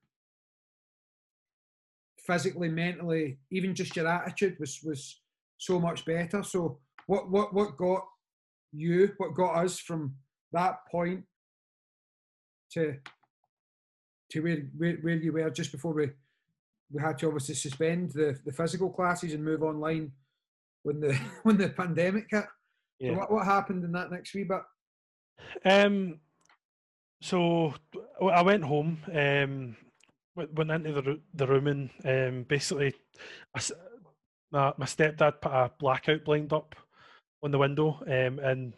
[2.25, 5.21] physically, mentally, even just your attitude was was
[5.57, 6.43] so much better.
[6.43, 8.05] So what what what got
[8.71, 9.13] you?
[9.17, 10.15] What got us from
[10.51, 11.23] that point
[12.73, 12.95] to
[14.31, 16.09] to where where, where you were just before we
[16.91, 20.11] we had to obviously suspend the, the physical classes and move online
[20.84, 22.45] when the when the pandemic hit.
[22.99, 23.11] Yeah.
[23.11, 24.61] So what, what happened in that next wee bit?
[25.65, 26.19] Um,
[27.22, 27.73] so
[28.22, 29.76] I went home, um,
[30.35, 32.93] went into the the room, and um, basically,
[33.55, 33.61] I
[34.51, 36.76] my my stepdad put a blackout blind up
[37.43, 38.73] on the window, um, and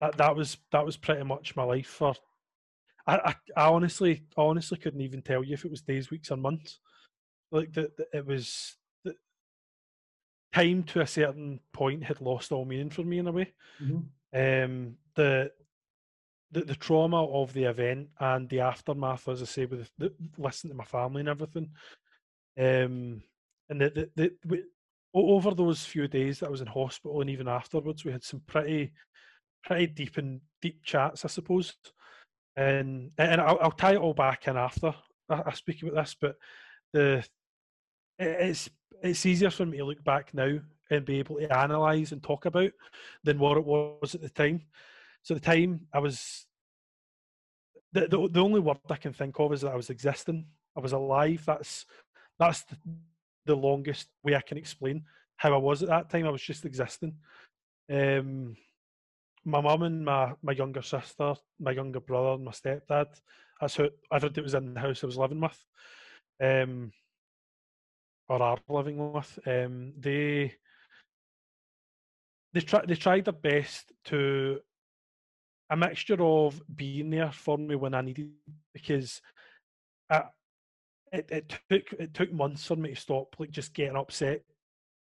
[0.00, 2.14] that that was that was pretty much my life for.
[3.06, 6.36] I, I, I honestly honestly couldn't even tell you if it was days, weeks, or
[6.36, 6.80] months.
[7.50, 9.14] Like the, the it was the
[10.52, 13.52] time to a certain point had lost all meaning for me in a way.
[14.34, 15.52] Um, the,
[16.50, 20.72] the the trauma of the event and the aftermath, as I say, with the, listening
[20.72, 21.70] to my family and everything,
[22.58, 23.22] um,
[23.68, 24.64] and the, the, the
[25.14, 28.40] over those few days that I was in hospital and even afterwards, we had some
[28.46, 28.92] pretty
[29.62, 31.74] pretty deep and deep chats, I suppose,
[32.56, 34.92] and and I'll, I'll tie it all back in after
[35.28, 36.36] I, I speak about this, but
[36.94, 37.24] the
[38.18, 38.70] it's
[39.02, 40.58] it's easier for me to look back now
[40.90, 42.70] and be able to analyze and talk about
[43.24, 44.62] than what it was at the time.
[45.22, 46.46] So the time, I was
[47.92, 50.46] the, the the only word I can think of is that I was existing.
[50.76, 51.42] I was alive.
[51.46, 51.84] That's
[52.38, 52.76] that's the,
[53.46, 55.04] the longest way I can explain
[55.36, 56.26] how I was at that time.
[56.26, 57.14] I was just existing.
[57.92, 58.56] Um,
[59.44, 63.06] my mum and my my younger sister, my younger brother, and my stepdad.
[63.60, 65.64] That's who everybody that was in the house I was living with.
[66.42, 66.92] Um,
[68.28, 69.38] or are living with.
[69.46, 70.54] Um, they
[72.52, 74.60] they try they tried their best to
[75.70, 78.30] a mixture of being there for me when I needed
[78.72, 79.20] because
[80.10, 80.24] I,
[81.12, 84.42] it, it took it took months for me to stop like just getting upset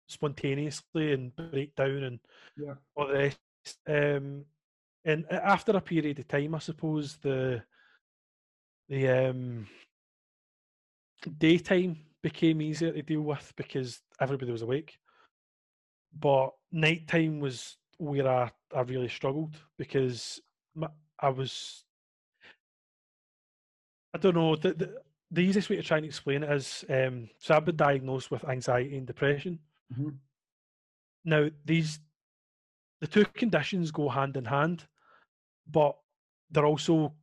[0.07, 2.19] spontaneously and break down and
[2.57, 2.75] Yeah.
[2.95, 3.39] all the rest.
[3.87, 4.45] Um,
[5.05, 7.63] and after a period of time, I suppose the
[8.89, 9.67] the um,
[11.29, 14.97] daytime became easier to deal with because everybody was awake.
[16.17, 20.41] But nighttime was where I, I really struggled because
[20.75, 20.87] my,
[21.19, 21.85] I was.
[24.13, 24.55] I don't know.
[24.55, 25.01] The, the,
[25.31, 28.47] the easiest way to try and explain it is um, so I've been diagnosed with
[28.47, 29.59] anxiety and depression.
[29.91, 30.15] Mhm.
[31.25, 31.99] Now, these
[33.01, 34.85] the two conditions go hand in hand,
[35.69, 35.97] but
[36.51, 37.13] they're also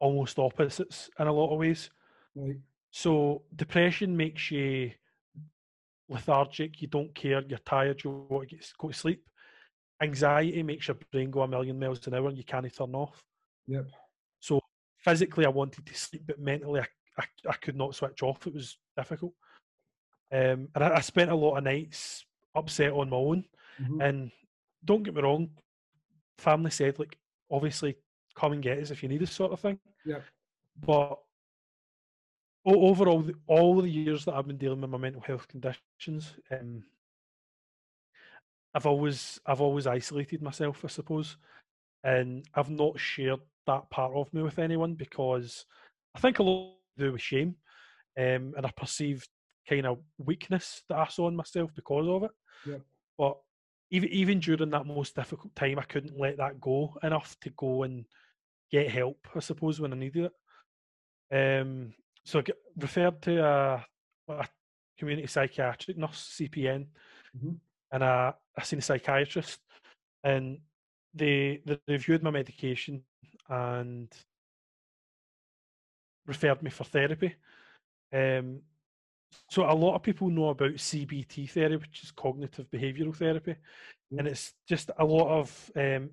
[0.00, 1.90] almost opposites in a lot of ways.
[2.34, 2.56] Right.
[2.90, 4.92] So depression makes you
[6.08, 9.24] lethargic, you don't care, you're tired, you want to get, go to sleep.
[10.02, 13.22] Anxiety makes your brain go a million miles an hour and you can't turn off.
[13.68, 13.86] Yep.
[14.40, 14.60] So
[14.98, 16.86] physically I wanted to sleep, but mentally I,
[17.18, 18.46] I, I could not switch off.
[18.46, 19.34] It was difficult.
[20.32, 23.44] Um, and I, I spent a lot of nights upset on my own.
[23.80, 24.02] Mhm.
[24.02, 24.30] And
[24.84, 25.50] don't get me wrong,
[26.38, 27.16] family said, like,
[27.50, 27.96] obviously
[28.34, 29.78] come and get us if you need us, sort of thing.
[30.06, 30.24] Yep.
[30.84, 31.18] But
[32.66, 36.84] overall, the- all the years that I've been dealing with my mental health conditions, um,
[38.74, 41.36] I've always I've always isolated myself, I suppose,
[42.04, 45.66] and I've not shared that part of me with anyone because
[46.14, 47.56] I think a lot to do with shame,
[48.16, 49.28] um, and a perceived
[49.68, 52.30] kind of weakness that I saw in myself because of it.
[52.66, 52.82] Yep.
[53.18, 53.38] But
[53.90, 57.82] even even during that most difficult time, I couldn't let that go enough to go
[57.82, 58.06] and
[58.70, 59.26] get help.
[59.34, 60.30] I suppose when I needed
[61.30, 61.60] it.
[61.60, 61.94] Um,
[62.30, 63.86] so I get referred to a,
[64.28, 64.48] a
[64.98, 66.86] community psychiatric nurse, CPN,
[67.36, 67.58] Mhm.
[67.92, 69.60] and a, I seen a psychiatrist,
[70.22, 70.60] and
[71.12, 73.02] they they reviewed my medication
[73.48, 74.08] and
[76.26, 77.34] referred me for therapy.
[78.12, 78.62] Um,
[79.48, 83.56] so a lot of people know about CBT therapy, which is cognitive behavioural therapy,
[84.16, 86.10] and it's just a lot of um,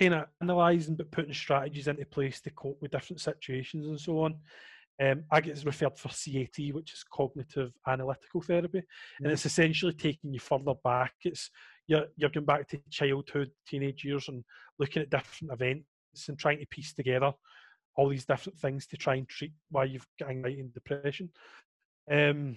[0.00, 4.20] kind of analysing but putting strategies into place to cope with different situations and so
[4.20, 4.40] on.
[5.02, 8.82] Um, I get referred for CAT, which is cognitive analytical therapy,
[9.20, 11.14] and it's essentially taking you further back.
[11.24, 11.50] It's
[11.86, 14.44] you're you're going back to childhood, teenage years, and
[14.78, 17.32] looking at different events and trying to piece together
[17.96, 21.30] all these different things to try and treat why you've got anxiety and depression.
[22.10, 22.56] Um,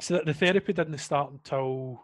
[0.00, 2.02] so that the therapy didn't start until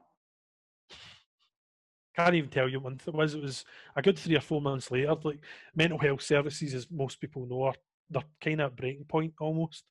[0.93, 3.35] I can't even tell you month it was.
[3.35, 3.65] It was
[3.97, 5.15] a good three or four months later.
[5.23, 5.41] Like
[5.75, 7.75] mental health services, as most people know, are
[8.11, 9.85] they're kind of at breaking point almost.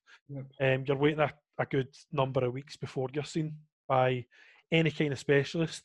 [0.60, 3.56] Um, you're waiting a, a good number of weeks before you're seen
[3.88, 4.24] by
[4.70, 5.82] any kind of specialist,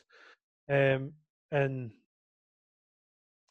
[0.69, 1.11] um,
[1.51, 1.91] and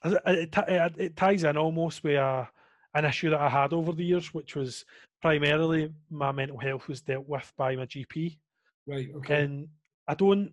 [0.04, 2.48] it, it, it, it ties in almost with a,
[2.94, 4.84] an issue that I had over the years, which was
[5.20, 8.36] primarily my mental health was dealt with by my GP
[8.86, 9.08] Right.
[9.16, 9.42] Okay.
[9.42, 9.68] and
[10.06, 10.52] I don't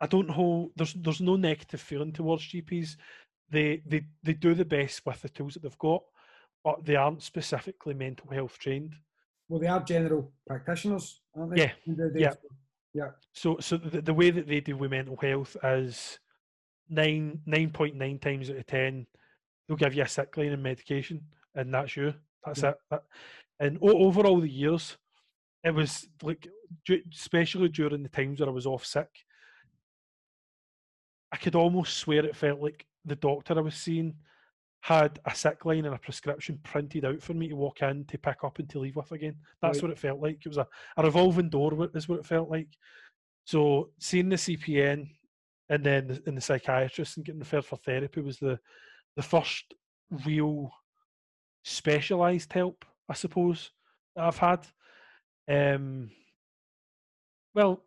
[0.00, 2.96] I don't hold there's there's no negative feeling towards GPs.
[3.50, 6.02] They they they do the best with the tools that they've got,
[6.64, 8.94] but they aren't specifically mental health trained.
[9.48, 11.62] Well, they are general practitioners, aren't they?
[11.62, 12.34] Yeah, They- yeah.
[12.94, 13.10] yeah.
[13.32, 16.18] So so the, the way that they deal with mental health is
[16.88, 19.06] nine nine point nine times out of ten,
[19.66, 21.20] they'll give you a sick line and medication,
[21.54, 22.14] and that's you.
[22.44, 22.70] That's Yeah.
[22.70, 22.76] it.
[22.90, 23.04] That-
[23.60, 24.96] and o- over all the years,
[25.62, 26.48] it was like,
[27.12, 29.08] especially during the times where I was off sick,
[31.30, 34.14] I could almost swear it felt like the doctor I was seeing
[34.82, 38.18] had a sick line and a prescription printed out for me to walk in to
[38.18, 39.36] pick up and to leave with again.
[39.60, 39.82] That's Right.
[39.84, 40.44] what it felt like.
[40.44, 42.66] It was a, a revolving door, is what it felt like.
[43.44, 45.08] So seeing the CPN
[45.68, 48.58] and then the, and the psychiatrist and getting referred for therapy was the
[49.14, 49.72] the first
[50.26, 50.72] real
[51.64, 53.70] specialised help, I suppose,
[54.16, 54.66] that I've had.
[55.48, 56.10] Um,
[57.54, 57.84] well,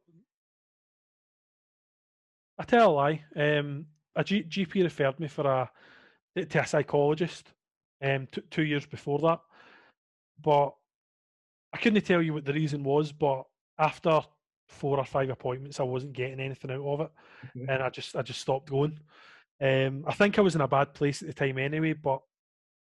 [2.57, 3.23] I tell a lie.
[3.35, 5.69] Um, a G- GP referred me for a
[6.35, 7.53] to a psychologist
[8.03, 9.39] um, t- two years before that,
[10.41, 10.73] but
[11.73, 13.11] I couldn't tell you what the reason was.
[13.11, 13.43] But
[13.79, 14.21] after
[14.67, 17.11] four or five appointments, I wasn't getting anything out of it,
[17.45, 17.65] Okay.
[17.73, 18.99] and I just I just stopped going.
[19.61, 22.21] Um, I think I was in a bad place at the time anyway, but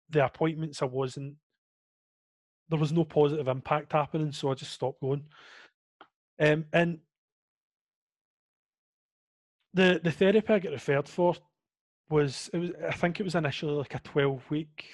[0.10, 1.36] the appointments I wasn't.
[2.70, 5.26] There was no positive impact happening, so I just stopped going.
[6.40, 6.99] Um, and
[9.74, 11.36] the the therapy I get referred for
[12.09, 14.93] was it was I think it was initially like a twelve week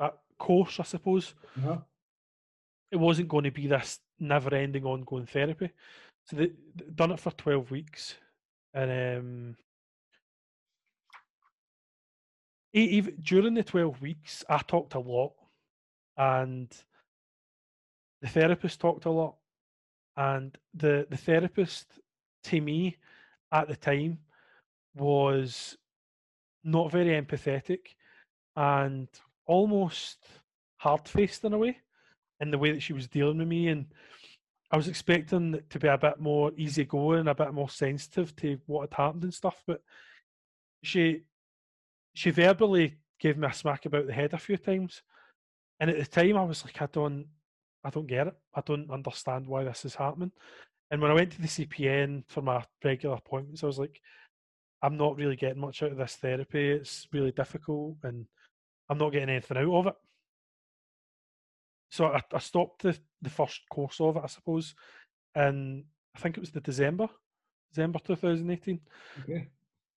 [0.00, 1.34] uh, course, I suppose.
[1.58, 1.78] Uh-huh.
[2.90, 5.70] It wasn't going to be this never ending ongoing therapy.
[6.26, 8.16] So they, they done it for twelve weeks,
[8.74, 9.56] and um,
[12.72, 15.32] even during the twelve weeks, I talked a lot,
[16.16, 16.70] and
[18.20, 19.36] the therapist talked a lot,
[20.16, 21.86] and the the therapist
[22.44, 22.96] to me
[23.52, 24.18] at the time
[24.94, 25.76] was
[26.64, 27.94] not very empathetic
[28.56, 29.08] and
[29.46, 30.18] almost
[30.76, 31.78] hard faced in a way
[32.40, 33.86] in the way that she was dealing with me and
[34.70, 38.88] I was expecting to be a bit more easygoing, a bit more sensitive to what
[38.88, 39.82] had happened and stuff, but
[40.82, 41.22] she
[42.14, 45.02] she verbally gave me a smack about the head a few times.
[45.78, 47.26] And at the time I was like, I don't
[47.84, 48.34] I don't get it.
[48.54, 50.32] I don't understand why this is happening.
[50.90, 54.00] And when I went to the CPN for my regular appointments, I was like,
[54.82, 56.70] I'm not really getting much out of this therapy.
[56.70, 58.26] It's really difficult and
[58.88, 59.94] I'm not getting anything out of it.
[61.90, 64.74] So I, I stopped the, the first course of it, I suppose,
[65.34, 65.84] and
[66.16, 67.08] I think it was the December,
[67.72, 68.80] December 2018.
[69.22, 69.48] Okay.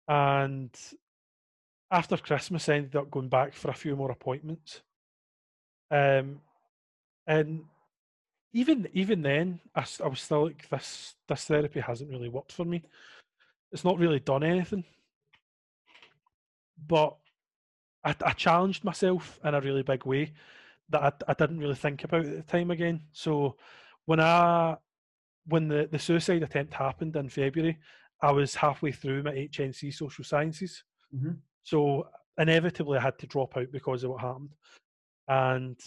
[0.08, 0.70] And
[1.90, 4.82] after Christmas, I ended up going back for a few more appointments.
[5.90, 6.40] Um,
[7.26, 7.64] and
[8.52, 12.64] even even then, I, I was still like, this this therapy hasn't really worked for
[12.64, 12.82] me.
[13.74, 14.84] It's not really done anything.
[16.86, 17.16] But
[18.04, 20.32] I, I challenged myself in a really big way
[20.90, 23.02] that I, I didn't really think about at the time again.
[23.12, 23.56] So
[24.06, 24.76] when I
[25.46, 27.78] when the, the suicide attempt happened in February,
[28.22, 30.84] I was halfway through my HNC social sciences.
[31.14, 31.38] Mhm.
[31.64, 34.54] So inevitably I had to drop out because of what happened.
[35.26, 35.78] And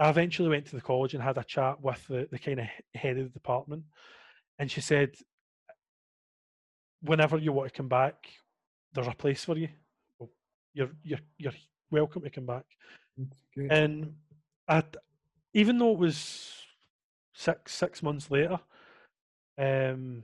[0.00, 2.66] I eventually went to the college and had a chat with the, the kind of
[2.94, 3.84] head of the department.
[4.58, 5.14] And she said,
[7.02, 8.26] whenever you want to come back,
[8.92, 9.68] there's a place for you.
[10.74, 11.52] You're you're you're
[11.90, 12.64] welcome to come back.
[13.70, 14.14] And
[14.68, 14.82] I,
[15.54, 16.52] even though it was
[17.34, 18.58] six six months later,
[19.58, 20.22] um,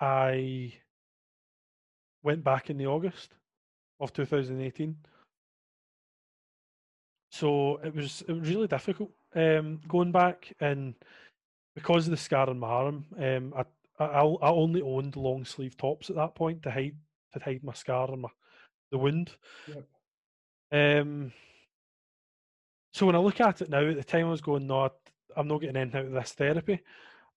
[0.00, 0.72] I
[2.22, 3.34] went back in the August
[4.00, 4.96] of 2018.
[7.30, 10.94] So it was it was really difficult um, going back, and
[11.74, 13.64] because of the scar on my arm, um, I,
[13.98, 16.96] I I only owned long sleeve tops at that point to hide
[17.32, 18.28] to hide my scar and my
[18.90, 19.30] the wound.
[19.68, 19.86] Yep.
[20.72, 21.32] Um,
[22.92, 24.88] so when I look at it now, at the time I was going, no,
[25.36, 26.80] I'm not getting anything out of this therapy.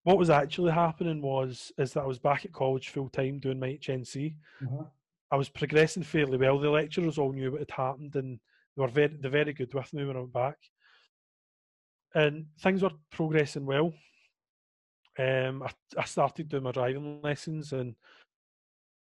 [0.04, 3.60] What was actually happening was is that I was back at college full time doing
[3.60, 4.36] my HNC.
[4.64, 4.84] Uh-huh.
[5.32, 6.60] I was progressing fairly well.
[6.60, 8.40] The lecturers all knew what had happened, and
[8.76, 10.58] they were very they're very good with me when I went back.
[12.16, 13.94] And things were progressing well.
[15.18, 17.96] Um, I, I started doing my driving lessons, and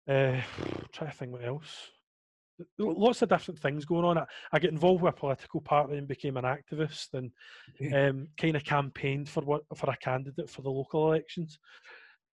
[0.09, 0.41] uh,
[0.91, 1.89] try to think what else.
[2.77, 4.17] Lots of different things going on.
[4.17, 7.31] I, I get involved with a political party and became an activist, and
[7.93, 11.59] um, kind of campaigned for what for a candidate for the local elections,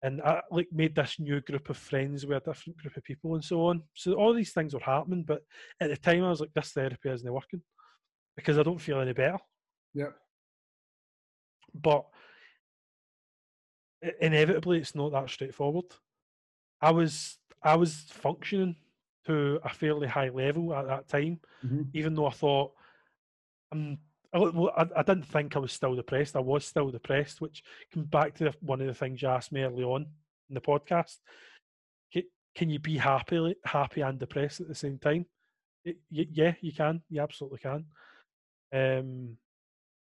[0.04, 3.36] and I like made this new group of friends with a different group of people
[3.36, 3.82] and so on.
[3.94, 5.42] So all these things were happening, but
[5.82, 7.62] at the time I was like, this therapy isn't working
[8.36, 9.40] because I don't feel any better.
[9.94, 10.12] Yeah.
[11.74, 12.06] But
[14.22, 15.86] inevitably it's not that straightforward.
[16.82, 18.76] I was I was functioning
[19.26, 21.88] to a fairly high level at that time, Mhm.
[21.94, 22.74] even though I thought
[23.72, 24.00] I'm.
[24.34, 26.36] I, I, didn't think I was still depressed.
[26.36, 29.52] I was still depressed, which comes back to the, one of the things you asked
[29.54, 30.06] me early on
[30.50, 31.18] in the podcast.
[32.14, 32.24] Can,
[32.54, 35.26] can you be happy, happy and depressed at the same time?
[35.86, 37.02] Y- yeah, you can.
[37.10, 37.86] You absolutely can.
[38.74, 39.38] Um,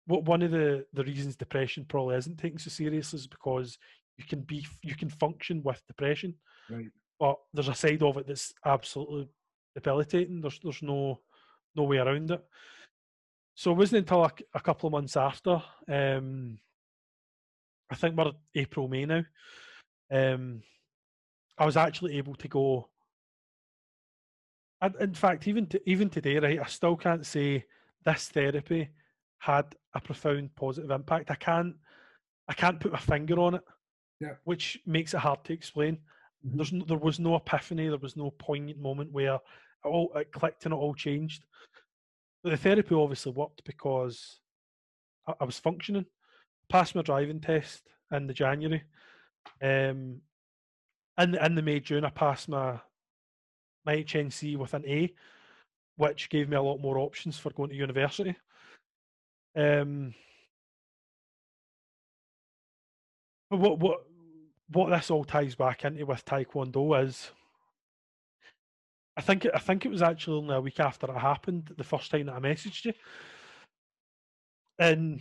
[0.09, 3.79] what one of the the reasons depression probably isn't taken so seriously is because
[4.17, 6.35] you can be you can function with depression,
[6.69, 6.91] Right.
[7.21, 9.29] but there's a side of it that's absolutely
[9.75, 10.41] debilitating.
[10.41, 11.21] There's there's no
[11.77, 12.45] no way around it.
[13.55, 16.59] So it wasn't until a couple of months after, um,
[17.91, 19.25] I think we're April May now.
[20.11, 20.63] Um,
[21.59, 22.89] I was actually able to go.
[24.81, 27.65] And in fact, even to, even today, right, I still can't say
[28.05, 28.91] this therapy
[29.39, 31.31] had a profound positive impact.
[31.31, 31.77] I can't
[32.49, 33.65] I can't put my finger on it,
[34.21, 34.35] Yeah.
[34.45, 35.99] which makes it hard to explain.
[36.47, 36.57] Mhm.
[36.57, 39.41] There's no, there was no epiphany, there was no poignant moment where it
[39.85, 41.45] all it clicked and it all changed.
[42.43, 44.41] But the therapy obviously worked because
[45.27, 46.07] I, I was functioning.
[46.69, 48.83] Passed my driving test in the January.
[49.63, 50.21] Um,
[51.19, 52.81] in the, in the May June, I passed my
[53.85, 55.13] my HNC with an A,
[55.97, 58.37] which gave me a lot more options for going to university.
[59.59, 60.15] Um,
[63.49, 64.01] what what
[64.69, 67.33] what this all ties back into with Taekwondo is,
[69.17, 71.83] I think it, I think it was actually only a week after it happened, the
[71.83, 72.93] first time that I messaged you,
[74.79, 75.21] and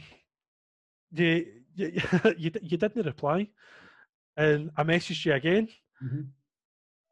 [1.12, 2.00] you you
[2.38, 3.50] you, you didn't reply,
[4.36, 5.68] and I messaged you again,
[6.04, 6.28] Mhm.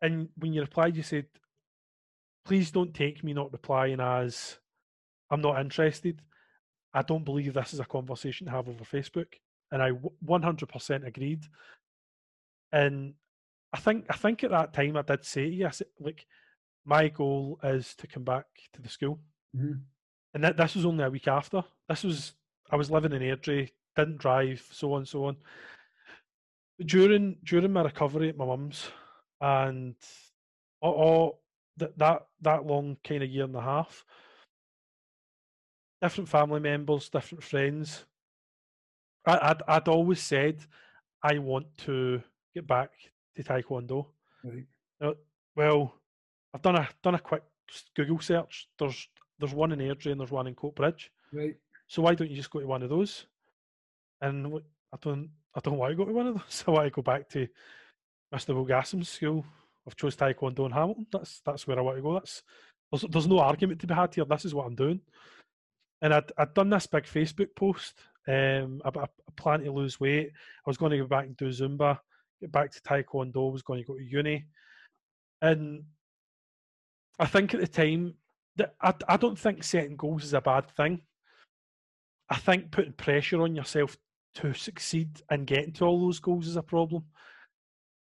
[0.02, 1.26] and when you replied, you said,
[2.44, 4.60] "Please don't take me not replying as
[5.32, 6.22] I'm not interested.
[6.96, 9.32] I don't believe this is a conversation to have over Facebook."
[9.72, 11.44] And I 100% agreed.
[12.72, 13.16] And
[13.74, 16.26] I think I think at that time I did say, yes, like
[16.86, 19.20] my goal is to come back to the school,
[19.56, 19.82] Mhm.
[20.34, 21.64] and that this was only a week after.
[21.90, 22.36] This was
[22.72, 25.38] I was living in Airdrie, didn't drive, so on, so on.
[26.80, 28.92] During during my recovery at my mum's,
[29.42, 29.96] and
[30.82, 31.44] all, all
[31.78, 34.06] that that that long kind of year and a half,
[36.02, 38.06] different family members, different friends.
[39.26, 40.60] I, I'd I'd always said
[41.24, 42.22] I want to
[42.54, 42.92] get back
[43.36, 44.08] to Taekwondo.
[44.44, 44.66] Right.
[45.02, 45.14] Uh,
[45.56, 45.96] well,
[46.54, 47.44] I've done a done a quick
[47.96, 48.68] Google search.
[48.78, 49.08] There's
[49.40, 51.10] there's one in Airdrie and there's one in Coatbridge.
[51.34, 51.56] Right.
[51.88, 53.26] So why don't you just go to one of those?
[54.22, 54.48] And
[54.94, 56.64] I don't I don't want to go to one of those.
[56.68, 57.48] I want to go back to
[58.34, 58.56] Mr.
[58.56, 59.46] Wilgassam's school.
[59.88, 61.08] I've chose Taekwondo in Hamilton.
[61.12, 62.14] That's that's where I want to go.
[62.14, 62.44] That's
[62.92, 64.26] there's there's no argument to be had here.
[64.26, 65.02] This is what I'm doing.
[66.06, 67.96] And I'd I'd done this big Facebook post.
[68.28, 70.30] Um, I, I plan to lose weight.
[70.30, 71.98] I was going to go back and do Zumba,
[72.40, 73.50] get back to Taekwondo.
[73.50, 74.46] I was going to go to uni,
[75.42, 75.84] and
[77.18, 78.14] I think at the time
[78.58, 81.02] that I, I don't think setting goals is a bad thing.
[82.30, 83.98] I think putting pressure on yourself
[84.36, 87.06] to succeed and getting to all those goals is a problem.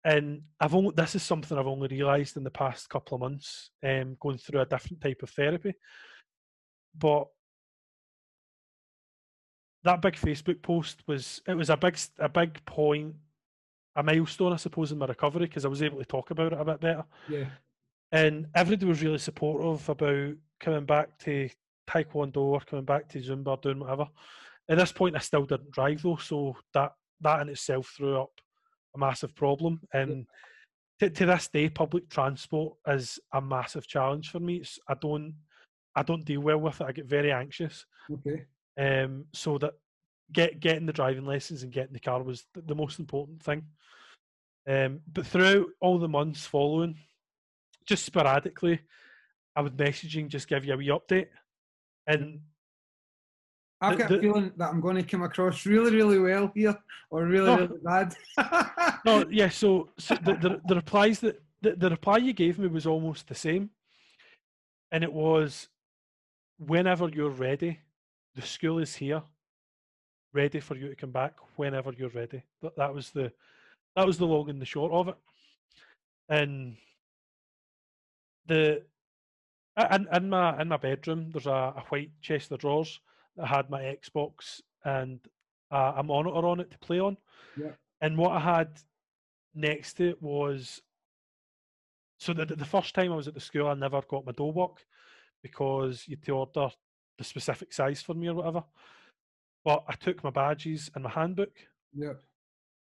[0.04, 3.70] And I've only this is something I've only realised in the past couple of months,
[3.82, 5.76] um, going through a different type of therapy.
[6.98, 7.28] But
[9.84, 13.15] that big Facebook post was it was a big a big point,
[13.95, 16.60] a milestone, I suppose, in my recovery because I was able to talk about it
[16.60, 17.05] a bit better.
[17.30, 17.45] Yeah.
[18.11, 21.49] and everybody was really supportive about coming back to
[21.89, 24.07] taekwondo or coming back to zumba doing whatever.
[24.69, 28.31] At this point i still didn't drive though so that that in itself threw up
[28.95, 29.81] a massive problem.
[29.93, 30.26] And
[30.99, 34.57] to, to this day public transport is a massive challenge for me.
[34.57, 35.35] It's, i don't
[35.95, 36.88] i don't deal well with it.
[36.88, 37.85] I get very anxious.
[38.11, 38.45] Okay.
[38.80, 39.74] Um, so that
[40.32, 43.64] get getting the driving lessons and getting the car was the, the most important thing.
[44.68, 46.95] Um, but throughout all the months following,
[47.86, 48.80] just sporadically,
[49.56, 51.28] I would messaging just give you a wee update,
[52.08, 52.40] and
[53.82, 56.78] I've got the- a feeling that I'm going to come across really, really well here,
[57.12, 57.58] or really, Oh.
[57.58, 58.16] really bad.
[59.06, 59.50] no, yeah.
[59.50, 63.28] So, so the, the the replies that the, the reply you gave me was almost
[63.28, 63.70] the same,
[64.94, 65.68] and it was,
[66.58, 67.80] whenever you're ready,
[68.35, 69.22] the school is here,
[70.34, 72.43] ready for you to come back whenever you're ready.
[72.61, 73.31] That that was the
[73.95, 75.18] that was the long and the short of it,
[76.30, 76.76] and
[78.47, 78.84] the
[79.91, 82.99] in, in my in my bedroom there's a, a white chest of drawers
[83.38, 85.19] that had my Xbox and
[85.72, 87.18] a, a monitor on it to play on.
[87.57, 87.72] Yeah.
[88.01, 88.69] And what I had
[89.55, 90.81] next to it was
[92.18, 94.77] so the, the first time I was at the school I never got my dobok
[95.41, 96.69] because you had to order
[97.18, 98.64] the specific size for me or whatever.
[99.64, 101.53] But I took my badges and my handbook.
[101.94, 102.14] Yeah.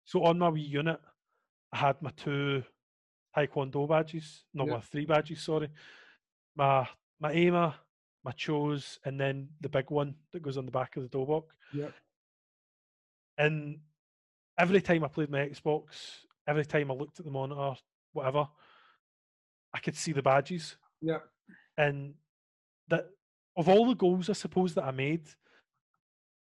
[0.05, 0.99] So on my wee unit,
[1.73, 2.63] I had my two
[3.35, 4.73] taekwondo badges, no, Yeah.
[4.73, 5.43] my three badges.
[5.43, 5.69] Sorry,
[6.55, 6.87] my
[7.19, 7.75] my AIMA,
[8.23, 11.43] my Cho's, and then the big one that goes on the back of the dobok.
[11.73, 11.91] Yeah.
[13.37, 13.81] And
[14.57, 17.79] every time I played my Xbox, every time I looked at the monitor,
[18.13, 18.47] whatever,
[19.73, 20.77] I could see the badges.
[21.01, 21.19] Yeah.
[21.77, 22.15] And
[22.87, 23.09] that
[23.59, 25.27] of all the goals, I suppose that I made,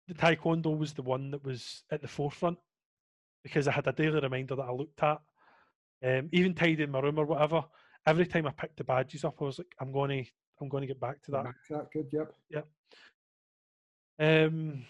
[0.07, 2.59] the taekwondo was the one that was at the forefront
[3.43, 5.19] because I had a daily reminder that I looked at.
[6.03, 7.63] Um, even tidying my room or whatever.
[8.05, 10.81] Every time I picked the badges up, I was like, "I'm going to, I'm going
[10.81, 11.91] to get back to that." Back to that.
[11.91, 12.27] Good.
[12.49, 12.67] Yep.
[14.19, 14.85] Um,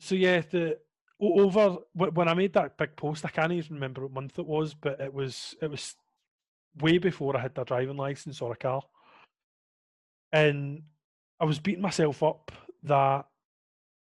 [0.00, 0.78] so yeah, the
[1.20, 4.74] over when I made that big post, I can't even remember what month it was,
[4.74, 5.94] but it was it was
[6.80, 8.82] way before I had a driving license or a car,
[10.32, 10.82] and
[11.40, 12.52] I was beating myself up
[12.84, 13.26] that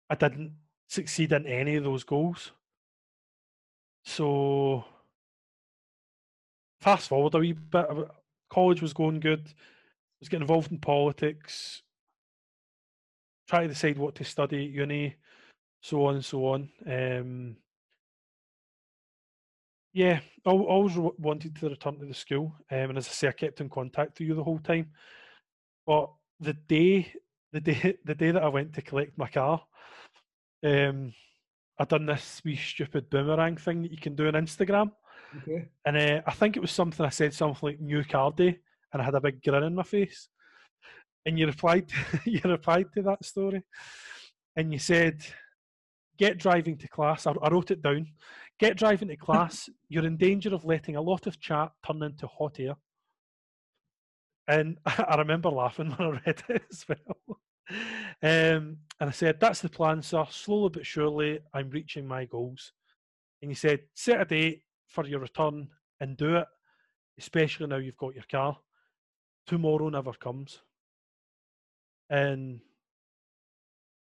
[0.09, 0.53] I didn't
[0.89, 2.53] succeed in any of those goals.
[4.05, 4.85] So
[6.81, 7.87] fast forward a wee bit,
[8.49, 9.47] college was going good.
[9.47, 11.83] I was getting involved in politics,
[13.49, 15.17] try to decide what to study at uni,
[15.83, 16.69] so on and so on.
[16.87, 17.57] Um,
[19.93, 23.33] yeah, I always wanted to return to the school, um, and as I say, I
[23.33, 24.91] kept in contact with you the whole time.
[25.87, 26.11] But
[26.41, 27.13] the day,
[27.53, 29.63] the day, the day that I went to collect my car,
[30.65, 31.13] um,
[31.79, 34.91] I done this wee stupid boomerang thing that you can do on Instagram,
[35.39, 35.69] Okay.
[35.85, 38.59] and uh, I think it was something I said something like "new car day,"
[38.93, 40.29] and I had a big grin on my face.
[41.27, 41.91] And you replied,
[42.25, 43.63] you replied to that story,
[44.57, 45.23] and you said,
[46.17, 48.07] "Get driving to class." I, I wrote it down.
[48.59, 49.69] Get driving to class.
[49.89, 52.75] You're in danger of letting a lot of chat turn into hot air.
[54.49, 57.41] And I remember laughing when I read it as well.
[58.23, 60.25] Um, and I said, "That's the plan, sir.
[60.31, 62.73] Slowly but surely, I'm reaching my goals."
[63.43, 65.69] And he said, "Set a date for your return
[66.01, 66.47] and do it,
[67.19, 68.59] especially now you've got your car.
[69.47, 70.61] Tomorrow never comes."
[72.09, 72.61] And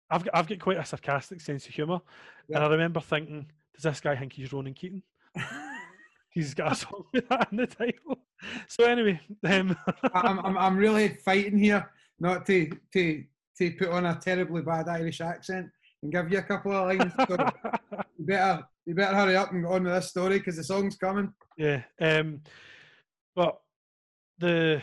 [0.10, 2.02] I've got, I've got quite a sarcastic sense of humour,
[2.48, 5.03] and I remember thinking, "Does this guy think he's Ronan Keating?"
[6.30, 8.24] He's got a song with that in the title.
[8.68, 9.77] So anyway, um,
[10.13, 11.89] I'm, I'm, I'm really fighting here
[12.19, 13.23] not to, to,
[13.57, 15.69] to put on a terribly bad Irish accent
[16.01, 17.13] and give you a couple of lines.
[17.27, 17.38] So
[18.18, 20.95] you better, you better hurry up and go on with this story because the song's
[20.95, 21.34] coming.
[21.57, 21.84] Yeah.
[21.99, 22.41] Um,
[23.35, 23.59] but
[24.39, 24.81] the,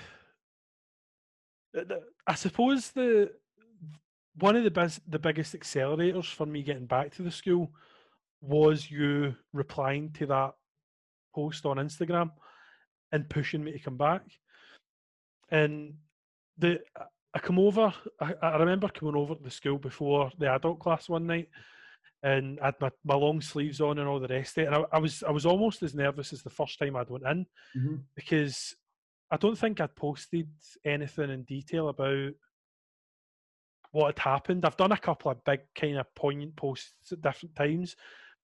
[1.72, 3.32] the, I suppose the
[4.40, 7.72] one of the biz, the biggest accelerators for me getting back to the school
[8.40, 10.54] was you replying to that
[11.34, 12.30] post on Instagram
[13.12, 14.22] and pushing me to come back.
[15.50, 15.94] And
[16.58, 16.80] the
[17.34, 17.92] I come over.
[18.20, 21.48] I, I remember coming over to the school before the adult class one night,
[22.22, 24.66] and I had my, my long sleeves on and all the rest of it.
[24.66, 27.26] And I, I was I was almost as nervous as the first time I'd went
[27.26, 28.00] in Mhm.
[28.14, 28.74] because
[29.30, 30.48] I don't think I'd posted
[30.84, 32.32] anything in detail about
[33.92, 34.64] what had happened.
[34.64, 37.96] I've done a couple of big kind of poignant posts at different times,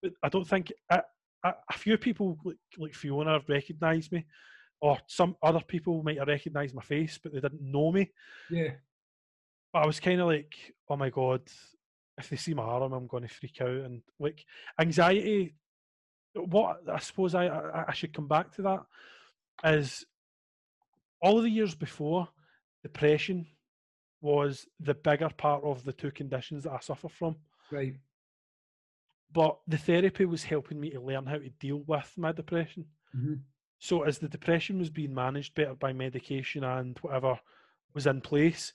[0.02, 1.02] but I don't think a,
[1.44, 4.26] a, a few people like, like Fiona have recognised me,
[4.84, 8.12] or some other people might have recognised my face, but they didn't know me.
[8.50, 8.72] Yeah.
[9.72, 10.54] But I was kind of like,
[10.90, 11.42] oh my god,
[12.18, 14.44] if they see my arm, I'm going to freak out and like
[14.78, 15.56] anxiety.
[16.36, 18.82] What I suppose I, I I should come back to that
[19.64, 20.06] is
[21.22, 22.28] all of the years before,
[22.82, 23.48] depression
[24.20, 27.38] was the bigger part of the two conditions that I suffer from.
[27.72, 27.96] Right.
[29.32, 32.86] But the therapy was helping me to learn how to deal with my depression.
[33.14, 33.36] hmm
[33.84, 37.38] So as the depression was being managed better by medication and whatever
[37.94, 38.72] was in place,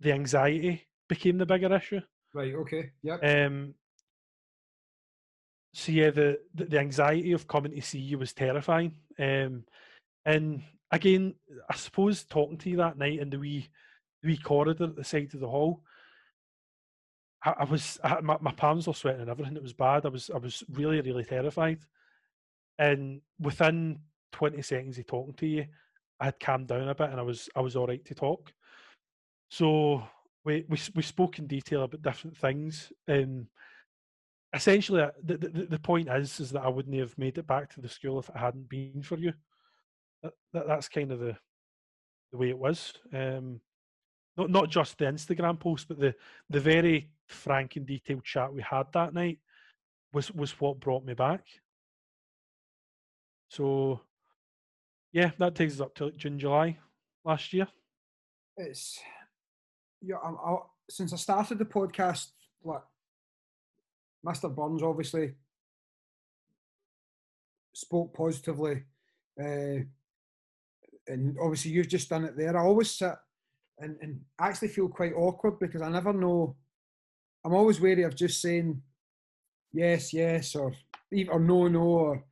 [0.00, 2.00] the anxiety became the bigger issue.
[2.34, 2.52] Right.
[2.56, 2.90] Okay.
[3.04, 3.20] Yep.
[3.22, 3.74] Um,
[5.72, 8.96] so yeah, the, the the anxiety of coming to see you was terrifying.
[9.20, 9.66] Um,
[10.24, 11.36] and again,
[11.70, 13.68] I suppose talking to you that night in the wee
[14.20, 15.84] the wee corridor at the side of the hall,
[17.44, 19.54] I, I was I, my my palms were sweating and everything.
[19.54, 20.06] It was bad.
[20.06, 21.78] I was I was really really terrified.
[22.80, 24.00] And within
[24.32, 25.66] twenty seconds of talking to you,
[26.20, 28.52] I had calmed down a bit and I was I was all right to talk.
[29.50, 30.02] So
[30.44, 32.92] we we we spoke in detail about different things.
[33.08, 33.48] Um,
[34.54, 37.70] essentially, uh, the, the the point is is that I wouldn't have made it back
[37.74, 39.32] to the school if it hadn't been for you.
[40.22, 41.36] That, that that's kind of the
[42.32, 42.92] the way it was.
[43.12, 43.60] Um,
[44.36, 46.14] not not just the Instagram post, but the
[46.48, 49.38] the very frank and detailed chat we had that night
[50.12, 51.44] was was what brought me back.
[53.48, 54.00] So,
[55.12, 56.78] yeah, that takes us up to June, July
[57.24, 57.66] last year.
[58.56, 58.98] It's
[60.00, 60.16] yeah.
[60.24, 60.56] I'm, I,
[60.88, 62.28] since I started the podcast,
[62.64, 62.82] like
[64.26, 64.54] Mr.
[64.54, 65.34] Burns, obviously
[67.72, 68.82] spoke positively,
[69.40, 69.82] uh,
[71.06, 72.56] and obviously you've just done it there.
[72.56, 73.14] I always sit
[73.78, 76.56] and, and actually feel quite awkward because I never know.
[77.44, 78.82] I'm always wary of just saying
[79.72, 80.72] yes, yes, or
[81.28, 82.24] or no, no, or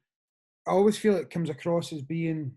[0.66, 2.52] I always feel it comes across as being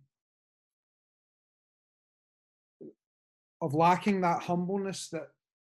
[3.61, 5.29] of lacking that humbleness that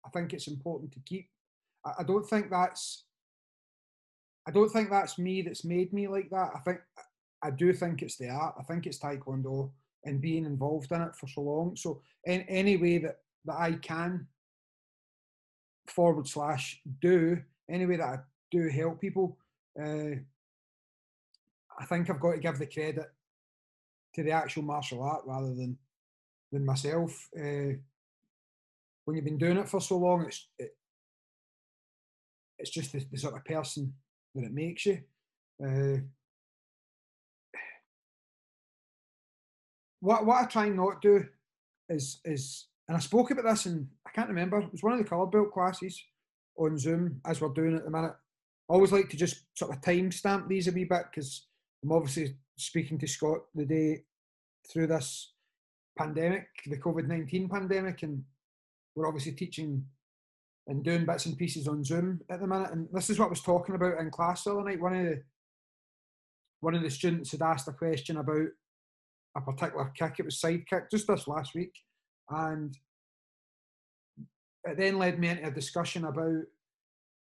[0.06, 1.28] I think it's important to keep.
[1.84, 3.04] I, I don't think that's
[4.46, 6.50] I don't think that's me that's made me like that.
[6.54, 6.80] I think
[7.42, 8.54] I do think it's the art.
[8.58, 9.70] I think it's Taekwondo
[10.04, 11.76] and being involved in it for so long.
[11.76, 14.26] So in any way that, that I can
[15.86, 17.40] forward slash do,
[17.70, 18.18] any way that I
[18.50, 19.38] do help people,
[19.80, 20.16] uh,
[21.78, 23.10] I think I've got to give the credit
[24.14, 25.78] to the actual martial art rather than
[26.52, 27.28] than myself.
[27.36, 27.74] Uh,
[29.04, 30.76] when you've been doing it for so long, it's it,
[32.58, 33.92] it's just the, the, sort of person
[34.34, 35.00] that it makes you.
[35.64, 35.98] Uh,
[40.00, 41.24] what what I try and not do
[41.88, 44.60] is is and I spoke about this and I can't remember.
[44.60, 46.00] It was one of the colour belt classes
[46.56, 48.14] on Zoom as we're doing at the minute.
[48.70, 51.46] I always like to just sort of timestamp these a wee bit because
[51.82, 54.04] I'm obviously speaking to Scott the day
[54.70, 55.31] through this
[55.98, 58.22] pandemic, the COVID 19 pandemic, and
[58.94, 59.84] we're obviously teaching
[60.68, 62.70] and doing bits and pieces on Zoom at the minute.
[62.72, 64.80] And this is what I was talking about in class the other night.
[64.80, 65.22] One of the
[66.60, 68.48] one of the students had asked a question about
[69.36, 70.14] a particular kick.
[70.18, 71.74] It was side kick just this last week,
[72.30, 72.76] and
[74.64, 76.42] it then led me into a discussion about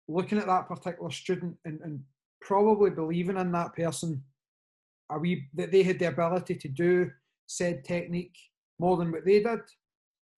[0.08, 2.02] looking at that particular student and, and
[2.42, 4.24] probably believing in that person
[5.10, 7.10] are we that they had the ability to do
[7.46, 8.38] said technique
[8.80, 9.60] more than what they did.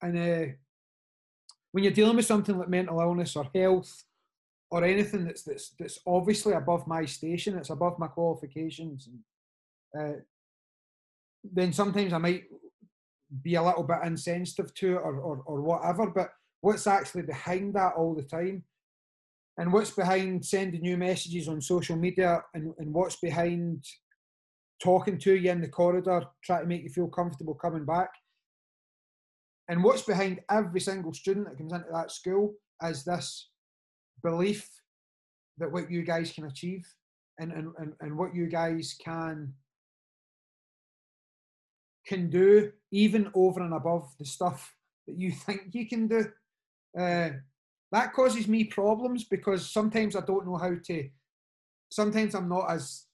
[0.02, 0.54] And uh,
[1.72, 4.04] when you're dealing with something like mental illness or health
[4.72, 9.20] or anything that's that's that's obviously above my station, it's above my qualifications, and
[10.00, 10.20] uh,
[11.44, 12.44] then sometimes I might
[13.42, 16.08] be a little bit insensitive to it or, or or whatever.
[16.08, 16.30] But
[16.62, 18.64] what's actually behind that all the time,
[19.58, 23.84] and what's behind sending you messages on social media, and, and what's behind
[24.82, 28.10] talking to you in the corridor, trying to make you feel comfortable coming back.
[29.70, 33.50] And what's behind every single student that comes into that school is this
[34.24, 34.68] belief
[35.60, 36.86] that what you guys can achieve
[37.38, 39.54] and, and, and, and what you guys can
[42.08, 44.74] can do even over and above the stuff
[45.08, 46.26] that you think you can do.
[47.00, 47.30] Uh,
[47.92, 51.10] that causes me problems because sometimes I don't know how to.
[51.92, 53.06] Sometimes I'm not as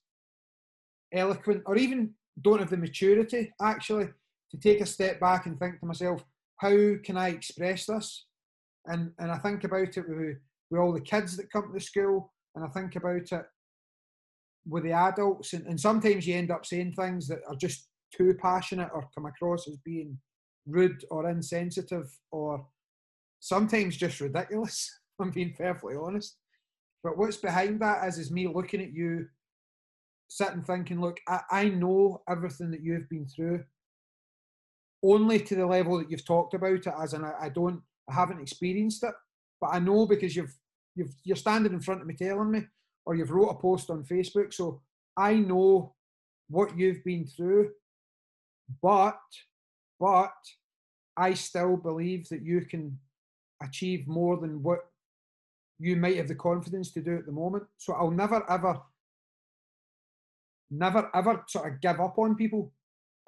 [1.14, 4.08] eloquent or even don't have the maturity actually
[4.52, 6.24] to take a step back and think to myself,
[6.58, 8.26] how can I express this?
[8.86, 10.38] And and I think about it with,
[10.70, 13.46] with all the kids that come to school, and I think about it
[14.68, 18.36] with the adults, and, and sometimes you end up saying things that are just too
[18.42, 20.18] passionate or come across as being
[20.66, 22.66] rude or insensitive or
[23.40, 25.00] sometimes just ridiculous.
[25.22, 26.38] I'm being perfectly honest.
[27.04, 29.28] But what's behind that is is me looking at you
[30.28, 33.64] sitting thinking, look, I, I know everything that you've been through,
[35.14, 38.42] only to the level that you've talked about it, as I, I don't, I haven't
[38.42, 39.14] experienced it,
[39.62, 40.56] but I know because you've,
[40.96, 42.64] you've, you're standing in front of me telling me,
[43.06, 44.82] or you've wrote a post on Facebook, so
[45.18, 45.94] I know
[46.50, 47.72] what you've been through,
[48.82, 49.20] but,
[50.00, 50.34] but
[51.18, 53.00] I still believe that you can
[53.62, 54.80] achieve more than what
[55.80, 57.64] you might have the confidence to do at the moment.
[57.78, 58.82] So I'll never ever
[60.72, 62.74] never ever sort of give up on people.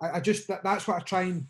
[0.02, 1.46] I, I just that, that's what I try and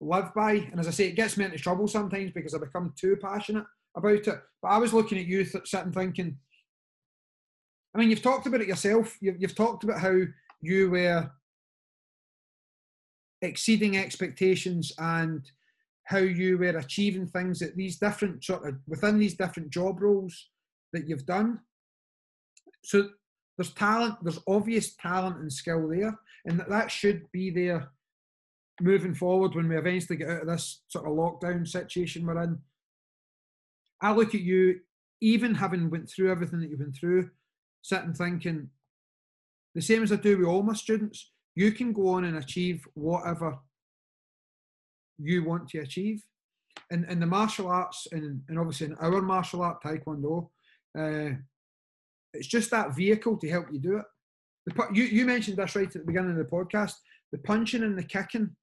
[0.00, 0.52] live by.
[0.70, 3.64] And as I say, it gets me into trouble sometimes because I become too passionate
[3.96, 4.40] about it.
[4.62, 6.38] But I was looking at you th- sitting thinking.
[7.94, 9.16] I mean, you've talked about it yourself.
[9.20, 10.20] You've, you've talked about how
[10.60, 11.30] you were
[13.42, 15.50] exceeding expectations and
[16.04, 20.48] how you were achieving things at these different sort of within these different job roles
[20.92, 21.60] that you've done.
[22.84, 23.10] So
[23.58, 27.90] there's talent, there's obvious talent and skill there, and that, that should be there
[28.80, 32.58] moving forward when we eventually get out of this sort of lockdown situation we're in.
[34.02, 34.80] I look at you,
[35.20, 37.30] even having went through everything that you've been through,
[37.82, 38.68] sitting thinking,
[39.74, 42.86] the same as I do with all my students, you can go on and achieve
[42.94, 43.58] whatever
[45.18, 46.22] you want to achieve.
[46.90, 50.48] And in the martial arts, and, and obviously in our martial art, Taekwondo,
[50.98, 51.36] uh,
[52.34, 54.04] it's just that vehicle to help you do it.
[54.66, 56.94] The, you, you mentioned this right at the beginning of the podcast.
[57.32, 58.54] The punching and the kicking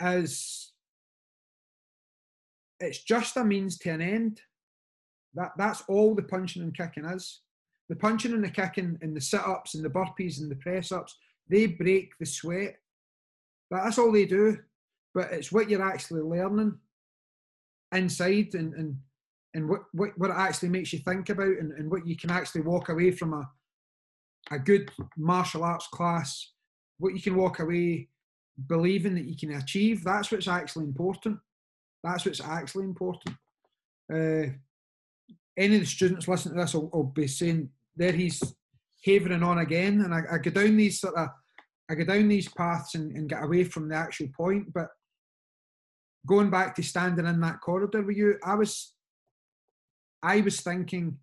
[0.00, 0.72] is
[2.80, 4.40] it's just a means to an end.
[5.34, 7.40] That that's all the punching and kicking is.
[7.88, 10.92] the punching and the kicking and the sit ups and the burpees and the press
[10.92, 11.16] ups,
[11.48, 12.76] they break the sweat.
[13.70, 14.58] But That's all they do.
[15.14, 16.78] But it's what you're actually learning
[17.92, 18.96] inside and, and,
[19.54, 22.30] and what, what, what it actually makes you think about and, and what you can
[22.30, 23.48] actually walk away from a,
[24.50, 26.52] a good martial arts class,
[26.98, 28.08] what you can walk away
[28.66, 30.02] believing that you can achieve.
[30.02, 31.38] That's what's actually important.
[32.02, 33.34] That's what's actually important.
[34.12, 34.52] Uh,
[35.56, 38.42] any of the students listening to this will, will be saying there he's
[39.04, 41.28] havering on again, and I, I, go down these sort of
[41.90, 44.72] I go down these paths and, and get away from the actual point.
[44.72, 44.88] But
[46.26, 48.94] going back to standing in that corridor with you, I was
[50.22, 51.18] I was thinking,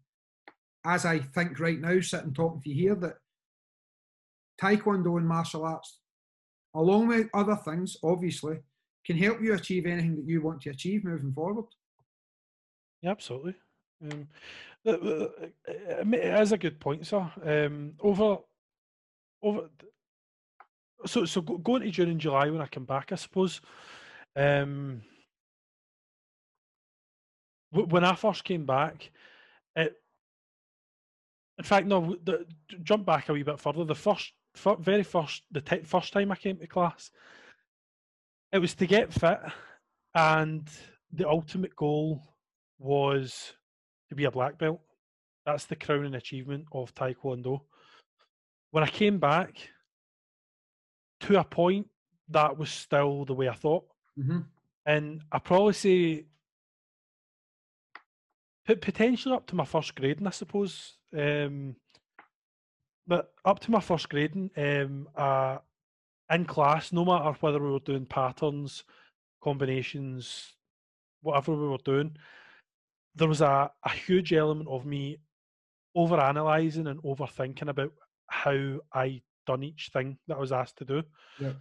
[0.85, 3.15] as I think right now, sitting talking to you here, that
[4.61, 5.99] Taekwondo and martial arts,
[6.75, 8.57] along with other things, obviously,
[9.05, 11.65] can help you achieve anything that you want to achieve moving forward.
[13.01, 13.55] Yeah, absolutely.
[14.03, 14.27] Um,
[14.85, 17.31] it is a good point, sir.
[17.43, 18.37] Um, over,
[19.41, 19.69] over.
[21.05, 23.61] So, so going to June and July when I come back, I suppose.
[24.35, 25.01] Um,
[27.71, 29.11] when I first came back,
[29.75, 29.95] it.
[31.57, 32.17] In fact, no.
[32.23, 32.45] The,
[32.83, 33.85] jump back a wee bit further.
[33.85, 37.11] The first, very first, the t- first time I came to class,
[38.51, 39.39] it was to get fit,
[40.13, 40.69] and
[41.11, 42.21] the ultimate goal
[42.79, 43.53] was
[44.09, 44.81] to be a black belt.
[45.45, 47.61] That's the crowning achievement of Taekwondo.
[48.71, 49.69] When I came back,
[51.21, 51.87] to a point,
[52.29, 53.85] that was still the way I thought.
[54.17, 54.39] Mm-hmm.
[54.85, 56.25] And I probably say
[58.67, 60.97] potentially up to my first grading, I suppose.
[61.17, 61.75] Um,
[63.07, 65.57] but up to my first grading, um, uh,
[66.31, 68.83] in class, no matter whether we were doing patterns,
[69.43, 70.53] combinations,
[71.21, 72.15] whatever we were doing,
[73.15, 75.17] there was a, a huge element of me
[75.95, 77.91] over analysing and overthinking about
[78.27, 81.03] how I done each thing that I was asked to do.
[81.39, 81.53] Yeah.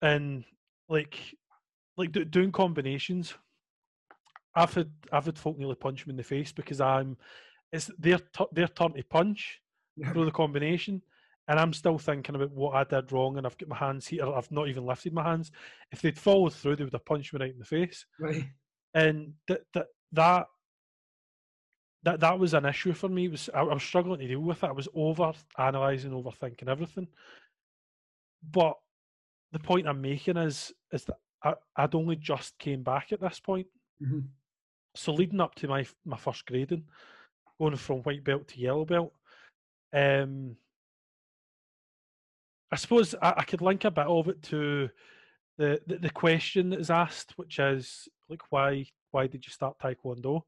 [0.00, 0.44] And
[0.88, 1.18] like
[1.96, 3.34] like do, doing combinations,
[4.54, 7.16] I've had I've had folk nearly punch me in the face because I'm
[7.72, 9.60] it's their t- their turn to punch.
[10.12, 11.02] Through the combination,
[11.48, 14.26] and I'm still thinking about what I did wrong, and I've got my hands here.
[14.26, 15.50] I've not even lifted my hands.
[15.92, 18.06] If they'd followed through, they would have punched me right in the face.
[18.18, 18.44] Right.
[18.94, 20.46] And that that that
[22.04, 23.26] that that was an issue for me.
[23.26, 24.68] It was I, I was struggling to deal with it.
[24.68, 27.08] I was over analysing, overthinking everything.
[28.50, 28.76] But
[29.52, 33.40] the point I'm making is is that I, would only just came back at this
[33.40, 33.66] point.
[34.02, 34.20] Mm-hmm.
[34.96, 36.84] So leading up to my my first grading,
[37.58, 39.12] going from white belt to yellow belt,
[39.94, 40.56] um,
[42.70, 44.90] I suppose I, I could link a bit of it to
[45.56, 49.78] the, the, the question that is asked, which is like why why did you start
[49.78, 50.42] taekwondo?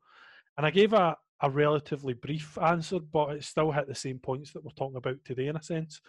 [0.57, 4.53] And I gave a, a relatively brief answer, but it still hit the same points
[4.53, 6.01] that we're talking about today in a sense.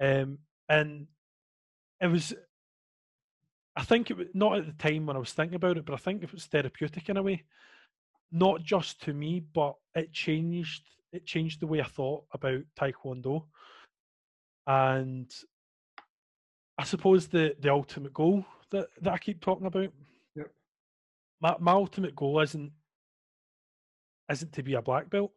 [0.00, 1.08] Um, and
[2.00, 2.34] it was,
[3.74, 5.94] I think it was not at the time when I was thinking about it, but
[5.94, 7.42] I think it was therapeutic in a way,
[8.30, 10.82] not just to me, but it changed.
[11.12, 13.44] It changed the way I thought about Taekwondo,
[14.66, 15.30] and
[16.78, 19.92] I suppose the the ultimate goal that that I keep talking about.
[20.34, 20.50] Yep.
[21.40, 22.72] My my ultimate goal isn't
[24.30, 25.32] isn't to be a black belt.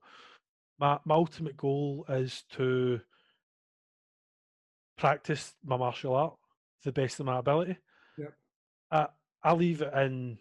[0.79, 3.01] My my ultimate goal is to
[4.97, 6.35] practice my martial art
[6.83, 7.77] to the best of my ability.
[8.17, 8.33] Yep.
[8.91, 9.07] I
[9.43, 10.37] I leave it in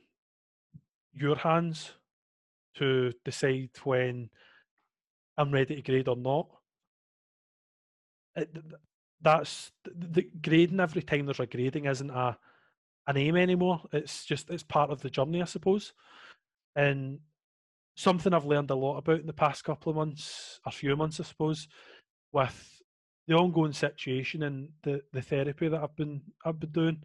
[1.13, 1.93] your hands
[2.77, 4.31] to decide when
[5.37, 6.49] I'm ready to grade or not.
[8.37, 8.57] It,
[9.21, 12.37] that's the, the grading every time there's a grading isn't a
[13.07, 13.83] an aim anymore.
[13.93, 15.93] It's just it's part of the journey, I suppose.
[16.77, 17.21] And
[17.97, 21.21] something I've learned a lot about in the past couple of months, a few months,
[21.21, 21.69] I suppose,
[22.33, 22.83] with
[23.27, 27.03] the ongoing situation and the, the therapy that I've been I've been doing.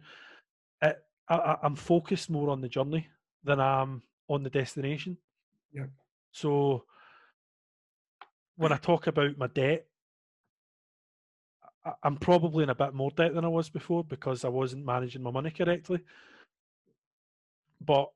[0.82, 0.98] It,
[1.28, 3.08] I, I'm focused more on the journey
[3.44, 5.16] than I'm on the destination.
[5.72, 5.86] Yeah.
[6.32, 6.84] So
[8.60, 9.86] when I talk about my debt,
[11.82, 14.84] I, I'm probably in a bit more debt than I was before because I wasn't
[14.84, 16.00] managing my money correctly.
[17.80, 18.10] But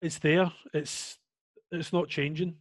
[0.00, 0.52] it's there.
[0.72, 1.18] It's
[1.72, 2.54] it's not changing.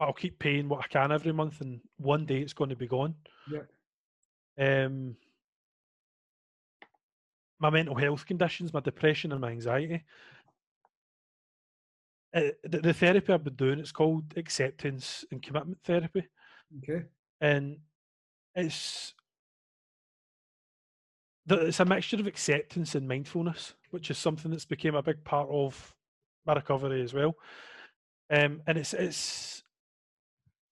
[0.00, 2.88] I'll keep paying what I can every month, and one day it's going to be
[2.88, 3.14] gone.
[3.48, 3.66] Yeah.
[4.58, 5.14] Um,
[7.60, 10.02] my mental health conditions, my depression, and my anxiety.
[12.32, 16.28] Uh, the, the, therapy I've been doing, it's called acceptance and commitment therapy.
[16.78, 17.04] Okay.
[17.40, 17.78] And
[18.54, 19.14] it's
[21.48, 25.48] it's a mixture of acceptance and mindfulness, which is something that's became a big part
[25.50, 25.94] of
[26.46, 27.34] my recovery as well.
[28.30, 29.62] Um, and it's it's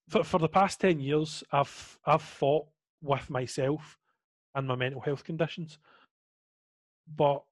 [0.09, 2.67] for for the past ten years, I've I've fought
[3.03, 3.99] with myself
[4.55, 5.79] and my mental health conditions,
[7.17, 7.43] but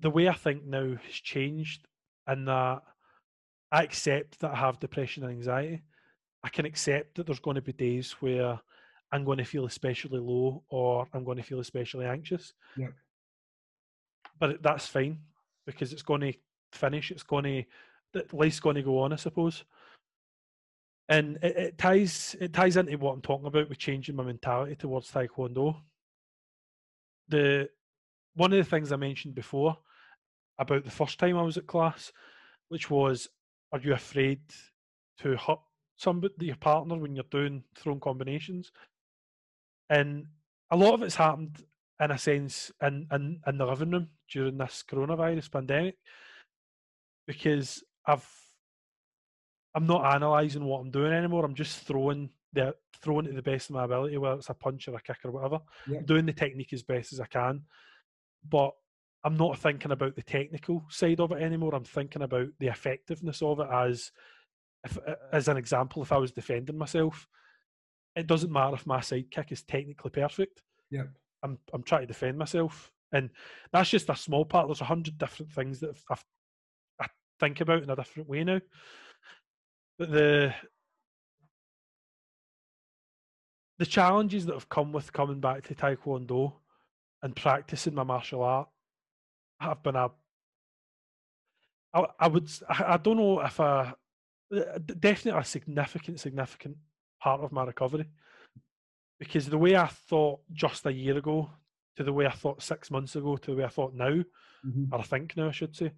[0.00, 1.86] the way I think now has changed,
[2.30, 2.82] in that
[3.72, 5.82] I accept that I have depression and anxiety.
[6.44, 8.60] I can accept that there's going to be days where
[9.10, 12.52] I'm going to feel especially low or I'm going to feel especially anxious.
[12.76, 12.88] Yeah.
[14.38, 15.20] But that's fine
[15.66, 16.34] because it's going to
[16.72, 17.10] finish.
[17.10, 17.64] It's going to
[18.32, 19.64] life's going to go on, I suppose.
[21.08, 24.76] And it, it ties it ties into what I'm talking about with changing my mentality
[24.76, 25.76] towards Taekwondo.
[27.28, 27.68] The
[28.34, 29.76] one of the things I mentioned before
[30.58, 32.12] about the first time I was at class,
[32.68, 33.28] which was,
[33.72, 34.40] are you afraid
[35.18, 35.60] to hurt
[35.96, 38.70] somebody, your partner, when you're doing thrown combinations?
[39.88, 40.26] And
[40.70, 41.64] a lot of it's happened
[42.00, 45.96] in a sense in, in, in the living room during this coronavirus pandemic
[47.26, 48.26] because I've
[49.74, 51.44] I'm not analysing what I'm doing anymore.
[51.44, 54.88] I'm just throwing the throwing to the best of my ability, whether it's a punch
[54.88, 55.60] or a kick or whatever.
[55.86, 56.00] Yeah.
[56.04, 57.62] Doing the technique as best as I can.
[58.48, 58.72] But
[59.24, 61.74] I'm not thinking about the technical side of it anymore.
[61.74, 64.10] I'm thinking about the effectiveness of it as
[64.84, 64.98] if,
[65.32, 67.28] as an example, if I was defending myself,
[68.16, 70.62] it doesn't matter if my sidekick is technically perfect.
[70.90, 71.04] Yeah.
[71.42, 73.30] I'm I'm trying to defend myself, and
[73.72, 74.68] that's just a small part.
[74.68, 76.24] There's a hundred different things that I've,
[77.00, 77.06] I
[77.40, 78.60] think about in a different way now.
[79.98, 80.54] But the
[83.78, 86.54] the challenges that have come with coming back to Taekwondo
[87.22, 88.68] and practicing my martial art
[89.62, 90.10] have been a
[91.94, 93.96] I, I would I don't know if a
[94.84, 96.76] definitely a significant significant
[97.20, 98.06] part of my recovery
[99.18, 101.50] because the way I thought just a year ago
[101.96, 104.24] to the way I thought six months ago to the way I thought now,
[104.64, 104.92] Mhm.
[104.92, 105.92] or I think now I should say,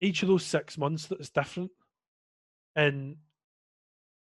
[0.00, 1.70] each of those six months that is different.
[2.76, 3.16] And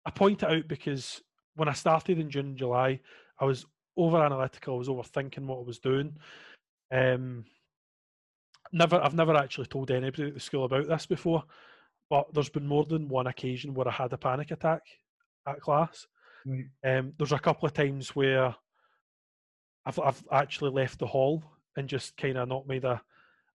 [0.05, 1.23] I point it out because
[1.55, 3.01] when I started in June and July,
[3.39, 3.67] I was
[3.97, 6.17] over analytical, I was overthinking what I was doing.
[6.93, 7.45] Um,
[8.73, 11.45] never I've never actually told anybody at the school about this before,
[12.09, 14.83] but there's been more than one occasion where I had a panic attack
[15.47, 16.07] at class.
[16.47, 16.67] Right.
[16.85, 18.55] Um, there's a couple of times where
[19.87, 21.43] I've I've actually left the hall
[21.77, 23.01] and just kind of not made a,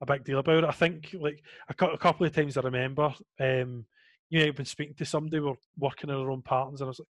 [0.02, 0.70] a big deal about it.
[0.70, 3.86] I think like a, a couple of times I remember, um,
[4.30, 6.90] you know, I've been speaking to somebody, we're working on our own patterns, and I
[6.90, 7.08] was like,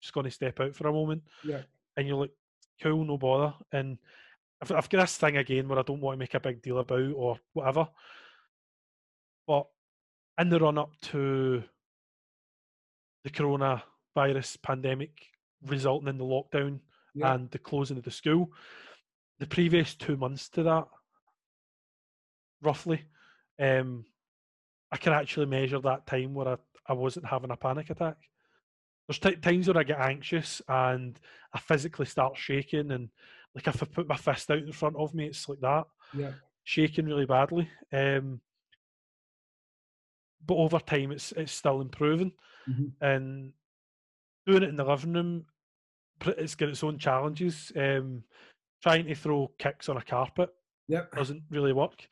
[0.00, 1.62] just going to step out for a moment, Yeah.
[1.96, 2.32] and you're like,
[2.82, 3.54] cool, no bother.
[3.72, 3.98] And
[4.64, 6.78] I've, I've got this thing again where I don't want to make a big deal
[6.78, 7.88] about or whatever.
[9.46, 9.66] But
[10.40, 11.62] in the run up to
[13.24, 15.12] the coronavirus pandemic
[15.66, 16.80] resulting in the lockdown
[17.14, 17.34] Yeah.
[17.34, 18.52] and the closing of the school,
[19.38, 20.86] the previous two months to that,
[22.62, 23.04] roughly,
[23.60, 24.04] um,
[24.90, 28.16] I can actually measure that time where I, I wasn't having a panic attack.
[29.06, 31.18] There's t- times where I get anxious and
[31.52, 33.10] I physically start shaking, and
[33.54, 35.84] like if I put my fist out in front of me, it's like that,
[36.16, 36.32] Yeah.
[36.64, 37.68] shaking really badly.
[37.92, 38.40] Um,
[40.44, 42.32] but over time, it's it's still improving,
[42.68, 42.92] Mhm.
[43.00, 43.52] and
[44.46, 45.46] doing it in the living room,
[46.26, 47.72] it's got its own challenges.
[47.76, 48.24] Um,
[48.82, 50.50] trying to throw kicks on a carpet
[50.88, 51.12] Yep.
[51.12, 52.06] doesn't really work.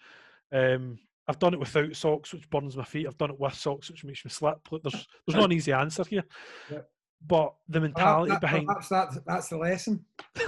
[0.51, 0.99] Um,
[1.29, 3.07] I've done it without socks, which burns my feet.
[3.07, 4.67] I've done it with socks, which makes me slip.
[4.71, 6.25] There's there's not an easy answer here.
[6.71, 6.92] Yep.
[7.27, 10.05] But the mentality that- that- behind that's that, that's the lesson.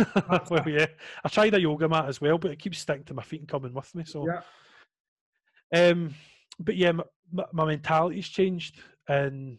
[0.51, 0.87] well, yeah,
[1.25, 3.49] I tried a yoga mat as well, but it keeps sticking to my feet and
[3.49, 4.05] coming with me.
[4.05, 5.91] So, Yeah.
[5.91, 6.15] um,
[6.59, 8.79] but yeah, my, my, my mentality's changed,
[9.09, 9.59] and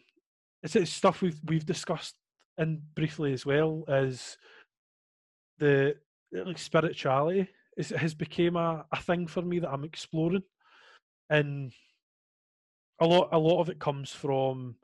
[0.64, 2.16] it's, it's stuff we've we've discussed
[2.58, 4.38] and briefly as well as
[5.60, 5.96] the
[6.34, 7.48] like spirituality
[7.78, 10.44] is has become a, a thing for me that I'm exploring,
[11.30, 11.72] and
[13.00, 14.76] a lot a lot of it comes from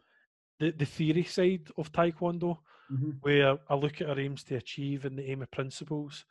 [0.61, 2.59] the the theory side of taekwondo
[2.91, 3.17] Mhm.
[3.21, 6.25] where I look at our aims to achieve and the aim of principles,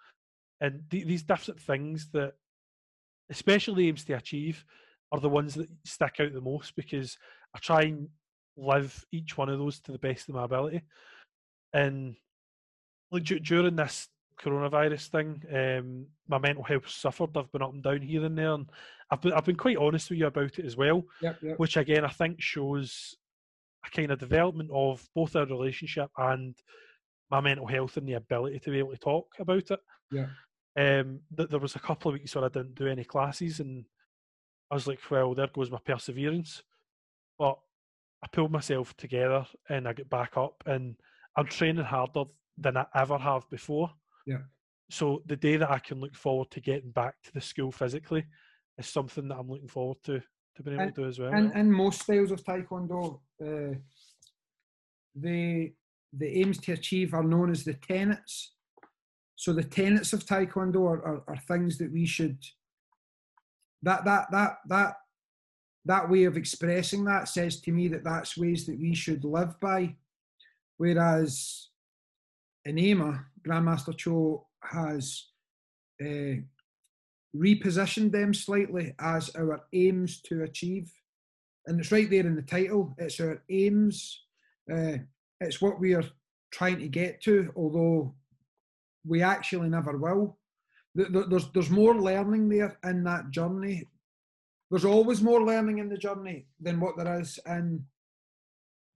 [0.60, 2.34] and th- these different things that,
[3.30, 4.64] especially aims to achieve,
[5.12, 7.16] are the ones that stick out the most because
[7.54, 8.08] I try and
[8.56, 10.82] live each one of those to the best of my ability.
[11.72, 12.16] And
[13.10, 14.08] like du- during this
[14.38, 17.36] coronavirus thing, um, my mental health suffered.
[17.36, 18.70] I've been up and down here and there, and
[19.10, 21.42] I've been I've been quite honest with you about it as well Yep.
[21.42, 21.58] Yep.
[21.58, 23.16] which again I think shows
[23.86, 26.56] a kind of development of both our relationship and
[27.30, 29.80] my mental health and the ability to be able to talk about it.
[30.10, 30.26] Yeah.
[30.76, 33.84] Um, th- there was a couple of weeks where I didn't do any classes, and
[34.70, 36.62] I was like, "Well, there goes my perseverance."
[37.38, 37.58] But
[38.22, 40.96] I pulled myself together and I get back up, and
[41.36, 42.24] I'm training harder
[42.58, 43.90] than I ever have before.
[44.26, 44.42] Yeah.
[44.90, 48.26] So the day that I can look forward to getting back to the school physically
[48.76, 50.20] is something that I'm looking forward to
[50.62, 51.32] to being able to do as well.
[51.32, 53.74] And in most styles of taekwondo, uh,
[55.14, 55.72] the
[56.12, 58.52] the aims to achieve are known as the tenets.
[59.36, 62.38] So the tenets of Taekwondo are, are, are things that we should
[63.82, 64.94] that that that that
[65.86, 69.58] that way of expressing that says to me that that's ways that we should live
[69.60, 69.96] by.
[70.76, 71.68] Whereas
[72.64, 75.26] in AMA, Grandmaster Cho has
[76.04, 76.36] uh,
[77.36, 80.92] repositioned them slightly as our aims to achieve.
[81.66, 82.94] And it's right there in the title.
[82.98, 84.24] It's our aims.
[84.72, 84.98] Uh,
[85.40, 86.04] it's what we are
[86.52, 88.14] trying to get to, although
[89.06, 90.38] we actually never will.
[90.94, 93.86] There's, there's more learning there in that journey.
[94.70, 97.84] There's always more learning in the journey than what there is in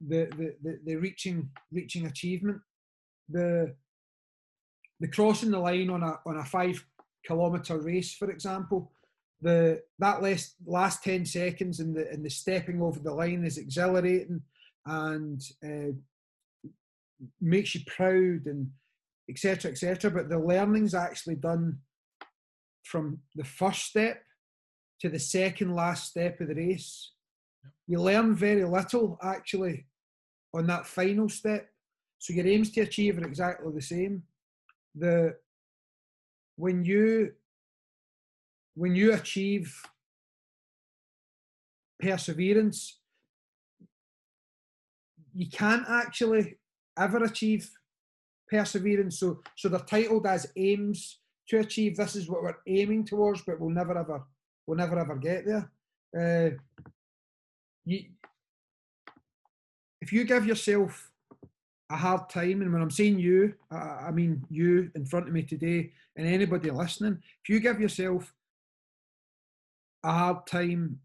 [0.07, 2.61] the, the, the, the reaching reaching achievement.
[3.29, 3.75] The
[5.01, 6.85] the crossing the line on a on a five
[7.27, 8.93] kilometer race, for example,
[9.41, 13.59] the that last last ten seconds and the and the stepping over the line is
[13.59, 14.41] exhilarating
[14.87, 15.93] and uh,
[17.41, 18.71] makes you proud and
[19.29, 20.11] etc etc.
[20.11, 21.79] But the learning's actually done
[22.85, 24.23] from the first step
[25.01, 27.13] to the second last step of the race.
[27.87, 29.87] You learn very little actually
[30.55, 31.69] on that final step.
[32.19, 34.23] So your aims to achieve are exactly the same.
[34.95, 35.37] The
[36.57, 37.33] when you
[38.75, 39.81] when you achieve
[42.01, 42.99] perseverance,
[45.33, 46.59] you can't actually
[46.99, 47.71] ever achieve
[48.51, 49.19] perseverance.
[49.19, 51.97] So, so they're titled as aims to achieve.
[51.97, 54.23] This is what we're aiming towards, but we'll never ever,
[54.67, 55.71] we'll never ever get there.
[56.17, 56.57] Uh,
[57.85, 58.05] you,
[60.01, 61.11] if you give yourself
[61.95, 65.43] a hard time, and when I'm saying you, I, mean you in front of me
[65.43, 68.35] today, and anybody listening, if you give yourself
[70.03, 70.99] a hard time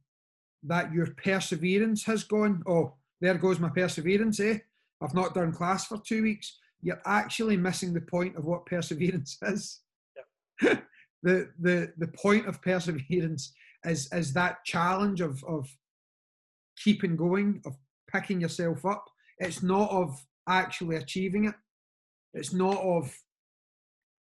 [0.64, 4.57] that your perseverance has gone, oh, there goes my perseverance, eh?
[4.99, 6.57] I've not done class for two weeks.
[6.82, 9.82] You're actually missing the point of what perseverance is.
[10.61, 10.84] Yep.
[11.22, 13.53] the the the point of perseverance
[13.86, 15.70] is is that challenge of of
[16.84, 17.78] keeping going, of
[18.11, 19.06] picking yourself up.
[19.38, 21.56] It's not of actually achieving it.
[22.34, 23.14] It's not of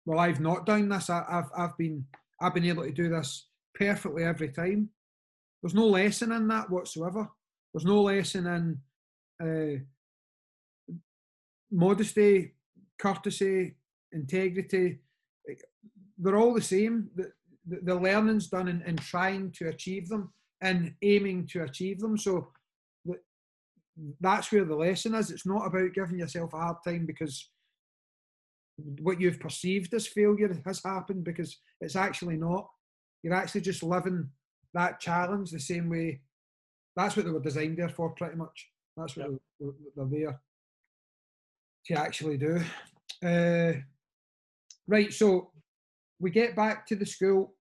[0.06, 1.10] well, I've not done this.
[1.10, 2.06] I, have I've been
[2.42, 4.90] I've been able to do this perfectly every time.
[5.62, 7.30] There's no lesson in that whatsoever.
[7.74, 8.80] There's no lesson
[9.40, 9.80] in
[10.90, 10.96] uh,
[11.72, 12.54] modesty,
[12.98, 13.76] courtesy,
[14.12, 15.00] integrity.
[16.18, 17.10] They're all the same.
[17.16, 17.32] The,
[17.68, 22.18] the, the learning's done in, in trying to achieve them and aiming to achieve them.
[22.18, 22.52] So
[24.20, 25.32] that's where the lesson is.
[25.32, 27.50] It's not about giving yourself a hard time because
[29.02, 32.68] what you've perceived as failure has happened because it's actually not.
[33.24, 34.30] You're actually just living
[34.74, 36.22] that challenge the same way.
[36.96, 38.70] That's what they were designed there for, pretty much.
[38.96, 39.40] That's what yep.
[39.60, 40.42] they're, they're there
[41.88, 42.62] to actually do.
[43.24, 43.74] Uh,
[44.88, 45.52] right, so
[46.20, 47.56] we get back to the school,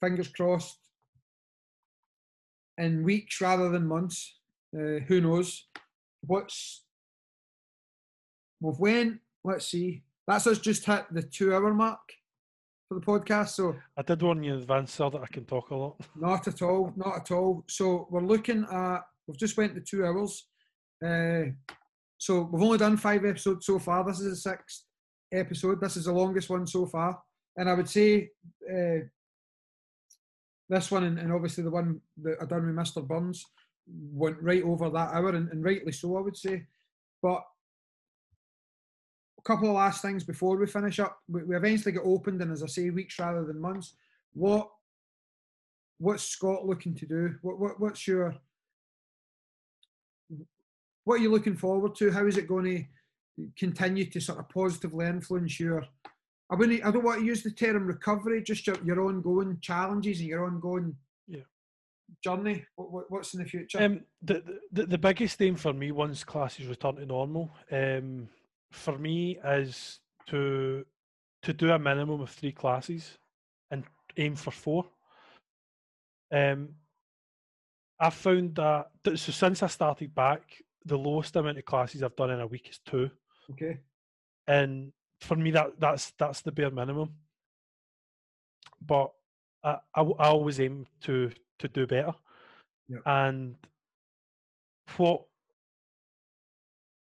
[0.00, 0.78] fingers crossed,
[2.78, 4.38] in weeks rather than months.
[4.74, 5.68] Uh, who knows?
[6.22, 6.84] What's
[8.60, 12.00] we've went, let's see, that's us just hit the two hour mark
[12.88, 13.50] for the podcast.
[13.50, 16.00] So I did warn you in advance, sir, that I can talk a lot.
[16.16, 17.64] Not at all, not at all.
[17.68, 20.46] So we're looking at we've just went to two hours.
[21.04, 21.50] Uh,
[22.18, 24.04] so we've only done five episodes so far.
[24.04, 24.84] This is the sixth
[25.32, 25.80] episode.
[25.80, 27.20] This is the longest one so far,
[27.56, 28.30] and I would say
[28.70, 29.04] uh,
[30.68, 33.06] this one and, and, obviously the one that I done with Mr.
[33.06, 33.44] Burns
[33.86, 36.66] went right over that hour, and, and rightly so, I would say.
[37.22, 37.42] But
[39.38, 41.18] a couple of last things before we finish up.
[41.28, 43.94] We, we eventually get opened, and as I say, weeks rather than months.
[44.32, 44.68] What
[45.98, 47.34] what's Scott looking to do?
[47.42, 48.34] What, what what's your
[51.04, 52.10] what are you looking forward to?
[52.10, 52.64] How is it going
[53.36, 55.84] to continue to sort of positively influence your?
[56.50, 56.84] I wouldn't.
[56.84, 58.42] I don't want to use the term recovery.
[58.42, 60.96] Just your, your ongoing challenges and your ongoing.
[62.22, 62.64] Journey.
[62.76, 63.82] What, what's in the future?
[63.82, 64.42] Um, the,
[64.72, 68.28] the the biggest aim for me once classes return to normal, um,
[68.70, 70.84] for me is to
[71.42, 73.18] to do a minimum of three classes
[73.70, 73.84] and
[74.16, 74.86] aim for four.
[76.32, 76.70] Um,
[78.00, 80.42] I've found that so since I started back,
[80.84, 83.10] the lowest amount of classes I've done in a week is two.
[83.52, 83.78] Okay.
[84.46, 87.14] And for me, that that's that's the bare minimum.
[88.84, 89.12] But
[89.62, 92.14] I, I, I always aim to to do better.
[92.88, 93.02] Yep.
[93.06, 93.56] And
[94.96, 95.22] what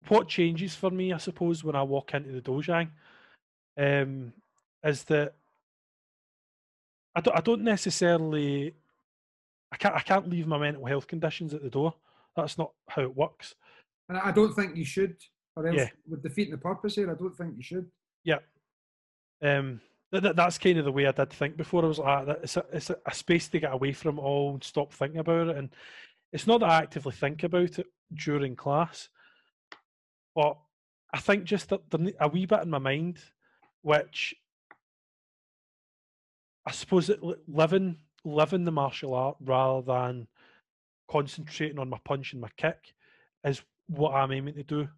[0.09, 2.89] what changes for me, I suppose, when I walk into the dojang,
[3.77, 4.33] um,
[4.83, 5.35] is that
[7.15, 8.75] I don't I don't necessarily
[9.73, 11.95] I can't I can't leave my mental health conditions at the door.
[12.37, 13.55] That's not how it works.
[14.09, 15.17] And I don't think you should,
[15.57, 15.89] or else Yeah.
[16.09, 17.91] with defeating the purpose here, I don't think you should.
[18.25, 18.39] Yeah.
[19.43, 19.81] Um,
[20.13, 21.85] that, that, that's kind of the way I did think before.
[21.85, 24.65] I was like, "Ah, it's, a, it's a, space to get away from all and
[24.65, 25.57] stop thinking about it.
[25.57, 25.71] And
[26.33, 29.09] it's not that I actively think about it during class,
[30.35, 30.57] but
[31.13, 31.81] I think just that
[32.21, 33.19] a wee bit in my mind,
[33.83, 34.35] which
[36.67, 40.27] I suppose that li- living living the martial art rather than
[41.09, 42.95] concentrating on my punch and my kick
[43.45, 44.89] is what I'm aiming to do.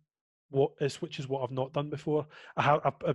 [0.50, 2.26] What is which is what I've not done before.
[2.56, 3.14] I have I, I,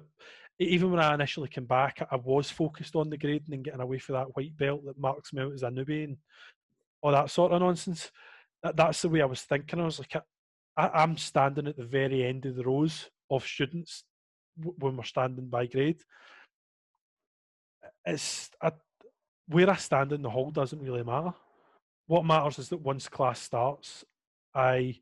[0.59, 3.99] even when I initially came back, I was focused on the grading and getting away
[3.99, 6.17] from that white belt that marks me out as a newbie and
[7.01, 8.09] all that sort of nonsense.
[8.63, 9.79] That, that's the way I was thinking.
[9.79, 10.15] I was like,
[10.77, 14.03] I, I'm standing at the very end of the rows of students
[14.57, 16.01] w- when we're standing by grade.
[18.05, 18.71] It's I,
[19.47, 21.33] where I stand in the hall doesn't really matter.
[22.07, 24.05] What matters is that once class starts,
[24.53, 24.99] I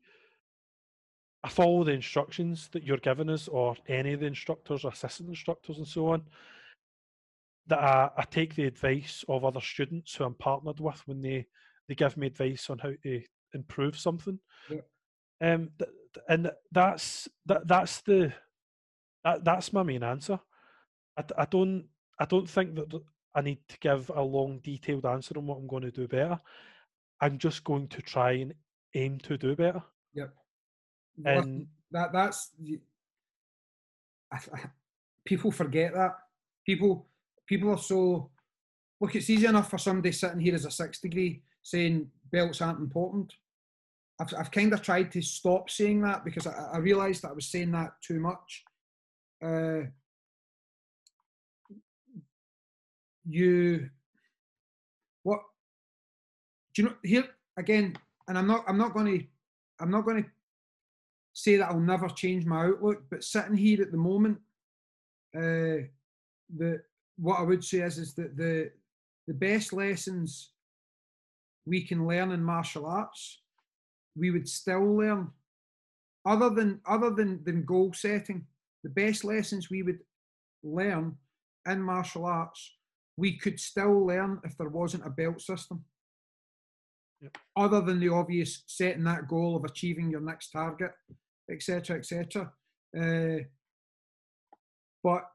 [1.44, 5.28] I follow the instructions that you're giving us, or any of the instructors, or assistant
[5.28, 6.22] instructors, and so on.
[7.66, 11.46] That I, I take the advice of other students who I'm partnered with when they
[11.86, 13.22] they give me advice on how to
[13.52, 14.38] improve something.
[14.70, 14.80] Yeah.
[15.42, 15.90] Um, th-
[16.28, 18.32] and that's that that's the
[19.22, 20.40] that that's my main answer.
[21.18, 21.84] I, I don't
[22.18, 23.02] I don't think that
[23.34, 26.40] I need to give a long detailed answer on what I'm going to do better.
[27.20, 28.54] I'm just going to try and
[28.94, 29.82] aim to do better.
[30.14, 30.32] Listen,
[31.24, 32.50] And that that's
[34.32, 34.70] I, I-
[35.24, 36.16] people forget that
[36.66, 37.06] people
[37.46, 38.30] people are so
[39.00, 39.14] look.
[39.14, 43.32] It's easy enough for somebody sitting here as a six degree saying belts aren't important.
[44.20, 47.34] I've, I've kind of tried to stop saying that because I, I realised that I
[47.34, 48.64] was saying that too much.
[49.44, 49.82] Uh,
[53.26, 53.88] you
[55.22, 55.40] what
[56.74, 57.24] do you know here
[57.56, 57.96] again
[58.28, 59.26] and i'm not i'm not going to
[59.80, 60.28] i'm not going to
[61.34, 64.38] say that i'll never change my outlook but sitting here at the moment
[65.36, 65.84] uh
[66.56, 66.80] the
[67.16, 68.70] what i would say is is that the
[69.26, 70.52] the best lessons
[71.66, 73.42] we can learn in martial arts
[74.16, 75.30] we would still learn
[76.24, 78.46] other than other than than goal setting
[78.82, 80.00] the best lessons we would
[80.62, 81.16] learn
[81.66, 82.70] in martial arts
[83.16, 85.84] we could still learn if there wasn't a belt system.
[87.20, 87.38] Yep.
[87.56, 90.92] Other than the obvious setting that goal of achieving your next target,
[91.50, 92.52] etc., etc.
[92.98, 93.44] Uh,
[95.02, 95.30] but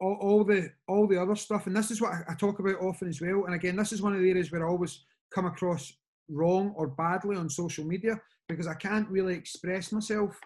[0.00, 3.08] all, all the all the other stuff, and this is what I, talk about often
[3.08, 3.44] as well.
[3.44, 5.04] And again, this is one of the areas where I always
[5.34, 5.92] come across
[6.28, 10.38] wrong or badly on social media because I can't really express myself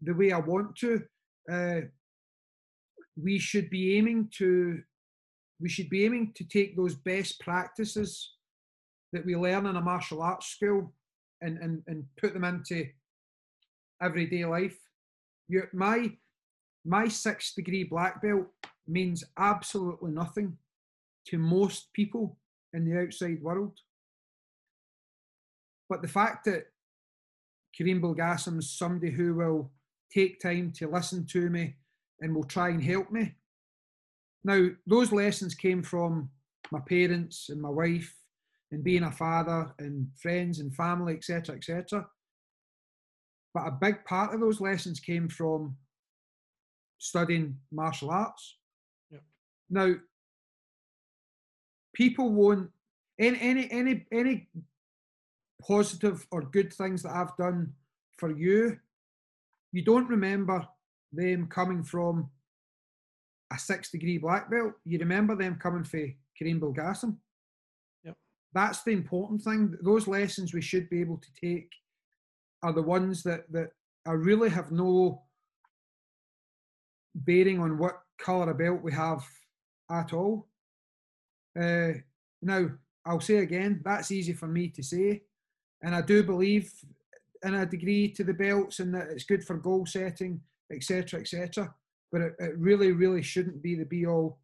[0.00, 1.02] the way I want to.
[1.50, 1.80] Uh,
[3.20, 4.80] we should be aiming to
[5.60, 8.32] we should be aiming to take those best practices
[9.12, 10.92] that we learn in a martial arts school
[11.40, 12.86] and, and, and put them into
[14.02, 14.78] everyday life.
[15.48, 16.12] you my
[16.84, 18.46] my six degree black belt
[18.86, 20.58] means absolutely nothing
[21.26, 22.36] to most people
[22.72, 23.78] in the outside world.
[25.88, 26.66] But the fact that
[27.78, 29.70] Kareem Bulgasem is somebody who will
[30.12, 31.76] take time to listen to me
[32.20, 33.34] and will try and help me.
[34.44, 36.30] Now, those lessons came from
[36.70, 38.14] my parents and my wife
[38.70, 42.06] and being a father and friends and family, etc., etc.
[43.54, 45.76] But a big part of those lessons came from
[46.98, 48.56] studying martial arts.
[49.10, 49.22] Yep.
[49.70, 49.94] Now,
[51.94, 52.70] people won't
[53.18, 54.48] any any any any
[55.60, 57.72] positive or good things that I've done
[58.18, 58.78] for you.
[59.72, 60.66] You don't remember
[61.12, 62.30] them coming from
[63.52, 64.72] a six degree black belt.
[64.84, 67.16] You remember them coming from Kareem Bulgasem.
[68.04, 68.16] Yep.
[68.54, 69.76] That's the important thing.
[69.82, 71.70] Those lessons we should be able to take
[72.62, 73.70] are the ones that that
[74.06, 75.22] I really have no
[77.14, 79.24] bearing on what colour of belt we have
[79.90, 80.48] at all.
[81.58, 81.92] Uh,
[82.40, 82.70] now,
[83.04, 85.22] I'll say again, that's easy for me to say,
[85.82, 86.72] and I do believe
[87.44, 90.40] in a degree to the belts and that it's good for goal setting,
[90.72, 91.74] etc., etc.
[92.10, 94.38] But it, it really, really shouldn't be the be all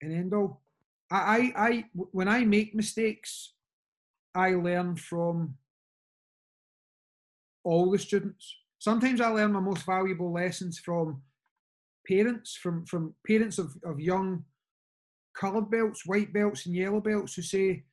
[0.00, 0.62] and end all.
[1.10, 3.52] I, I, I, when I make mistakes,
[4.34, 5.56] I learn from
[7.64, 8.56] all the students.
[8.78, 11.22] Sometimes I learn my most valuable lessons from
[12.06, 14.44] parents, from from parents of, of young
[15.34, 17.84] coloured belts, white belts, and yellow belts who say,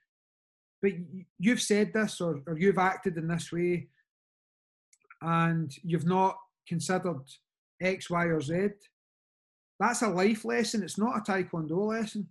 [0.81, 0.91] "But
[1.39, 3.87] you've said this, or, or you've acted in this way,
[5.21, 6.37] and you've not
[6.67, 7.23] considered
[7.81, 8.69] X, Y, or Z."
[9.79, 10.83] That's a life lesson.
[10.83, 12.27] It's not a taekwondo lesson.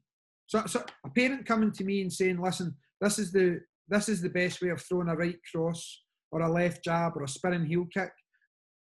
[0.46, 4.20] So, so a parent coming to me and saying, "Listen, this is the this is
[4.20, 6.02] the best way of throwing a right cross
[6.32, 8.10] or a left jab or a spinning heel kick.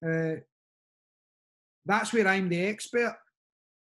[0.05, 0.35] Uh,
[1.85, 3.15] that's where I'm the expert,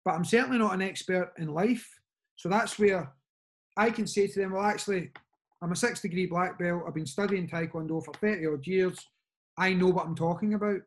[0.05, 1.87] but I'm certainly not an expert in life.
[2.35, 3.11] So that's where
[3.77, 5.11] I can say to them, well, actually,
[5.61, 6.83] I'm a six degree black belt.
[6.87, 8.97] I've been studying Taekwondo for 30 odd years.
[9.57, 10.79] I know what I'm talking about.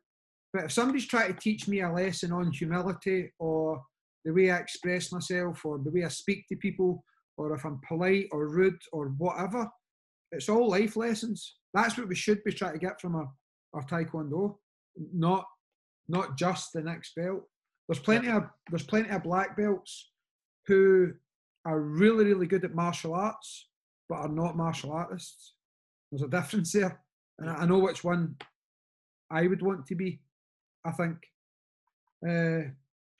[0.52, 3.82] But if somebody's trying to teach me a lesson on humility or
[4.24, 7.04] the way I express myself or the way I speak to people
[7.36, 9.68] or if I'm polite or rude or whatever,
[10.30, 11.56] it's all life lessons.
[11.74, 13.30] That's what we should be trying to get from our,
[13.74, 14.56] our Taekwondo,
[15.14, 15.46] not
[16.08, 17.42] not just the next belt.
[17.88, 20.10] There's plenty of there's plenty of black belts
[20.66, 21.12] who
[21.64, 23.68] are really, really good at martial arts,
[24.08, 25.54] but are not martial artists.
[26.10, 27.00] There's a difference there.
[27.38, 28.36] And I know which one
[29.30, 30.20] I would want to be,
[30.84, 31.16] I think.
[32.26, 32.68] Uh,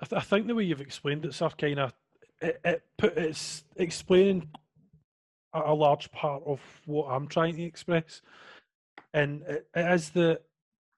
[0.01, 1.93] I, th- I, think the way you've explained it, sir, kind of,
[2.41, 4.49] it, it put, it's explaining
[5.55, 8.23] a, large part of what I'm trying to express.
[9.15, 10.41] And it, it is the,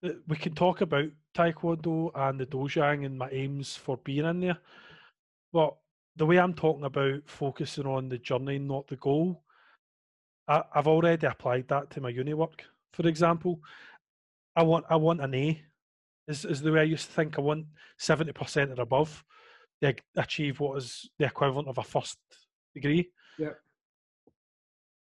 [0.01, 4.39] the, we can talk about Taekwondo and the Dojang and my aims for being in
[4.39, 4.57] there.
[5.51, 5.75] But
[6.15, 9.43] the way I'm talking about focusing on the journey, not the goal,
[10.47, 12.63] I, have already applied that to my uni work.
[12.93, 13.59] For example,
[14.55, 15.61] I want I want an A.
[16.27, 17.37] Is is the way I used to think.
[17.37, 17.65] I want
[17.97, 19.23] seventy percent or above
[19.81, 22.17] to achieve what is the equivalent of a first
[22.73, 23.09] degree.
[23.37, 23.53] Yeah.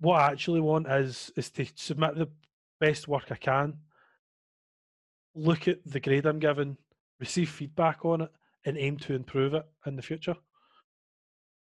[0.01, 2.27] What I actually want is is to submit the
[2.79, 3.77] best work I can,
[5.35, 6.77] look at the grade I'm given,
[7.19, 8.31] receive feedback on it,
[8.65, 10.35] and aim to improve it in the future.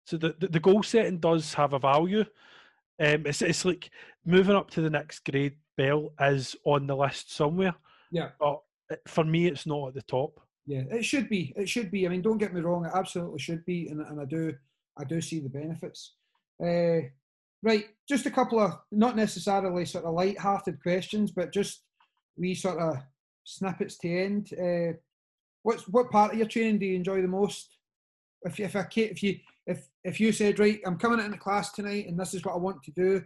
[0.05, 2.23] So the, the, the goal setting does have a value.
[2.99, 3.89] Um, it's, it's like
[4.25, 7.75] moving up to the next grade bell is on the list somewhere.
[8.11, 8.29] Yeah.
[8.39, 8.61] But
[9.07, 10.39] for me, it's not at the top.
[10.65, 11.53] Yeah, it should be.
[11.55, 12.05] It should be.
[12.05, 12.85] I mean, don't get me wrong.
[12.85, 14.53] It absolutely should be, and, and I do.
[14.97, 16.13] I do see the benefits.
[16.61, 17.07] Uh,
[17.63, 21.83] right, just a couple of not necessarily sort of light-hearted questions, but just
[22.37, 22.97] we sort of
[23.43, 24.49] snippets to end.
[24.53, 24.97] Uh,
[25.63, 27.77] what's what part of your training do you enjoy the most?
[28.43, 32.07] If if I if you if if you said right, I'm coming into class tonight
[32.07, 33.23] and this is what I want to do,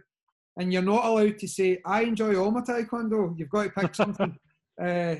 [0.56, 3.94] and you're not allowed to say I enjoy all my taekwondo, you've got to pick
[3.94, 4.36] something.
[4.82, 5.16] uh,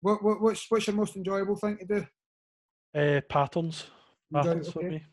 [0.00, 2.06] what, what what's what's your most enjoyable thing to do?
[2.98, 3.86] Uh, patterns,
[4.32, 4.80] patterns okay.
[4.80, 5.04] for me.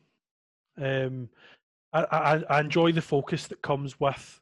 [0.77, 1.30] Um,
[2.03, 4.41] I, I I enjoy the focus that comes with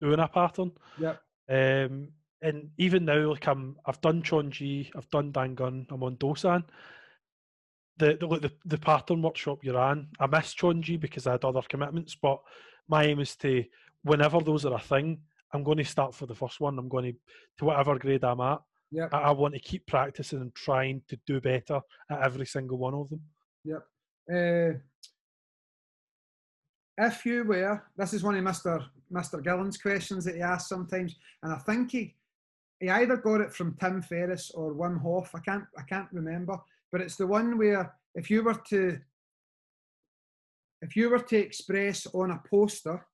[0.00, 0.72] doing a pattern.
[0.98, 1.16] Yeah.
[1.48, 2.08] Um,
[2.42, 6.64] and even now, like I'm, I've done Chonji, I've done Dangun, I'm on Dosan,
[7.98, 10.08] the the, the the pattern workshop you're on.
[10.18, 12.40] I missed Chonji because I had other commitments, but
[12.88, 13.64] my aim is to
[14.02, 15.20] whenever those are a thing,
[15.52, 16.78] I'm going to start for the first one.
[16.78, 17.18] I'm going to
[17.58, 18.60] to whatever grade I'm at.
[18.90, 19.08] Yeah.
[19.12, 21.80] I, I, want to keep practicing and trying to do better
[22.10, 23.20] at every single one of them.
[23.64, 23.82] Yep.
[24.30, 24.78] Uh,
[26.98, 28.84] if you were, this is one of Mr.
[29.12, 29.42] Mr.
[29.42, 32.14] Gillen's questions that he asks sometimes, and I think he
[32.80, 35.34] he either got it from Tim Ferriss or Wim Hof.
[35.34, 36.58] I can't I can't remember
[36.92, 38.98] but it's the one where if you were to
[40.82, 43.06] if you were to express on a poster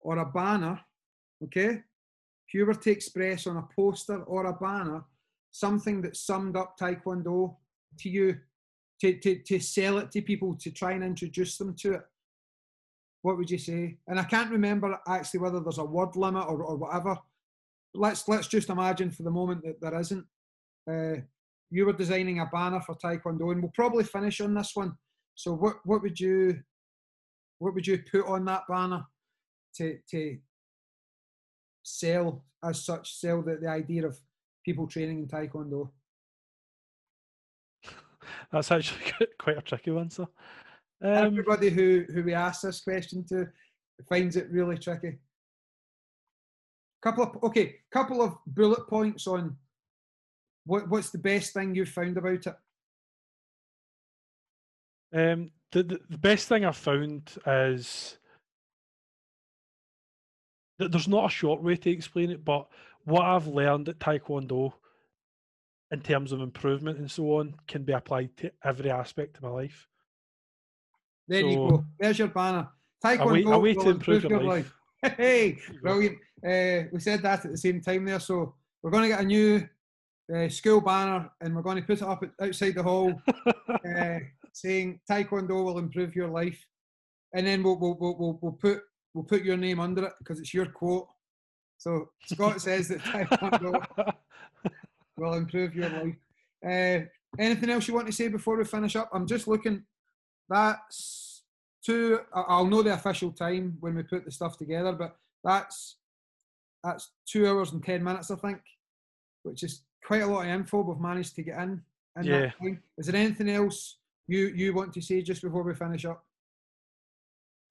[0.00, 0.80] or a banner,
[1.44, 1.82] okay,
[2.48, 5.04] if you were to express on a poster or a banner
[5.50, 7.54] something that summed up Taekwondo
[7.98, 8.38] to you,
[9.02, 12.02] to, to, to sell it to people, to try and introduce them to it,
[13.22, 13.98] what would you say?
[14.06, 17.16] And I can't remember actually whether there's a word limit or, or whatever.
[17.94, 20.24] Let's let's just imagine for the moment that there isn't.
[20.88, 21.22] Uh,
[21.70, 24.96] you were designing a banner for Taekwondo, and we'll probably finish on this one.
[25.34, 26.60] So, what what would you
[27.58, 29.04] what would you put on that banner
[29.76, 30.38] to to
[31.82, 33.14] sell as such?
[33.14, 34.18] Sell the, the idea of
[34.64, 35.90] people training in Taekwondo.
[38.52, 40.26] That's actually quite a tricky one, sir.
[41.02, 43.48] Um, Everybody who who we ask this question to
[44.08, 45.18] finds it really tricky.
[47.02, 49.56] Couple of okay, couple of bullet points on
[50.64, 52.56] what What's the best thing you've found about it?
[55.12, 58.18] Um, the, the, the best thing I've found is
[60.78, 62.66] that there's not a short way to explain it, but
[63.04, 64.72] what I've learned at Taekwondo
[65.92, 69.50] in terms of improvement and so on can be applied to every aspect of my
[69.50, 69.88] life.
[71.28, 71.84] There so, you go.
[71.98, 72.68] There's your banner.
[73.04, 74.72] Taekwondo a way, a way to improve, your life.
[75.02, 75.16] life.
[75.16, 76.18] Hey, brilliant.
[76.44, 78.18] Uh, we said that at the same time there.
[78.18, 79.68] So we're going to get a new
[80.34, 83.12] uh, school banner and we're going to put it up outside the hall
[83.68, 84.18] uh,
[84.52, 86.58] saying Taekwondo will improve your life.
[87.34, 88.80] And then we'll, we'll, we'll, we'll, put,
[89.14, 91.08] we'll put your name under it because it's your quote.
[91.78, 93.84] So Scott says that Taekwondo
[95.16, 96.16] will improve your life.
[96.64, 97.06] Uh,
[97.38, 99.10] anything else you want to say before we finish up?
[99.12, 99.84] I'm just looking.
[100.48, 101.42] That's
[101.84, 102.20] two.
[102.32, 105.96] I'll know the official time when we put the stuff together, but that's
[106.82, 108.60] that's two hours and ten minutes, I think,
[109.42, 111.82] which is quite a lot of info we've managed to get in.
[112.16, 112.50] in Yeah.
[112.98, 113.98] Is there anything else
[114.28, 116.24] you you want to say just before we finish up?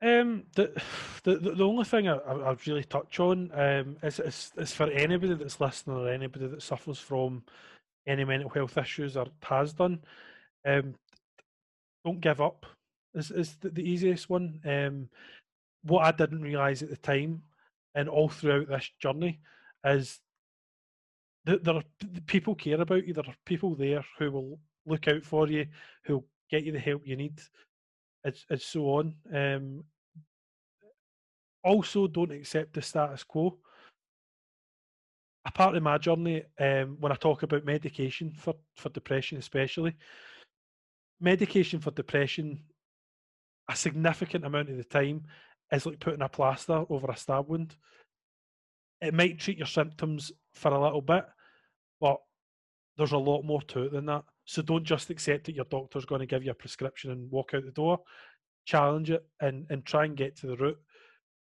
[0.01, 0.71] Um, the,
[1.23, 4.89] the the only thing I, I I'd really touch on um is, is is for
[4.91, 7.43] anybody that's listening or anybody that suffers from
[8.05, 9.99] any mental health issues or has done,
[10.67, 10.93] um,
[12.05, 12.65] don't give up.
[13.13, 14.61] Is is the, the easiest one.
[14.65, 15.09] Um,
[15.83, 17.41] what I didn't realize at the time,
[17.95, 19.39] and all throughout this journey,
[19.83, 20.19] is
[21.45, 21.83] that there are
[22.27, 23.13] people care about you.
[23.13, 25.65] There are people there who will look out for you,
[26.03, 27.39] who'll get you the help you need
[28.49, 29.15] and, so on.
[29.33, 29.83] Um,
[31.63, 33.57] also, don't accept the status quo.
[35.45, 39.95] A part of my journey, um, when I talk about medication for, for depression, especially,
[41.19, 42.59] medication for depression,
[43.69, 45.23] a significant amount of the time,
[45.71, 47.75] is like putting a plaster over a stab wound.
[49.01, 51.25] It might treat your symptoms for a little bit,
[51.99, 52.17] but
[52.97, 54.23] there's a lot more to it than that.
[54.45, 57.53] So don't just accept that your doctor's going to give you a prescription and walk
[57.53, 57.99] out the door.
[58.65, 60.77] Challenge it and, and try and get to the root.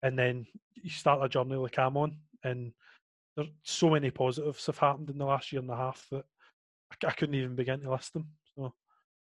[0.02, 2.16] And then you start a journey like I'm on.
[2.44, 2.72] And
[3.36, 6.24] there's so many positives have happened in the last year and a half that
[7.06, 8.28] I couldn't even begin to list them.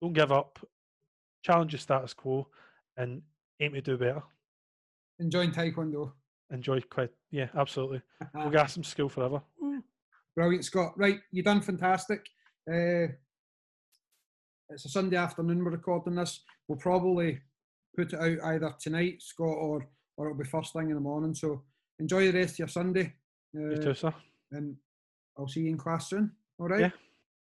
[0.03, 0.59] Don't give up.
[1.43, 2.49] Challenge your status quo
[2.97, 3.23] and
[3.61, 4.23] aim to do better.
[5.20, 6.12] Enjoying Taekwondo.
[6.51, 8.03] Enjoy quite yeah, absolutely.
[8.35, 9.41] We'll get some skill forever.
[10.35, 10.93] Brilliant, Scott.
[10.97, 12.27] Right, you done fantastic.
[12.69, 13.12] Uh,
[14.70, 15.65] it's a Sunday afternoon.
[15.65, 16.41] We're recording this.
[16.66, 17.41] We'll probably
[17.97, 21.35] put it out either tonight, Scott, or or it'll be first thing in the morning.
[21.35, 21.62] So
[22.01, 23.15] enjoy the rest of your Sunday,
[23.53, 24.12] You uh, too, sir.
[24.51, 24.77] and
[25.39, 26.33] I'll see you in class soon.
[26.59, 26.81] All right.
[26.81, 26.91] Yeah.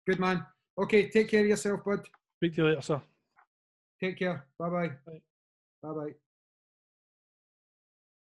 [0.06, 0.44] Good man.
[0.78, 2.06] Okay, take care of yourself, bud.
[2.40, 3.02] Speak to you later, sir.
[4.00, 4.46] Take care.
[4.58, 4.88] Bye bye.
[5.06, 5.20] Bye.
[5.82, 6.29] Bye bye.